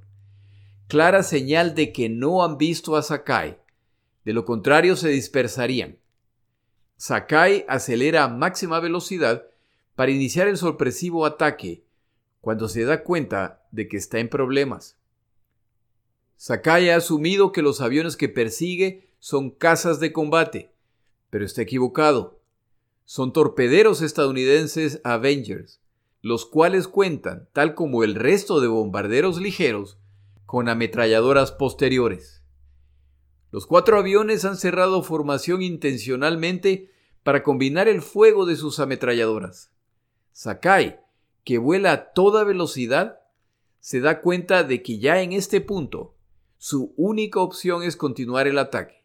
Clara 0.88 1.22
señal 1.22 1.74
de 1.74 1.92
que 1.92 2.08
no 2.08 2.42
han 2.42 2.56
visto 2.56 2.96
a 2.96 3.02
Sakai. 3.02 3.58
De 4.24 4.32
lo 4.32 4.46
contrario 4.46 4.96
se 4.96 5.10
dispersarían. 5.10 5.98
Sakai 6.96 7.66
acelera 7.68 8.24
a 8.24 8.28
máxima 8.28 8.80
velocidad 8.80 9.48
para 9.96 10.12
iniciar 10.12 10.48
el 10.48 10.56
sorpresivo 10.56 11.26
ataque 11.26 11.84
cuando 12.40 12.70
se 12.70 12.86
da 12.86 13.02
cuenta 13.04 13.66
de 13.70 13.86
que 13.86 13.98
está 13.98 14.18
en 14.18 14.30
problemas. 14.30 14.96
Sakai 16.36 16.90
ha 16.90 16.96
asumido 16.96 17.52
que 17.52 17.62
los 17.62 17.80
aviones 17.80 18.16
que 18.16 18.28
persigue 18.28 19.08
son 19.18 19.50
cazas 19.50 20.00
de 20.00 20.12
combate, 20.12 20.72
pero 21.30 21.44
está 21.44 21.62
equivocado. 21.62 22.40
Son 23.04 23.32
torpederos 23.32 24.02
estadounidenses 24.02 25.00
Avengers, 25.04 25.80
los 26.20 26.46
cuales 26.46 26.88
cuentan, 26.88 27.48
tal 27.52 27.74
como 27.74 28.04
el 28.04 28.14
resto 28.14 28.60
de 28.60 28.68
bombarderos 28.68 29.40
ligeros, 29.40 29.98
con 30.46 30.68
ametralladoras 30.68 31.52
posteriores. 31.52 32.42
Los 33.50 33.66
cuatro 33.66 33.98
aviones 33.98 34.44
han 34.44 34.56
cerrado 34.56 35.02
formación 35.02 35.62
intencionalmente 35.62 36.90
para 37.22 37.42
combinar 37.42 37.86
el 37.86 38.02
fuego 38.02 38.46
de 38.46 38.56
sus 38.56 38.80
ametralladoras. 38.80 39.70
Sakai, 40.32 41.00
que 41.44 41.58
vuela 41.58 41.92
a 41.92 42.12
toda 42.12 42.44
velocidad, 42.44 43.20
se 43.80 44.00
da 44.00 44.20
cuenta 44.20 44.64
de 44.64 44.82
que 44.82 44.98
ya 44.98 45.22
en 45.22 45.32
este 45.32 45.60
punto 45.60 46.14
su 46.62 46.94
única 46.96 47.40
opción 47.40 47.82
es 47.82 47.96
continuar 47.96 48.46
el 48.46 48.56
ataque. 48.56 49.02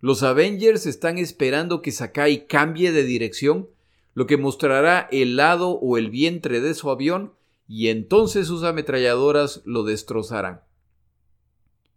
Los 0.00 0.22
Avengers 0.22 0.84
están 0.84 1.16
esperando 1.16 1.80
que 1.80 1.92
Sakai 1.92 2.46
cambie 2.46 2.92
de 2.92 3.04
dirección, 3.04 3.70
lo 4.12 4.26
que 4.26 4.36
mostrará 4.36 5.08
el 5.10 5.36
lado 5.36 5.70
o 5.70 5.96
el 5.96 6.10
vientre 6.10 6.60
de 6.60 6.74
su 6.74 6.90
avión 6.90 7.32
y 7.68 7.88
entonces 7.88 8.48
sus 8.48 8.64
ametralladoras 8.64 9.62
lo 9.64 9.82
destrozarán. 9.82 10.60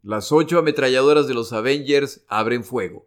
Las 0.03 0.32
ocho 0.32 0.59
ametralladoras 0.59 1.28
de 1.28 1.34
los 1.34 1.51
Avengers 1.51 2.24
abren 2.30 2.63
fuego. 2.63 3.05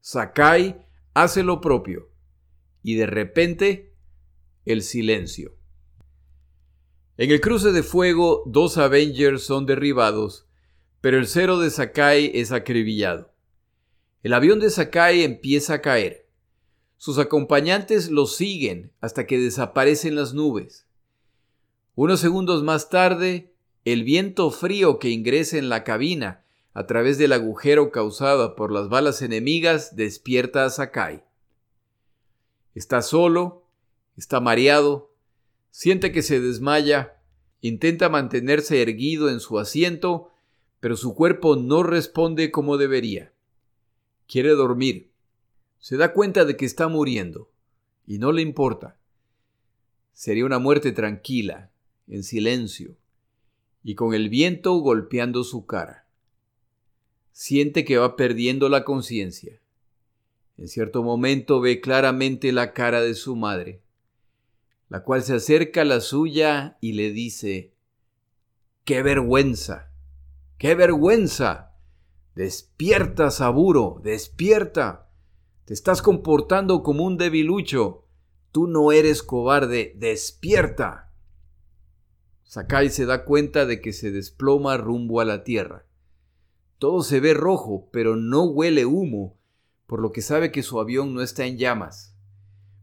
Sakai 0.00 0.84
hace 1.14 1.44
lo 1.44 1.60
propio 1.60 2.08
y 2.82 2.96
de 2.96 3.06
repente 3.06 3.92
el 4.64 4.82
silencio. 4.82 5.54
En 7.16 7.30
el 7.30 7.40
cruce 7.40 7.70
de 7.70 7.84
fuego, 7.84 8.42
dos 8.44 8.76
Avengers 8.76 9.44
son 9.44 9.66
derribados 9.66 10.46
pero 11.00 11.18
el 11.18 11.26
cero 11.26 11.58
de 11.58 11.70
Sakai 11.70 12.30
es 12.34 12.52
acribillado. 12.52 13.32
El 14.22 14.34
avión 14.34 14.60
de 14.60 14.70
Sakai 14.70 15.22
empieza 15.22 15.74
a 15.74 15.80
caer. 15.80 16.28
Sus 16.98 17.18
acompañantes 17.18 18.10
lo 18.10 18.26
siguen 18.26 18.92
hasta 19.00 19.26
que 19.26 19.38
desaparecen 19.38 20.14
las 20.14 20.34
nubes. 20.34 20.86
Unos 21.94 22.20
segundos 22.20 22.62
más 22.62 22.90
tarde, 22.90 23.54
el 23.84 24.04
viento 24.04 24.50
frío 24.50 24.98
que 24.98 25.08
ingresa 25.08 25.56
en 25.56 25.70
la 25.70 25.84
cabina 25.84 26.44
a 26.74 26.86
través 26.86 27.16
del 27.16 27.32
agujero 27.32 27.90
causado 27.90 28.54
por 28.54 28.70
las 28.70 28.88
balas 28.88 29.22
enemigas 29.22 29.96
despierta 29.96 30.66
a 30.66 30.70
Sakai. 30.70 31.24
Está 32.74 33.00
solo, 33.00 33.64
está 34.16 34.40
mareado, 34.40 35.10
siente 35.70 36.12
que 36.12 36.22
se 36.22 36.40
desmaya, 36.40 37.16
intenta 37.62 38.08
mantenerse 38.08 38.82
erguido 38.82 39.30
en 39.30 39.40
su 39.40 39.58
asiento 39.58 40.30
pero 40.80 40.96
su 40.96 41.14
cuerpo 41.14 41.56
no 41.56 41.82
responde 41.82 42.50
como 42.50 42.78
debería. 42.78 43.32
Quiere 44.26 44.50
dormir. 44.50 45.10
Se 45.78 45.96
da 45.96 46.12
cuenta 46.12 46.44
de 46.44 46.56
que 46.56 46.64
está 46.64 46.88
muriendo, 46.88 47.50
y 48.06 48.18
no 48.18 48.32
le 48.32 48.42
importa. 48.42 48.98
Sería 50.12 50.44
una 50.44 50.58
muerte 50.58 50.92
tranquila, 50.92 51.70
en 52.08 52.24
silencio, 52.24 52.96
y 53.82 53.94
con 53.94 54.14
el 54.14 54.28
viento 54.28 54.74
golpeando 54.78 55.44
su 55.44 55.66
cara. 55.66 56.06
Siente 57.32 57.84
que 57.84 57.98
va 57.98 58.16
perdiendo 58.16 58.68
la 58.68 58.84
conciencia. 58.84 59.60
En 60.58 60.68
cierto 60.68 61.02
momento 61.02 61.60
ve 61.60 61.80
claramente 61.80 62.52
la 62.52 62.72
cara 62.72 63.00
de 63.00 63.14
su 63.14 63.36
madre, 63.36 63.80
la 64.88 65.02
cual 65.02 65.22
se 65.22 65.34
acerca 65.34 65.82
a 65.82 65.86
la 65.86 66.00
suya 66.00 66.76
y 66.80 66.92
le 66.92 67.12
dice, 67.12 67.72
¡Qué 68.84 69.02
vergüenza! 69.02 69.89
¡Qué 70.60 70.74
vergüenza! 70.74 71.72
Despierta, 72.34 73.30
Saburo, 73.30 73.98
despierta. 74.04 75.08
Te 75.64 75.72
estás 75.72 76.02
comportando 76.02 76.82
como 76.82 77.04
un 77.04 77.16
debilucho. 77.16 78.04
Tú 78.52 78.66
no 78.66 78.92
eres 78.92 79.22
cobarde, 79.22 79.94
despierta. 79.96 81.14
Sakai 82.42 82.90
se 82.90 83.06
da 83.06 83.24
cuenta 83.24 83.64
de 83.64 83.80
que 83.80 83.94
se 83.94 84.10
desploma 84.10 84.76
rumbo 84.76 85.22
a 85.22 85.24
la 85.24 85.44
tierra. 85.44 85.86
Todo 86.76 87.02
se 87.04 87.20
ve 87.20 87.32
rojo, 87.32 87.88
pero 87.90 88.16
no 88.16 88.44
huele 88.44 88.84
humo, 88.84 89.38
por 89.86 90.02
lo 90.02 90.12
que 90.12 90.20
sabe 90.20 90.52
que 90.52 90.62
su 90.62 90.78
avión 90.78 91.14
no 91.14 91.22
está 91.22 91.46
en 91.46 91.56
llamas. 91.56 92.14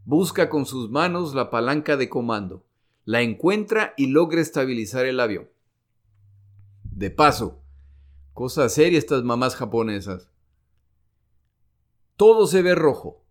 Busca 0.04 0.50
con 0.50 0.66
sus 0.66 0.90
manos 0.90 1.36
la 1.36 1.52
palanca 1.52 1.96
de 1.96 2.10
comando, 2.10 2.66
la 3.06 3.22
encuentra 3.22 3.94
y 3.98 4.08
logra 4.08 4.42
estabilizar 4.42 5.06
el 5.06 5.20
avión. 5.20 5.48
De 6.82 7.12
paso, 7.12 7.62
Cosa 8.38 8.70
seria 8.70 9.00
estas 9.00 9.24
mamás 9.24 9.56
japonesas. 9.56 10.30
Todo 12.18 12.46
se 12.46 12.62
ve 12.62 12.76
rojo. 12.76 13.26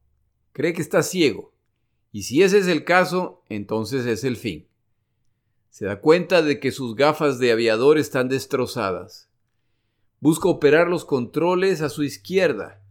Cree 0.51 0.73
que 0.73 0.83
está 0.83 1.05
ciego. 1.05 1.55
Y 2.11 2.25
si 2.25 2.43
ese 2.43 2.59
es 2.59 2.67
el 2.67 2.85
caso, 2.85 3.45
entonces 3.49 4.05
es 4.07 4.25
el 4.25 4.37
fin. 4.37 4.67
Se 5.71 5.85
da 5.85 6.01
cuenta 6.01 6.43
de 6.43 6.59
que 6.59 6.73
sus 6.73 6.97
gafas 6.97 7.39
de 7.39 7.53
aviador 7.53 7.99
están 7.99 8.29
destrozadas. 8.29 9.31
Busca 10.19 10.49
operar 10.49 10.89
los 10.89 11.05
controles 11.05 11.83
a 11.83 11.89
su 11.89 12.03
izquierda, 12.03 12.83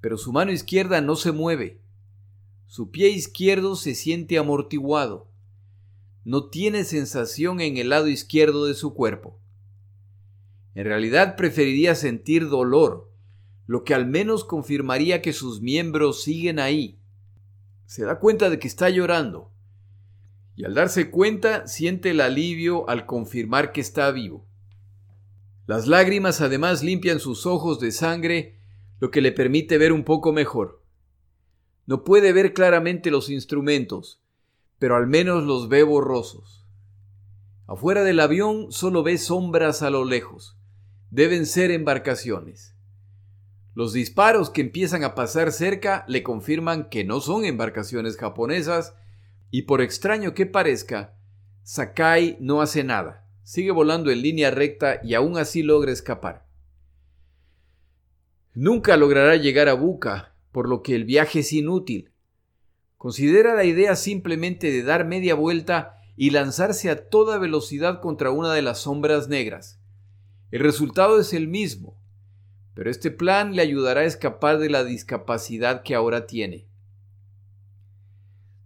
pero 0.00 0.16
su 0.16 0.32
mano 0.32 0.50
izquierda 0.50 1.02
no 1.02 1.14
se 1.14 1.32
mueve. 1.32 1.82
Su 2.68 2.90
pie 2.90 3.10
izquierdo 3.10 3.76
se 3.76 3.94
siente 3.94 4.38
amortiguado. 4.38 5.28
No 6.24 6.48
tiene 6.48 6.84
sensación 6.84 7.60
en 7.60 7.76
el 7.76 7.90
lado 7.90 8.08
izquierdo 8.08 8.64
de 8.64 8.72
su 8.72 8.94
cuerpo. 8.94 9.38
En 10.74 10.84
realidad 10.84 11.36
preferiría 11.36 11.94
sentir 11.94 12.48
dolor, 12.48 13.10
lo 13.66 13.84
que 13.84 13.94
al 13.94 14.06
menos 14.06 14.44
confirmaría 14.44 15.22
que 15.22 15.32
sus 15.32 15.60
miembros 15.60 16.22
siguen 16.22 16.58
ahí. 16.58 16.98
Se 17.86 18.04
da 18.04 18.18
cuenta 18.18 18.50
de 18.50 18.58
que 18.58 18.68
está 18.68 18.88
llorando, 18.90 19.52
y 20.58 20.64
al 20.64 20.74
darse 20.74 21.10
cuenta 21.10 21.68
siente 21.68 22.10
el 22.10 22.20
alivio 22.20 22.88
al 22.88 23.06
confirmar 23.06 23.70
que 23.70 23.80
está 23.80 24.10
vivo. 24.10 24.44
Las 25.66 25.86
lágrimas 25.86 26.40
además 26.40 26.82
limpian 26.82 27.20
sus 27.20 27.46
ojos 27.46 27.78
de 27.78 27.92
sangre, 27.92 28.58
lo 28.98 29.12
que 29.12 29.20
le 29.20 29.30
permite 29.30 29.78
ver 29.78 29.92
un 29.92 30.02
poco 30.02 30.32
mejor. 30.32 30.82
No 31.86 32.02
puede 32.02 32.32
ver 32.32 32.54
claramente 32.54 33.10
los 33.12 33.30
instrumentos, 33.30 34.20
pero 34.80 34.96
al 34.96 35.06
menos 35.06 35.44
los 35.44 35.68
ve 35.68 35.84
borrosos. 35.84 36.66
Afuera 37.68 38.02
del 38.02 38.18
avión 38.18 38.72
solo 38.72 39.02
ve 39.02 39.16
sombras 39.16 39.82
a 39.82 39.90
lo 39.90 40.04
lejos. 40.04 40.57
Deben 41.10 41.46
ser 41.46 41.70
embarcaciones. 41.70 42.74
Los 43.74 43.92
disparos 43.92 44.50
que 44.50 44.60
empiezan 44.60 45.04
a 45.04 45.14
pasar 45.14 45.52
cerca 45.52 46.04
le 46.06 46.22
confirman 46.22 46.90
que 46.90 47.04
no 47.04 47.20
son 47.20 47.44
embarcaciones 47.44 48.16
japonesas 48.16 48.94
y 49.50 49.62
por 49.62 49.80
extraño 49.80 50.34
que 50.34 50.44
parezca, 50.44 51.14
Sakai 51.62 52.36
no 52.40 52.60
hace 52.60 52.84
nada. 52.84 53.26
Sigue 53.42 53.70
volando 53.70 54.10
en 54.10 54.20
línea 54.20 54.50
recta 54.50 55.00
y 55.02 55.14
aún 55.14 55.38
así 55.38 55.62
logra 55.62 55.92
escapar. 55.92 56.46
Nunca 58.52 58.96
logrará 58.96 59.36
llegar 59.36 59.68
a 59.68 59.74
Buka, 59.74 60.34
por 60.52 60.68
lo 60.68 60.82
que 60.82 60.94
el 60.94 61.04
viaje 61.04 61.40
es 61.40 61.52
inútil. 61.52 62.10
Considera 62.98 63.54
la 63.54 63.64
idea 63.64 63.96
simplemente 63.96 64.70
de 64.70 64.82
dar 64.82 65.06
media 65.06 65.34
vuelta 65.34 66.02
y 66.16 66.30
lanzarse 66.30 66.90
a 66.90 67.08
toda 67.08 67.38
velocidad 67.38 68.00
contra 68.00 68.30
una 68.30 68.52
de 68.52 68.62
las 68.62 68.80
sombras 68.80 69.28
negras. 69.28 69.77
El 70.50 70.60
resultado 70.60 71.20
es 71.20 71.34
el 71.34 71.46
mismo, 71.46 71.96
pero 72.74 72.90
este 72.90 73.10
plan 73.10 73.54
le 73.54 73.62
ayudará 73.62 74.00
a 74.00 74.04
escapar 74.04 74.58
de 74.58 74.70
la 74.70 74.84
discapacidad 74.84 75.82
que 75.82 75.94
ahora 75.94 76.26
tiene. 76.26 76.66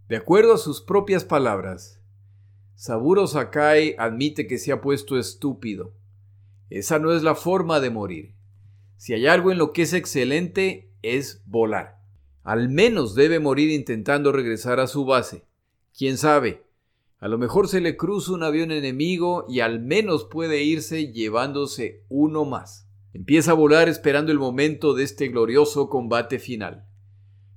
De 0.08 0.16
acuerdo 0.16 0.54
a 0.54 0.58
sus 0.58 0.80
propias 0.80 1.24
palabras, 1.24 1.98
Saburo 2.74 3.26
Sakai 3.26 3.94
admite 3.98 4.46
que 4.46 4.58
se 4.58 4.72
ha 4.72 4.80
puesto 4.80 5.18
estúpido. 5.18 5.94
Esa 6.70 6.98
no 6.98 7.12
es 7.12 7.22
la 7.22 7.34
forma 7.34 7.80
de 7.80 7.90
morir. 7.90 8.34
Si 8.96 9.14
hay 9.14 9.26
algo 9.26 9.50
en 9.50 9.58
lo 9.58 9.72
que 9.72 9.82
es 9.82 9.92
excelente, 9.92 10.90
es 11.02 11.42
volar. 11.46 12.00
Al 12.44 12.68
menos 12.68 13.14
debe 13.14 13.40
morir 13.40 13.70
intentando 13.70 14.32
regresar 14.32 14.80
a 14.80 14.86
su 14.86 15.04
base. 15.04 15.44
¿Quién 15.96 16.18
sabe? 16.18 16.64
A 17.22 17.28
lo 17.28 17.38
mejor 17.38 17.68
se 17.68 17.80
le 17.80 17.96
cruza 17.96 18.32
un 18.32 18.42
avión 18.42 18.72
enemigo 18.72 19.46
y 19.48 19.60
al 19.60 19.78
menos 19.78 20.24
puede 20.24 20.64
irse 20.64 21.12
llevándose 21.12 22.02
uno 22.08 22.44
más. 22.44 22.88
Empieza 23.12 23.52
a 23.52 23.54
volar 23.54 23.88
esperando 23.88 24.32
el 24.32 24.40
momento 24.40 24.92
de 24.92 25.04
este 25.04 25.28
glorioso 25.28 25.88
combate 25.88 26.40
final. 26.40 26.84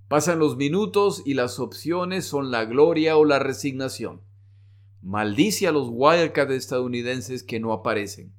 Pasan 0.08 0.38
los 0.38 0.56
minutos 0.56 1.24
y 1.26 1.34
las 1.34 1.58
opciones 1.58 2.28
son 2.28 2.52
la 2.52 2.66
gloria 2.66 3.18
o 3.18 3.26
la 3.26 3.40
resignación. 3.40 4.22
Maldice 5.02 5.66
a 5.66 5.72
los 5.72 5.88
Wildcats 5.90 6.52
estadounidenses 6.52 7.42
que 7.42 7.60
no 7.60 7.74
aparecen. 7.74 8.36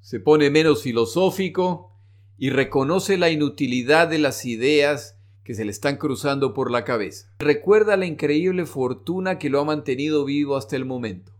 Se 0.00 0.18
pone 0.18 0.50
menos 0.50 0.82
filosófico 0.82 1.92
y 2.36 2.50
reconoce 2.50 3.16
la 3.16 3.30
inutilidad 3.30 4.08
de 4.08 4.18
las 4.18 4.44
ideas 4.44 5.19
que 5.44 5.54
se 5.54 5.64
le 5.64 5.70
están 5.70 5.96
cruzando 5.96 6.54
por 6.54 6.70
la 6.70 6.84
cabeza. 6.84 7.34
Recuerda 7.38 7.96
la 7.96 8.06
increíble 8.06 8.66
fortuna 8.66 9.38
que 9.38 9.50
lo 9.50 9.60
ha 9.60 9.64
mantenido 9.64 10.24
vivo 10.24 10.56
hasta 10.56 10.76
el 10.76 10.84
momento. 10.84 11.32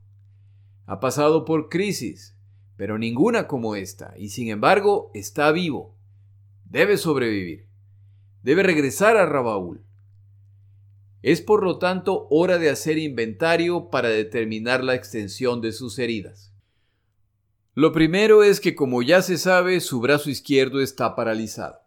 Ha 0.87 1.01
pasado 1.01 1.45
por 1.45 1.69
crisis, 1.69 2.37
pero 2.77 2.99
ninguna 2.99 3.47
como 3.47 3.77
esta, 3.77 4.15
y 4.17 4.31
sin 4.31 4.49
embargo 4.49 5.11
está 5.15 5.53
vivo. 5.53 5.97
Debe 6.65 6.97
sobrevivir. 6.97 7.67
Debe 8.43 8.63
regresar 8.63 9.17
a 9.17 9.27
Rabaul. 9.27 9.85
Es 11.23 11.43
por 11.43 11.63
lo 11.63 11.79
tanto 11.79 12.27
hora 12.31 12.59
de 12.59 12.71
hacer 12.71 12.97
inventario 12.97 13.91
para 13.91 14.09
determinar 14.09 14.83
la 14.83 14.95
extensión 14.95 15.61
de 15.61 15.73
sus 15.73 15.99
heridas. 15.99 16.55
Lo 17.75 17.93
primero 17.93 18.43
es 18.43 18.61
que, 18.61 18.75
como 18.75 19.03
ya 19.03 19.23
se 19.23 19.37
sabe, 19.37 19.81
su 19.81 20.01
brazo 20.01 20.31
izquierdo 20.31 20.81
está 20.81 21.15
paralizado. 21.15 21.81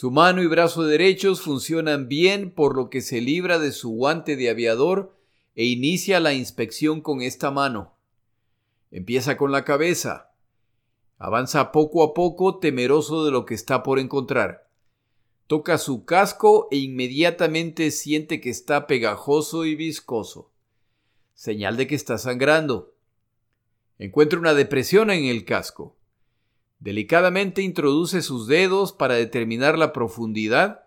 Su 0.00 0.12
mano 0.12 0.44
y 0.44 0.46
brazo 0.46 0.84
derechos 0.84 1.40
funcionan 1.40 2.06
bien 2.06 2.52
por 2.52 2.76
lo 2.76 2.88
que 2.88 3.00
se 3.00 3.20
libra 3.20 3.58
de 3.58 3.72
su 3.72 3.90
guante 3.90 4.36
de 4.36 4.48
aviador 4.48 5.16
e 5.56 5.64
inicia 5.64 6.20
la 6.20 6.34
inspección 6.34 7.00
con 7.00 7.20
esta 7.20 7.50
mano. 7.50 7.96
Empieza 8.92 9.36
con 9.36 9.50
la 9.50 9.64
cabeza. 9.64 10.30
Avanza 11.16 11.72
poco 11.72 12.04
a 12.04 12.14
poco 12.14 12.60
temeroso 12.60 13.24
de 13.24 13.32
lo 13.32 13.44
que 13.44 13.54
está 13.54 13.82
por 13.82 13.98
encontrar. 13.98 14.70
Toca 15.48 15.78
su 15.78 16.04
casco 16.04 16.68
e 16.70 16.76
inmediatamente 16.76 17.90
siente 17.90 18.40
que 18.40 18.50
está 18.50 18.86
pegajoso 18.86 19.64
y 19.64 19.74
viscoso. 19.74 20.52
Señal 21.34 21.76
de 21.76 21.88
que 21.88 21.96
está 21.96 22.18
sangrando. 22.18 22.94
Encuentra 23.98 24.38
una 24.38 24.54
depresión 24.54 25.10
en 25.10 25.24
el 25.24 25.44
casco. 25.44 25.97
Delicadamente 26.80 27.62
introduce 27.62 28.22
sus 28.22 28.46
dedos 28.46 28.92
para 28.92 29.14
determinar 29.14 29.76
la 29.76 29.92
profundidad 29.92 30.84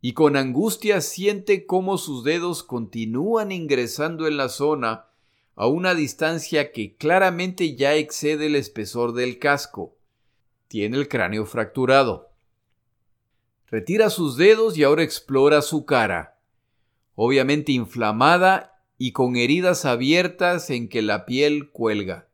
y 0.00 0.12
con 0.12 0.36
angustia 0.36 1.00
siente 1.00 1.66
cómo 1.66 1.98
sus 1.98 2.24
dedos 2.24 2.62
continúan 2.62 3.52
ingresando 3.52 4.26
en 4.26 4.36
la 4.36 4.48
zona 4.48 5.06
a 5.54 5.66
una 5.66 5.94
distancia 5.94 6.72
que 6.72 6.96
claramente 6.96 7.74
ya 7.74 7.94
excede 7.94 8.46
el 8.46 8.54
espesor 8.54 9.12
del 9.12 9.38
casco. 9.38 9.96
Tiene 10.68 10.96
el 10.96 11.08
cráneo 11.08 11.46
fracturado. 11.46 12.30
Retira 13.66 14.08
sus 14.08 14.36
dedos 14.36 14.78
y 14.78 14.84
ahora 14.84 15.02
explora 15.02 15.60
su 15.60 15.84
cara, 15.84 16.38
obviamente 17.16 17.72
inflamada 17.72 18.80
y 18.96 19.12
con 19.12 19.36
heridas 19.36 19.84
abiertas 19.84 20.70
en 20.70 20.88
que 20.88 21.02
la 21.02 21.26
piel 21.26 21.70
cuelga. 21.70 22.27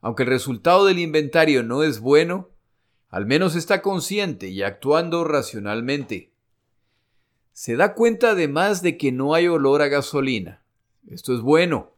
Aunque 0.00 0.24
el 0.24 0.28
resultado 0.28 0.84
del 0.84 0.98
inventario 0.98 1.62
no 1.62 1.82
es 1.82 2.00
bueno, 2.00 2.50
al 3.08 3.26
menos 3.26 3.54
está 3.56 3.82
consciente 3.82 4.48
y 4.48 4.62
actuando 4.62 5.24
racionalmente. 5.24 6.32
Se 7.52 7.76
da 7.76 7.94
cuenta 7.94 8.32
además 8.32 8.82
de 8.82 8.98
que 8.98 9.12
no 9.12 9.34
hay 9.34 9.48
olor 9.48 9.80
a 9.80 9.88
gasolina. 9.88 10.62
Esto 11.08 11.34
es 11.34 11.40
bueno. 11.40 11.92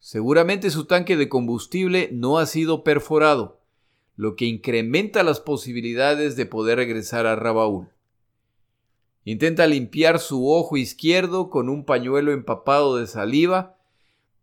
Seguramente 0.00 0.70
su 0.70 0.86
tanque 0.86 1.16
de 1.16 1.28
combustible 1.28 2.10
no 2.12 2.38
ha 2.38 2.46
sido 2.46 2.82
perforado, 2.82 3.60
lo 4.16 4.36
que 4.36 4.46
incrementa 4.46 5.22
las 5.22 5.38
posibilidades 5.38 6.34
de 6.34 6.46
poder 6.46 6.78
regresar 6.78 7.26
a 7.26 7.36
Rabaul. 7.36 7.88
Intenta 9.24 9.66
limpiar 9.66 10.18
su 10.18 10.48
ojo 10.50 10.76
izquierdo 10.76 11.50
con 11.50 11.68
un 11.68 11.84
pañuelo 11.84 12.32
empapado 12.32 12.96
de 12.96 13.06
saliva, 13.06 13.76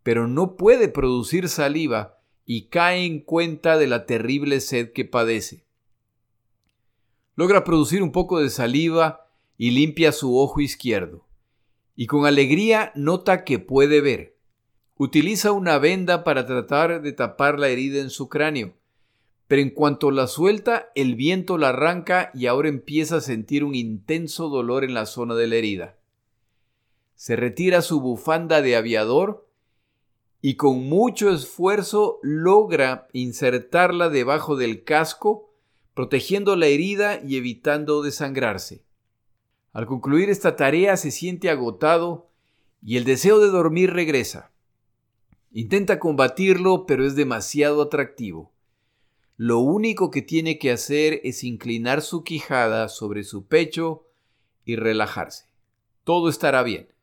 pero 0.04 0.28
no 0.28 0.56
puede 0.56 0.88
producir 0.88 1.50
saliva 1.50 2.20
y 2.46 2.68
cae 2.68 3.06
en 3.06 3.20
cuenta 3.20 3.78
de 3.78 3.88
la 3.88 4.06
terrible 4.06 4.60
sed 4.60 4.94
que 4.94 5.06
padece. 5.06 5.66
Logra 7.36 7.64
producir 7.64 8.04
un 8.04 8.12
poco 8.12 8.40
de 8.40 8.50
saliva 8.50 9.28
y 9.58 9.72
limpia 9.72 10.12
su 10.12 10.38
ojo 10.38 10.62
izquierdo, 10.62 11.26
y 11.96 12.08
con 12.08 12.26
alegría 12.26 12.92
nota 12.96 13.44
que 13.44 13.60
puede 13.60 14.00
ver. 14.00 14.38
Utiliza 14.98 15.52
una 15.52 15.78
venda 15.78 16.24
para 16.24 16.46
tratar 16.46 17.02
de 17.02 17.12
tapar 17.12 17.60
la 17.60 17.68
herida 17.68 18.00
en 18.00 18.10
su 18.10 18.30
cráneo, 18.30 18.76
pero 19.48 19.62
en 19.62 19.70
cuanto 19.70 20.12
la 20.12 20.28
suelta, 20.28 20.92
el 20.96 21.16
viento 21.16 21.58
la 21.58 21.70
arranca 21.70 22.32
y 22.34 22.46
ahora 22.46 22.70
empieza 22.70 23.18
a 23.18 23.22
sentir 23.22 23.64
un 23.64 23.76
intenso 23.76 24.50
dolor 24.50 24.84
en 24.84 24.94
la 24.94 25.06
zona 25.06 25.36
de 25.36 25.48
la 25.48 25.56
herida. 25.56 25.98
Se 27.16 27.36
retira 27.36 27.82
su 27.82 28.02
bufanda 28.02 28.62
de 28.62 28.76
aviador 28.76 29.45
y 30.42 30.56
con 30.56 30.88
mucho 30.88 31.34
esfuerzo 31.34 32.20
logra 32.22 33.08
insertarla 33.14 34.10
debajo 34.10 34.56
del 34.56 34.84
casco, 34.84 35.52
protegiendo 35.94 36.56
la 36.56 36.68
herida 36.68 37.20
y 37.24 37.38
evitando 37.38 38.02
desangrarse. 38.02 38.84
Al 39.74 39.86
concluir 39.86 40.30
esta 40.30 40.56
tarea 40.56 40.98
se 40.98 41.12
siente 41.12 41.50
agotado 41.50 42.30
y 42.82 42.98
el 42.98 43.04
deseo 43.04 43.40
de 43.40 43.48
dormir 43.48 43.92
regresa. 43.92 44.52
Intenta 45.52 46.00
combatirlo, 46.00 46.86
pero 46.86 47.06
es 47.06 47.16
demasiado 47.16 47.82
atractivo. 47.82 48.54
Lo 49.38 49.60
único 49.60 50.12
que 50.12 50.22
tiene 50.22 50.60
que 50.60 50.72
hacer 50.72 51.20
es 51.24 51.44
inclinar 51.44 52.02
su 52.02 52.24
quijada 52.24 52.88
sobre 52.88 53.24
su 53.24 53.48
pecho 53.48 54.08
y 54.64 54.78
relajarse. 54.78 55.50
Todo 56.04 56.30
estará 56.30 56.64
bien. 56.64 56.95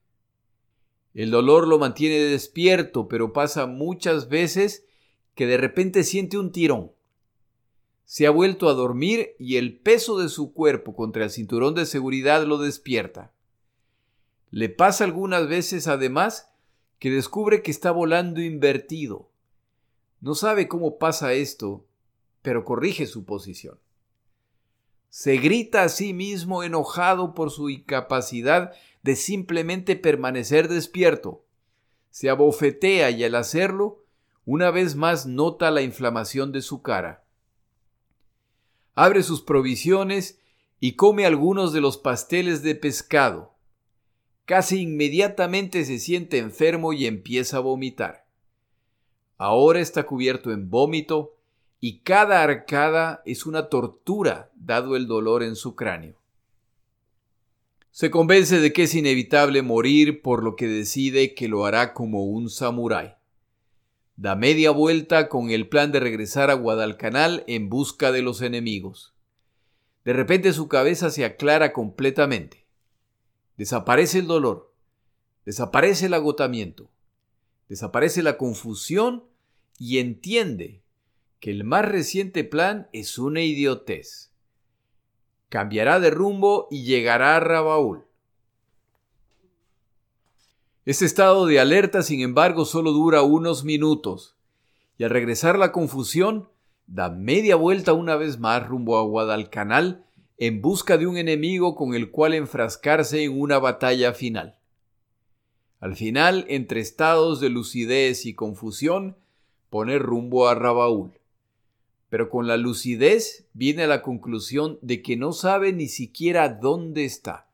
El 1.14 1.30
dolor 1.30 1.68
lo 1.68 1.78
mantiene 1.78 2.18
despierto, 2.18 3.08
pero 3.08 3.32
pasa 3.32 3.66
muchas 3.66 4.28
veces 4.28 4.86
que 5.34 5.46
de 5.46 5.56
repente 5.56 6.04
siente 6.04 6.38
un 6.38 6.52
tirón. 6.52 6.92
Se 8.04 8.26
ha 8.26 8.30
vuelto 8.30 8.68
a 8.68 8.74
dormir 8.74 9.34
y 9.38 9.56
el 9.56 9.78
peso 9.78 10.18
de 10.18 10.28
su 10.28 10.52
cuerpo 10.52 10.94
contra 10.94 11.24
el 11.24 11.30
cinturón 11.30 11.74
de 11.74 11.86
seguridad 11.86 12.44
lo 12.44 12.58
despierta. 12.58 13.32
Le 14.50 14.68
pasa 14.68 15.04
algunas 15.04 15.48
veces 15.48 15.86
además 15.86 16.50
que 16.98 17.10
descubre 17.10 17.62
que 17.62 17.70
está 17.70 17.90
volando 17.90 18.40
invertido. 18.40 19.30
No 20.20 20.34
sabe 20.34 20.68
cómo 20.68 20.98
pasa 20.98 21.32
esto, 21.32 21.86
pero 22.42 22.64
corrige 22.64 23.06
su 23.06 23.24
posición. 23.24 23.78
Se 25.08 25.36
grita 25.36 25.82
a 25.82 25.88
sí 25.88 26.12
mismo 26.12 26.62
enojado 26.62 27.34
por 27.34 27.50
su 27.50 27.70
incapacidad 27.70 28.72
de 29.02 29.16
simplemente 29.16 29.96
permanecer 29.96 30.68
despierto. 30.68 31.44
Se 32.10 32.30
abofetea 32.30 33.10
y 33.10 33.24
al 33.24 33.34
hacerlo, 33.34 34.04
una 34.44 34.70
vez 34.70 34.96
más 34.96 35.26
nota 35.26 35.70
la 35.70 35.82
inflamación 35.82 36.52
de 36.52 36.62
su 36.62 36.82
cara. 36.82 37.24
Abre 38.94 39.22
sus 39.22 39.42
provisiones 39.42 40.38
y 40.78 40.96
come 40.96 41.26
algunos 41.26 41.72
de 41.72 41.80
los 41.80 41.96
pasteles 41.96 42.62
de 42.62 42.74
pescado. 42.74 43.54
Casi 44.44 44.82
inmediatamente 44.82 45.84
se 45.84 45.98
siente 45.98 46.38
enfermo 46.38 46.92
y 46.92 47.06
empieza 47.06 47.58
a 47.58 47.60
vomitar. 47.60 48.26
Ahora 49.38 49.80
está 49.80 50.04
cubierto 50.04 50.52
en 50.52 50.68
vómito 50.70 51.36
y 51.80 52.00
cada 52.00 52.42
arcada 52.42 53.22
es 53.24 53.46
una 53.46 53.68
tortura 53.68 54.50
dado 54.54 54.94
el 54.96 55.06
dolor 55.06 55.42
en 55.42 55.56
su 55.56 55.74
cráneo. 55.74 56.21
Se 57.94 58.10
convence 58.10 58.58
de 58.58 58.72
que 58.72 58.84
es 58.84 58.94
inevitable 58.94 59.60
morir, 59.60 60.22
por 60.22 60.42
lo 60.42 60.56
que 60.56 60.66
decide 60.66 61.34
que 61.34 61.46
lo 61.46 61.66
hará 61.66 61.92
como 61.92 62.24
un 62.24 62.48
samurái. 62.48 63.16
Da 64.16 64.34
media 64.34 64.70
vuelta 64.70 65.28
con 65.28 65.50
el 65.50 65.68
plan 65.68 65.92
de 65.92 66.00
regresar 66.00 66.50
a 66.50 66.54
Guadalcanal 66.54 67.44
en 67.46 67.68
busca 67.68 68.10
de 68.10 68.22
los 68.22 68.40
enemigos. 68.40 69.12
De 70.06 70.14
repente 70.14 70.54
su 70.54 70.68
cabeza 70.68 71.10
se 71.10 71.26
aclara 71.26 71.74
completamente. 71.74 72.66
Desaparece 73.58 74.20
el 74.20 74.26
dolor, 74.26 74.72
desaparece 75.44 76.06
el 76.06 76.14
agotamiento, 76.14 76.90
desaparece 77.68 78.22
la 78.22 78.38
confusión 78.38 79.24
y 79.78 79.98
entiende 79.98 80.82
que 81.40 81.50
el 81.50 81.64
más 81.64 81.84
reciente 81.84 82.42
plan 82.42 82.88
es 82.94 83.18
una 83.18 83.42
idiotez 83.42 84.31
cambiará 85.52 86.00
de 86.00 86.08
rumbo 86.08 86.66
y 86.70 86.84
llegará 86.84 87.36
a 87.36 87.40
Rabaul. 87.40 88.06
Este 90.86 91.04
estado 91.04 91.44
de 91.44 91.60
alerta, 91.60 92.02
sin 92.02 92.22
embargo, 92.22 92.64
solo 92.64 92.90
dura 92.90 93.20
unos 93.20 93.62
minutos, 93.62 94.34
y 94.96 95.04
al 95.04 95.10
regresar 95.10 95.58
la 95.58 95.70
confusión, 95.70 96.48
da 96.86 97.10
media 97.10 97.56
vuelta 97.56 97.92
una 97.92 98.16
vez 98.16 98.38
más 98.38 98.66
rumbo 98.66 98.96
a 98.96 99.02
Guadalcanal 99.02 100.06
en 100.38 100.62
busca 100.62 100.96
de 100.96 101.06
un 101.06 101.18
enemigo 101.18 101.74
con 101.74 101.92
el 101.92 102.10
cual 102.10 102.32
enfrascarse 102.32 103.22
en 103.22 103.38
una 103.38 103.58
batalla 103.58 104.14
final. 104.14 104.56
Al 105.80 105.96
final, 105.96 106.46
entre 106.48 106.80
estados 106.80 107.40
de 107.40 107.50
lucidez 107.50 108.24
y 108.24 108.32
confusión, 108.32 109.18
pone 109.68 109.98
rumbo 109.98 110.48
a 110.48 110.54
Rabaul 110.54 111.12
pero 112.12 112.28
con 112.28 112.46
la 112.46 112.58
lucidez 112.58 113.46
viene 113.54 113.84
a 113.84 113.86
la 113.86 114.02
conclusión 114.02 114.78
de 114.82 115.00
que 115.00 115.16
no 115.16 115.32
sabe 115.32 115.72
ni 115.72 115.88
siquiera 115.88 116.50
dónde 116.50 117.06
está, 117.06 117.48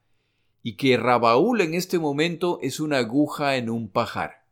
y 0.65 0.73
que 0.73 0.97
Rabaúl 0.97 1.61
en 1.61 1.75
este 1.75 2.01
momento 2.01 2.59
es 2.61 2.81
una 2.81 2.99
aguja 2.99 3.55
en 3.55 3.71
un 3.71 3.89
pajar. 3.89 4.43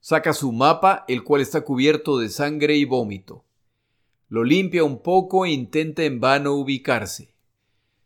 Saca 0.00 0.32
su 0.32 0.50
mapa, 0.52 1.04
el 1.08 1.24
cual 1.24 1.42
está 1.42 1.60
cubierto 1.60 2.16
de 2.16 2.30
sangre 2.30 2.76
y 2.76 2.86
vómito. 2.86 3.44
Lo 4.30 4.44
limpia 4.44 4.82
un 4.82 5.02
poco 5.02 5.44
e 5.44 5.50
intenta 5.50 6.04
en 6.04 6.18
vano 6.18 6.54
ubicarse. 6.54 7.34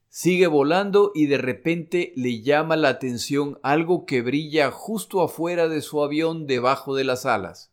Sigue 0.09 0.49
volando 0.49 1.12
y 1.14 1.27
de 1.27 1.39
repente 1.39 2.12
le 2.16 2.43
llama 2.43 2.75
la 2.75 2.89
atención 2.89 3.61
algo 3.62 4.07
que 4.07 4.22
brilla 4.22 4.72
justo 4.72 5.22
afuera 5.22 5.68
de 5.68 5.83
su 5.83 6.03
avión 6.03 6.49
debajo 6.49 6.97
de 6.97 7.05
las 7.05 7.27
alas. 7.27 7.70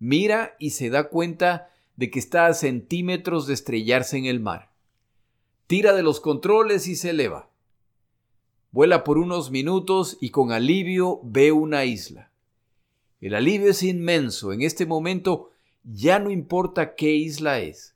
Mira 0.00 0.56
y 0.58 0.70
se 0.70 0.90
da 0.90 1.08
cuenta 1.08 1.70
de 1.96 2.10
que 2.10 2.18
está 2.18 2.46
a 2.46 2.54
centímetros 2.54 3.46
de 3.46 3.54
estrellarse 3.54 4.16
en 4.16 4.26
el 4.26 4.40
mar. 4.40 4.70
Tira 5.66 5.94
de 5.94 6.02
los 6.02 6.20
controles 6.20 6.86
y 6.86 6.96
se 6.96 7.10
eleva. 7.10 7.50
Vuela 8.70 9.04
por 9.04 9.18
unos 9.18 9.50
minutos 9.50 10.18
y 10.20 10.30
con 10.30 10.52
alivio 10.52 11.20
ve 11.24 11.52
una 11.52 11.84
isla. 11.84 12.30
El 13.20 13.34
alivio 13.34 13.70
es 13.70 13.82
inmenso. 13.82 14.52
En 14.52 14.62
este 14.62 14.86
momento 14.86 15.50
ya 15.82 16.18
no 16.18 16.30
importa 16.30 16.94
qué 16.94 17.12
isla 17.12 17.60
es. 17.60 17.94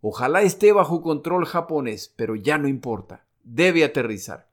Ojalá 0.00 0.42
esté 0.42 0.72
bajo 0.72 1.02
control 1.02 1.44
japonés, 1.46 2.12
pero 2.14 2.36
ya 2.36 2.58
no 2.58 2.68
importa. 2.68 3.24
Debe 3.42 3.82
aterrizar. 3.82 4.48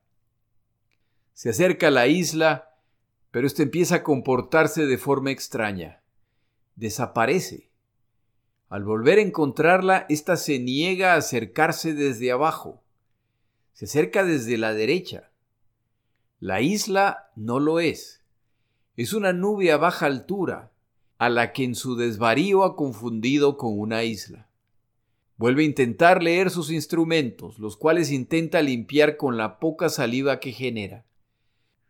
Se 1.33 1.49
acerca 1.49 1.87
a 1.87 1.91
la 1.91 2.07
isla, 2.07 2.75
pero 3.29 3.45
éste 3.45 3.63
empieza 3.63 3.95
a 3.95 4.03
comportarse 4.03 4.85
de 4.85 4.97
forma 4.97 5.31
extraña. 5.31 6.01
Desaparece. 6.75 7.64
Al 8.69 8.83
volver 8.83 9.19
a 9.19 9.21
encontrarla, 9.21 10.05
ésta 10.09 10.37
se 10.37 10.59
niega 10.59 11.13
a 11.13 11.17
acercarse 11.17 11.93
desde 11.93 12.31
abajo. 12.31 12.83
Se 13.73 13.85
acerca 13.85 14.23
desde 14.23 14.57
la 14.57 14.73
derecha. 14.73 15.31
La 16.39 16.61
isla 16.61 17.31
no 17.35 17.59
lo 17.59 17.79
es. 17.79 18.23
Es 18.97 19.13
una 19.13 19.33
nube 19.33 19.71
a 19.71 19.77
baja 19.77 20.05
altura, 20.05 20.71
a 21.17 21.29
la 21.29 21.53
que 21.53 21.63
en 21.63 21.75
su 21.75 21.95
desvarío 21.95 22.63
ha 22.63 22.75
confundido 22.75 23.57
con 23.57 23.77
una 23.77 24.03
isla. 24.03 24.49
Vuelve 25.37 25.63
a 25.63 25.65
intentar 25.65 26.23
leer 26.23 26.49
sus 26.49 26.71
instrumentos, 26.71 27.59
los 27.59 27.75
cuales 27.75 28.11
intenta 28.11 28.61
limpiar 28.61 29.17
con 29.17 29.37
la 29.37 29.59
poca 29.59 29.89
saliva 29.89 30.39
que 30.39 30.53
genera. 30.53 31.05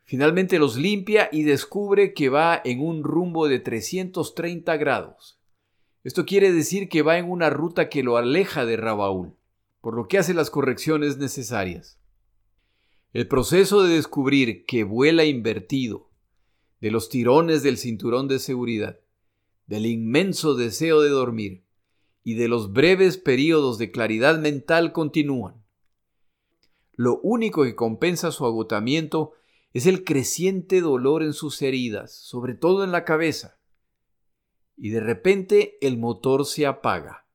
Finalmente 0.03 0.59
los 0.59 0.77
limpia 0.77 1.29
y 1.31 1.43
descubre 1.43 2.13
que 2.13 2.29
va 2.29 2.59
en 2.63 2.79
un 2.79 3.03
rumbo 3.03 3.47
de 3.47 3.59
330 3.59 4.77
grados. 4.77 5.34
Esto 6.05 6.23
quiere 6.23 6.53
decir 6.53 6.87
que 6.87 7.01
va 7.01 7.17
en 7.17 7.27
una 7.27 7.49
ruta 7.49 7.89
que 7.89 8.03
lo 8.03 8.17
aleja 8.17 8.63
de 8.63 8.77
Rabaul, 8.77 9.33
por 9.81 9.95
lo 9.95 10.07
que 10.07 10.19
hace 10.19 10.35
las 10.35 10.51
correcciones 10.51 11.17
necesarias. 11.17 11.99
El 13.11 13.27
proceso 13.27 13.81
de 13.81 13.95
descubrir 13.95 14.67
que 14.67 14.83
vuela 14.83 15.25
invertido, 15.25 16.11
de 16.79 16.91
los 16.91 17.09
tirones 17.09 17.63
del 17.63 17.79
cinturón 17.79 18.27
de 18.27 18.37
seguridad, 18.37 18.99
del 19.65 19.87
inmenso 19.87 20.53
deseo 20.53 21.01
de 21.01 21.09
dormir 21.09 21.63
y 22.23 22.35
de 22.35 22.49
los 22.49 22.71
breves 22.71 23.17
periodos 23.17 23.79
de 23.79 23.89
claridad 23.89 24.37
mental 24.37 24.91
continúan. 24.91 25.55
Lo 26.93 27.19
único 27.21 27.63
que 27.63 27.73
compensa 27.73 28.31
su 28.31 28.45
agotamiento 28.45 29.31
es 29.73 29.87
el 29.87 30.03
creciente 30.03 30.81
dolor 30.81 31.23
en 31.23 31.33
sus 31.33 31.63
heridas, 31.63 32.13
sobre 32.13 32.53
todo 32.53 32.83
en 32.83 32.91
la 32.91 33.05
cabeza, 33.05 33.54
y 34.77 34.89
de 34.89 34.99
repente 34.99 35.77
el 35.81 35.97
motor 35.97 36.45
se 36.45 36.65
apaga. 36.65 37.25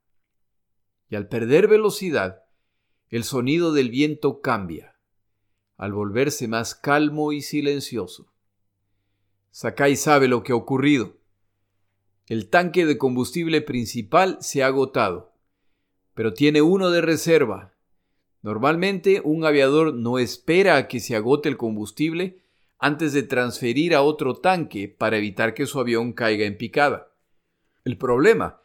Y 1.08 1.16
al 1.16 1.28
perder 1.28 1.68
velocidad, 1.68 2.44
el 3.08 3.24
sonido 3.24 3.72
del 3.72 3.90
viento 3.90 4.40
cambia, 4.40 4.96
al 5.76 5.92
volverse 5.92 6.46
más 6.46 6.74
calmo 6.74 7.32
y 7.32 7.42
silencioso. 7.42 8.32
Sakai 9.50 9.96
sabe 9.96 10.28
lo 10.28 10.42
que 10.42 10.52
ha 10.52 10.56
ocurrido. 10.56 11.16
El 12.26 12.48
tanque 12.48 12.86
de 12.86 12.98
combustible 12.98 13.60
principal 13.60 14.38
se 14.40 14.62
ha 14.62 14.68
agotado, 14.68 15.32
pero 16.14 16.32
tiene 16.34 16.62
uno 16.62 16.90
de 16.90 17.00
reserva. 17.00 17.74
Normalmente 18.42 19.20
un 19.24 19.44
aviador 19.44 19.92
no 19.92 20.18
espera 20.18 20.76
a 20.76 20.86
que 20.86 21.00
se 21.00 21.16
agote 21.16 21.48
el 21.48 21.56
combustible 21.56 22.40
antes 22.78 23.12
de 23.12 23.24
transferir 23.24 23.94
a 23.94 24.02
otro 24.02 24.36
tanque 24.36 24.88
para 24.88 25.18
evitar 25.18 25.52
que 25.52 25.66
su 25.66 25.80
avión 25.80 26.12
caiga 26.12 26.46
en 26.46 26.56
picada. 26.56 27.09
El 27.84 27.96
problema 27.96 28.60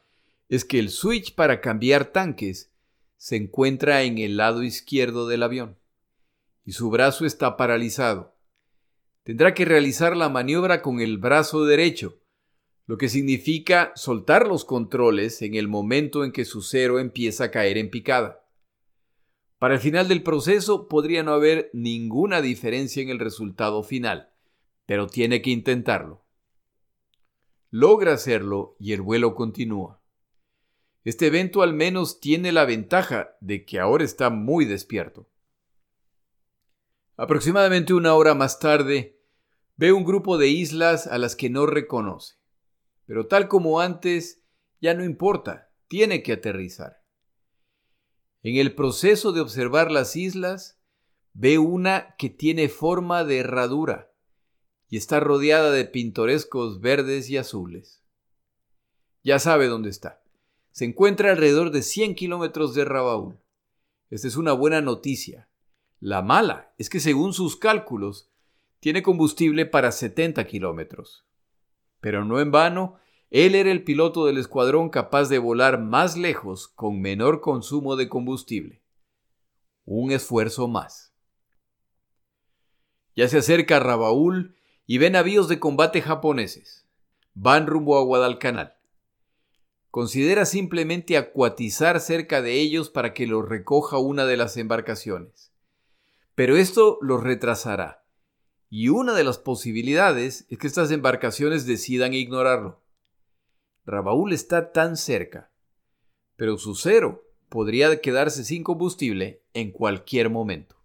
es 0.50 0.66
que 0.66 0.78
el 0.78 0.90
switch 0.90 1.36
para 1.36 1.62
cambiar 1.62 2.12
tanques 2.12 2.74
se 3.16 3.38
encuentra 3.38 4.04
en 4.04 4.18
el 4.18 4.36
lado 4.36 4.62
izquierdo 4.62 5.28
del 5.28 5.44
avión 5.44 5.78
y 6.66 6.74
su 6.74 6.90
brazo 6.90 7.26
está 7.26 7.56
paralizado. 7.56 8.36
Tendrá 9.24 9.54
que 9.54 9.64
realizar 9.64 10.18
la 10.18 10.28
maniobra 10.28 10.82
con 10.82 11.00
el 11.00 11.18
brazo 11.18 11.64
derecho, 11.64 12.20
lo 12.88 12.98
que 12.98 13.08
significa 13.08 13.94
soltar 13.96 14.48
los 14.48 14.66
controles 14.66 15.42
en 15.42 15.56
el 15.56 15.68
momento 15.68 16.26
en 16.26 16.32
que 16.32 16.44
su 16.44 16.62
cero 16.62 17.00
empieza 17.00 17.46
a 17.46 17.52
caer 17.52 17.78
en 17.78 17.90
picada. 17.90 18.46
Para 19.60 19.76
el 19.76 19.80
final 19.80 20.10
del 20.10 20.24
proceso 20.24 20.90
podría 20.90 21.24
no 21.24 21.34
haber 21.34 21.70
ninguna 21.74 22.42
diferencia 22.42 23.02
en 23.02 23.10
el 23.10 23.20
resultado 23.20 23.82
final, 23.82 24.30
pero 24.86 25.08
tiene 25.08 25.42
que 25.42 25.52
intentarlo 25.52 26.25
logra 27.76 28.14
hacerlo 28.14 28.78
y 28.80 28.94
el 28.94 29.02
vuelo 29.02 29.36
continúa. 29.36 30.02
Este 31.04 31.28
evento 31.28 31.62
al 31.62 31.74
menos 31.74 32.22
tiene 32.22 32.54
la 32.54 32.64
ventaja 32.64 33.36
de 33.42 33.66
que 33.66 33.82
ahora 33.82 34.06
está 34.06 34.30
muy 34.30 34.64
despierto. 34.64 35.30
Aproximadamente 37.18 37.94
una 37.94 38.14
hora 38.14 38.34
más 38.34 38.60
tarde, 38.60 39.20
ve 39.76 39.92
un 39.92 40.06
grupo 40.06 40.38
de 40.38 40.48
islas 40.48 41.06
a 41.06 41.18
las 41.18 41.36
que 41.36 41.50
no 41.50 41.66
reconoce. 41.66 42.36
Pero 43.06 43.28
tal 43.28 43.50
como 43.50 43.82
antes, 43.82 44.42
ya 44.80 44.94
no 44.94 45.04
importa, 45.04 45.70
tiene 45.90 46.24
que 46.24 46.32
aterrizar. 46.32 47.04
En 48.42 48.56
el 48.56 48.74
proceso 48.74 49.34
de 49.34 49.42
observar 49.42 49.92
las 49.92 50.16
islas, 50.16 50.80
ve 51.34 51.58
una 51.58 52.16
que 52.18 52.30
tiene 52.30 52.70
forma 52.70 53.26
de 53.26 53.40
herradura 53.40 54.15
y 54.90 54.98
está 54.98 55.20
rodeada 55.20 55.72
de 55.72 55.86
pintorescos 55.86 56.82
verdes 56.82 57.30
y 57.30 57.38
azules. 57.38 58.04
Ya 59.24 59.40
sabe 59.40 59.68
dónde 59.68 59.90
está. 59.90 60.22
Se 60.72 60.86
encuentra 60.86 61.32
alrededor 61.32 61.72
de 61.72 61.82
100 61.82 62.16
kilómetros 62.16 62.76
de 62.76 62.86
Rabaul. 62.86 63.40
Esta 64.10 64.28
es 64.28 64.36
una 64.36 64.54
buena 64.54 64.82
noticia. 64.82 65.50
La 66.00 66.22
mala 66.22 66.74
es 66.78 66.90
que 66.90 67.00
según 67.00 67.34
sus 67.34 67.56
cálculos, 67.56 68.30
tiene 68.80 69.02
combustible 69.02 69.66
para 69.66 69.92
70 69.92 70.46
kilómetros. 70.46 71.26
Pero 72.02 72.24
no 72.24 72.40
en 72.40 72.52
vano, 72.52 73.00
Él 73.32 73.56
era 73.56 73.72
el 73.72 73.84
piloto 73.84 74.26
del 74.28 74.38
escuadrón 74.38 74.90
capaz 74.90 75.30
de 75.30 75.40
volar 75.40 75.82
más 75.82 76.18
lejos 76.18 76.68
con 76.68 77.02
menor 77.02 77.42
consumo 77.42 77.96
de 77.96 78.08
combustible. 78.10 78.84
Un 79.86 80.12
esfuerzo 80.12 80.68
más. 80.68 81.14
Ya 83.16 83.28
se 83.28 83.40
acerca 83.40 83.80
Rabaul 83.80 84.56
y 84.86 84.98
ve 84.98 85.10
navíos 85.10 85.48
de 85.48 85.60
combate 85.60 86.02
japoneses. 86.02 86.86
Van 87.34 87.68
rumbo 87.68 87.98
a 87.98 88.04
Guadalcanal. 88.04 88.76
Considera 89.90 90.46
simplemente 90.46 91.18
acuatizar 91.18 92.00
cerca 92.00 92.42
de 92.42 92.54
ellos 92.60 92.90
para 92.90 93.14
que 93.14 93.28
los 93.28 93.48
recoja 93.48 93.98
una 93.98 94.26
de 94.26 94.38
las 94.38 94.58
embarcaciones. 94.58 95.54
Pero 96.36 96.58
esto 96.58 96.98
los 97.02 97.24
retrasará. 97.24 98.06
Y 98.70 98.90
una 98.90 99.14
de 99.14 99.24
las 99.24 99.38
posibilidades 99.38 100.46
es 100.50 100.58
que 100.58 100.68
estas 100.68 100.92
embarcaciones 100.92 101.66
decidan 101.66 102.14
ignorarlo. 102.14 102.82
Rabaul 103.86 104.34
está 104.34 104.72
tan 104.72 104.98
cerca, 104.98 105.52
pero 106.36 106.58
su 106.58 106.76
cero 106.76 107.24
podría 107.50 108.02
quedarse 108.02 108.44
sin 108.44 108.64
combustible 108.64 109.44
en 109.54 109.72
cualquier 109.72 110.30
momento. 110.30 110.76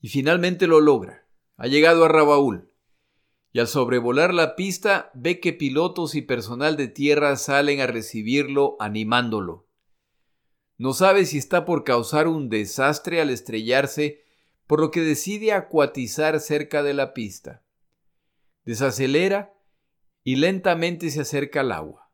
Y 0.00 0.08
finalmente 0.08 0.66
lo 0.66 0.80
logra. 0.80 1.19
Ha 1.60 1.66
llegado 1.66 2.06
a 2.06 2.08
Rabaul. 2.08 2.70
Y 3.52 3.58
al 3.58 3.68
sobrevolar 3.68 4.32
la 4.32 4.56
pista 4.56 5.10
ve 5.12 5.40
que 5.40 5.52
pilotos 5.52 6.14
y 6.14 6.22
personal 6.22 6.78
de 6.78 6.88
tierra 6.88 7.36
salen 7.36 7.82
a 7.82 7.86
recibirlo 7.86 8.76
animándolo. 8.80 9.68
No 10.78 10.94
sabe 10.94 11.26
si 11.26 11.36
está 11.36 11.66
por 11.66 11.84
causar 11.84 12.28
un 12.28 12.48
desastre 12.48 13.20
al 13.20 13.28
estrellarse, 13.28 14.24
por 14.66 14.80
lo 14.80 14.90
que 14.90 15.02
decide 15.02 15.52
acuatizar 15.52 16.40
cerca 16.40 16.82
de 16.82 16.94
la 16.94 17.12
pista. 17.12 17.62
Desacelera 18.64 19.52
y 20.24 20.36
lentamente 20.36 21.10
se 21.10 21.20
acerca 21.20 21.60
al 21.60 21.72
agua. 21.72 22.10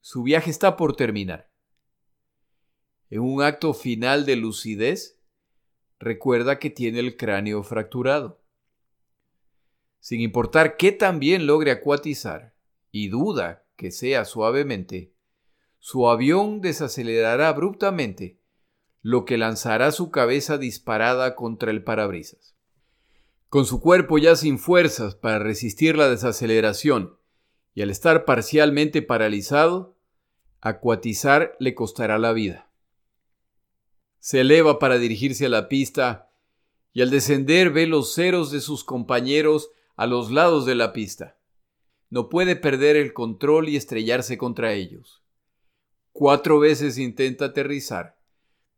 Su 0.00 0.22
viaje 0.22 0.50
está 0.50 0.78
por 0.78 0.96
terminar. 0.96 1.50
En 3.10 3.20
un 3.20 3.42
acto 3.42 3.74
final 3.74 4.24
de 4.24 4.36
lucidez, 4.36 5.13
recuerda 5.98 6.58
que 6.58 6.70
tiene 6.70 7.00
el 7.00 7.16
cráneo 7.16 7.62
fracturado. 7.62 8.42
Sin 10.00 10.20
importar 10.20 10.76
qué 10.76 10.92
tan 10.92 11.18
bien 11.18 11.46
logre 11.46 11.70
acuatizar, 11.70 12.54
y 12.90 13.08
duda 13.08 13.64
que 13.76 13.90
sea 13.90 14.24
suavemente, 14.24 15.14
su 15.78 16.08
avión 16.08 16.60
desacelerará 16.60 17.48
abruptamente, 17.48 18.40
lo 19.02 19.24
que 19.24 19.36
lanzará 19.36 19.92
su 19.92 20.10
cabeza 20.10 20.56
disparada 20.56 21.34
contra 21.34 21.70
el 21.70 21.84
parabrisas. 21.84 22.56
Con 23.48 23.66
su 23.66 23.80
cuerpo 23.80 24.18
ya 24.18 24.34
sin 24.34 24.58
fuerzas 24.58 25.14
para 25.14 25.38
resistir 25.38 25.96
la 25.96 26.08
desaceleración 26.08 27.18
y 27.74 27.82
al 27.82 27.90
estar 27.90 28.24
parcialmente 28.24 29.02
paralizado, 29.02 29.98
acuatizar 30.60 31.54
le 31.58 31.74
costará 31.74 32.18
la 32.18 32.32
vida. 32.32 32.70
Se 34.24 34.40
eleva 34.40 34.78
para 34.78 34.96
dirigirse 34.96 35.44
a 35.44 35.48
la 35.50 35.68
pista 35.68 36.30
y 36.94 37.02
al 37.02 37.10
descender 37.10 37.68
ve 37.68 37.86
los 37.86 38.14
ceros 38.14 38.50
de 38.50 38.62
sus 38.62 38.82
compañeros 38.82 39.70
a 39.96 40.06
los 40.06 40.30
lados 40.30 40.64
de 40.64 40.74
la 40.74 40.94
pista. 40.94 41.36
No 42.08 42.30
puede 42.30 42.56
perder 42.56 42.96
el 42.96 43.12
control 43.12 43.68
y 43.68 43.76
estrellarse 43.76 44.38
contra 44.38 44.72
ellos. 44.72 45.22
Cuatro 46.12 46.58
veces 46.58 46.96
intenta 46.96 47.44
aterrizar, 47.44 48.16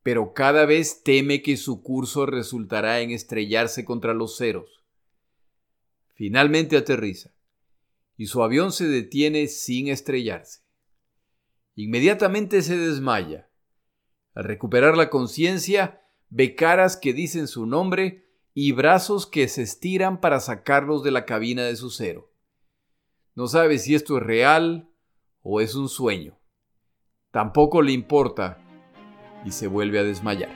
pero 0.03 0.33
cada 0.33 0.67
vez 0.67 1.05
teme 1.05 1.43
que 1.43 1.57
su 1.57 1.81
curso 1.81 2.27
resultará 2.27 3.01
en 3.01 3.13
estrellarse 3.13 3.85
contra 3.85 4.15
los 4.15 4.37
ceros. 4.37 4.83
Finalmente 6.17 6.77
aterriza, 6.77 7.31
y 8.17 8.27
su 8.27 8.43
avión 8.43 8.73
se 8.73 8.89
detiene 8.89 9.47
sin 9.47 9.87
estrellarse. 9.87 10.63
Inmediatamente 11.77 12.63
se 12.63 12.77
desmaya. 12.77 13.49
Al 14.37 14.45
recuperar 14.45 14.99
la 14.99 15.09
conciencia, 15.09 16.03
ve 16.29 16.55
caras 16.55 16.99
que 16.99 17.15
dicen 17.15 17.49
su 17.49 17.65
nombre 17.65 18.27
y 18.53 18.73
brazos 18.73 19.27
que 19.27 19.49
se 19.49 19.63
estiran 19.63 20.21
para 20.21 20.41
sacarlos 20.41 21.03
de 21.03 21.11
la 21.11 21.25
cabina 21.25 21.63
de 21.63 21.75
su 21.75 21.91
cero. 21.91 22.31
No 23.35 23.47
sabe 23.47 23.79
si 23.79 23.95
esto 23.95 24.19
es 24.19 24.23
real 24.23 24.91
o 25.41 25.63
es 25.63 25.75
un 25.75 25.89
sueño. 25.89 26.39
Tampoco 27.31 27.81
le 27.81 27.93
importa 27.93 28.59
y 29.47 29.53
se 29.53 29.69
vuelve 29.69 30.01
a 30.01 30.05
desmayar. 30.05 30.51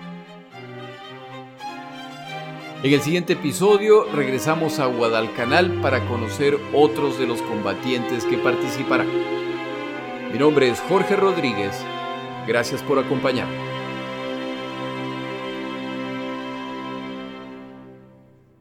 En 2.82 2.92
el 2.92 3.00
siguiente 3.00 3.32
episodio 3.32 4.04
regresamos 4.12 4.78
a 4.78 4.86
Guadalcanal 4.86 5.80
para 5.80 6.06
conocer 6.06 6.58
otros 6.74 7.18
de 7.18 7.26
los 7.26 7.40
combatientes 7.42 8.26
que 8.26 8.36
participarán. 8.36 9.08
Mi 10.30 10.38
nombre 10.38 10.68
es 10.68 10.80
Jorge 10.80 11.16
Rodríguez. 11.16 11.82
Gracias 12.46 12.82
por 12.82 12.98
acompañarme. 12.98 13.69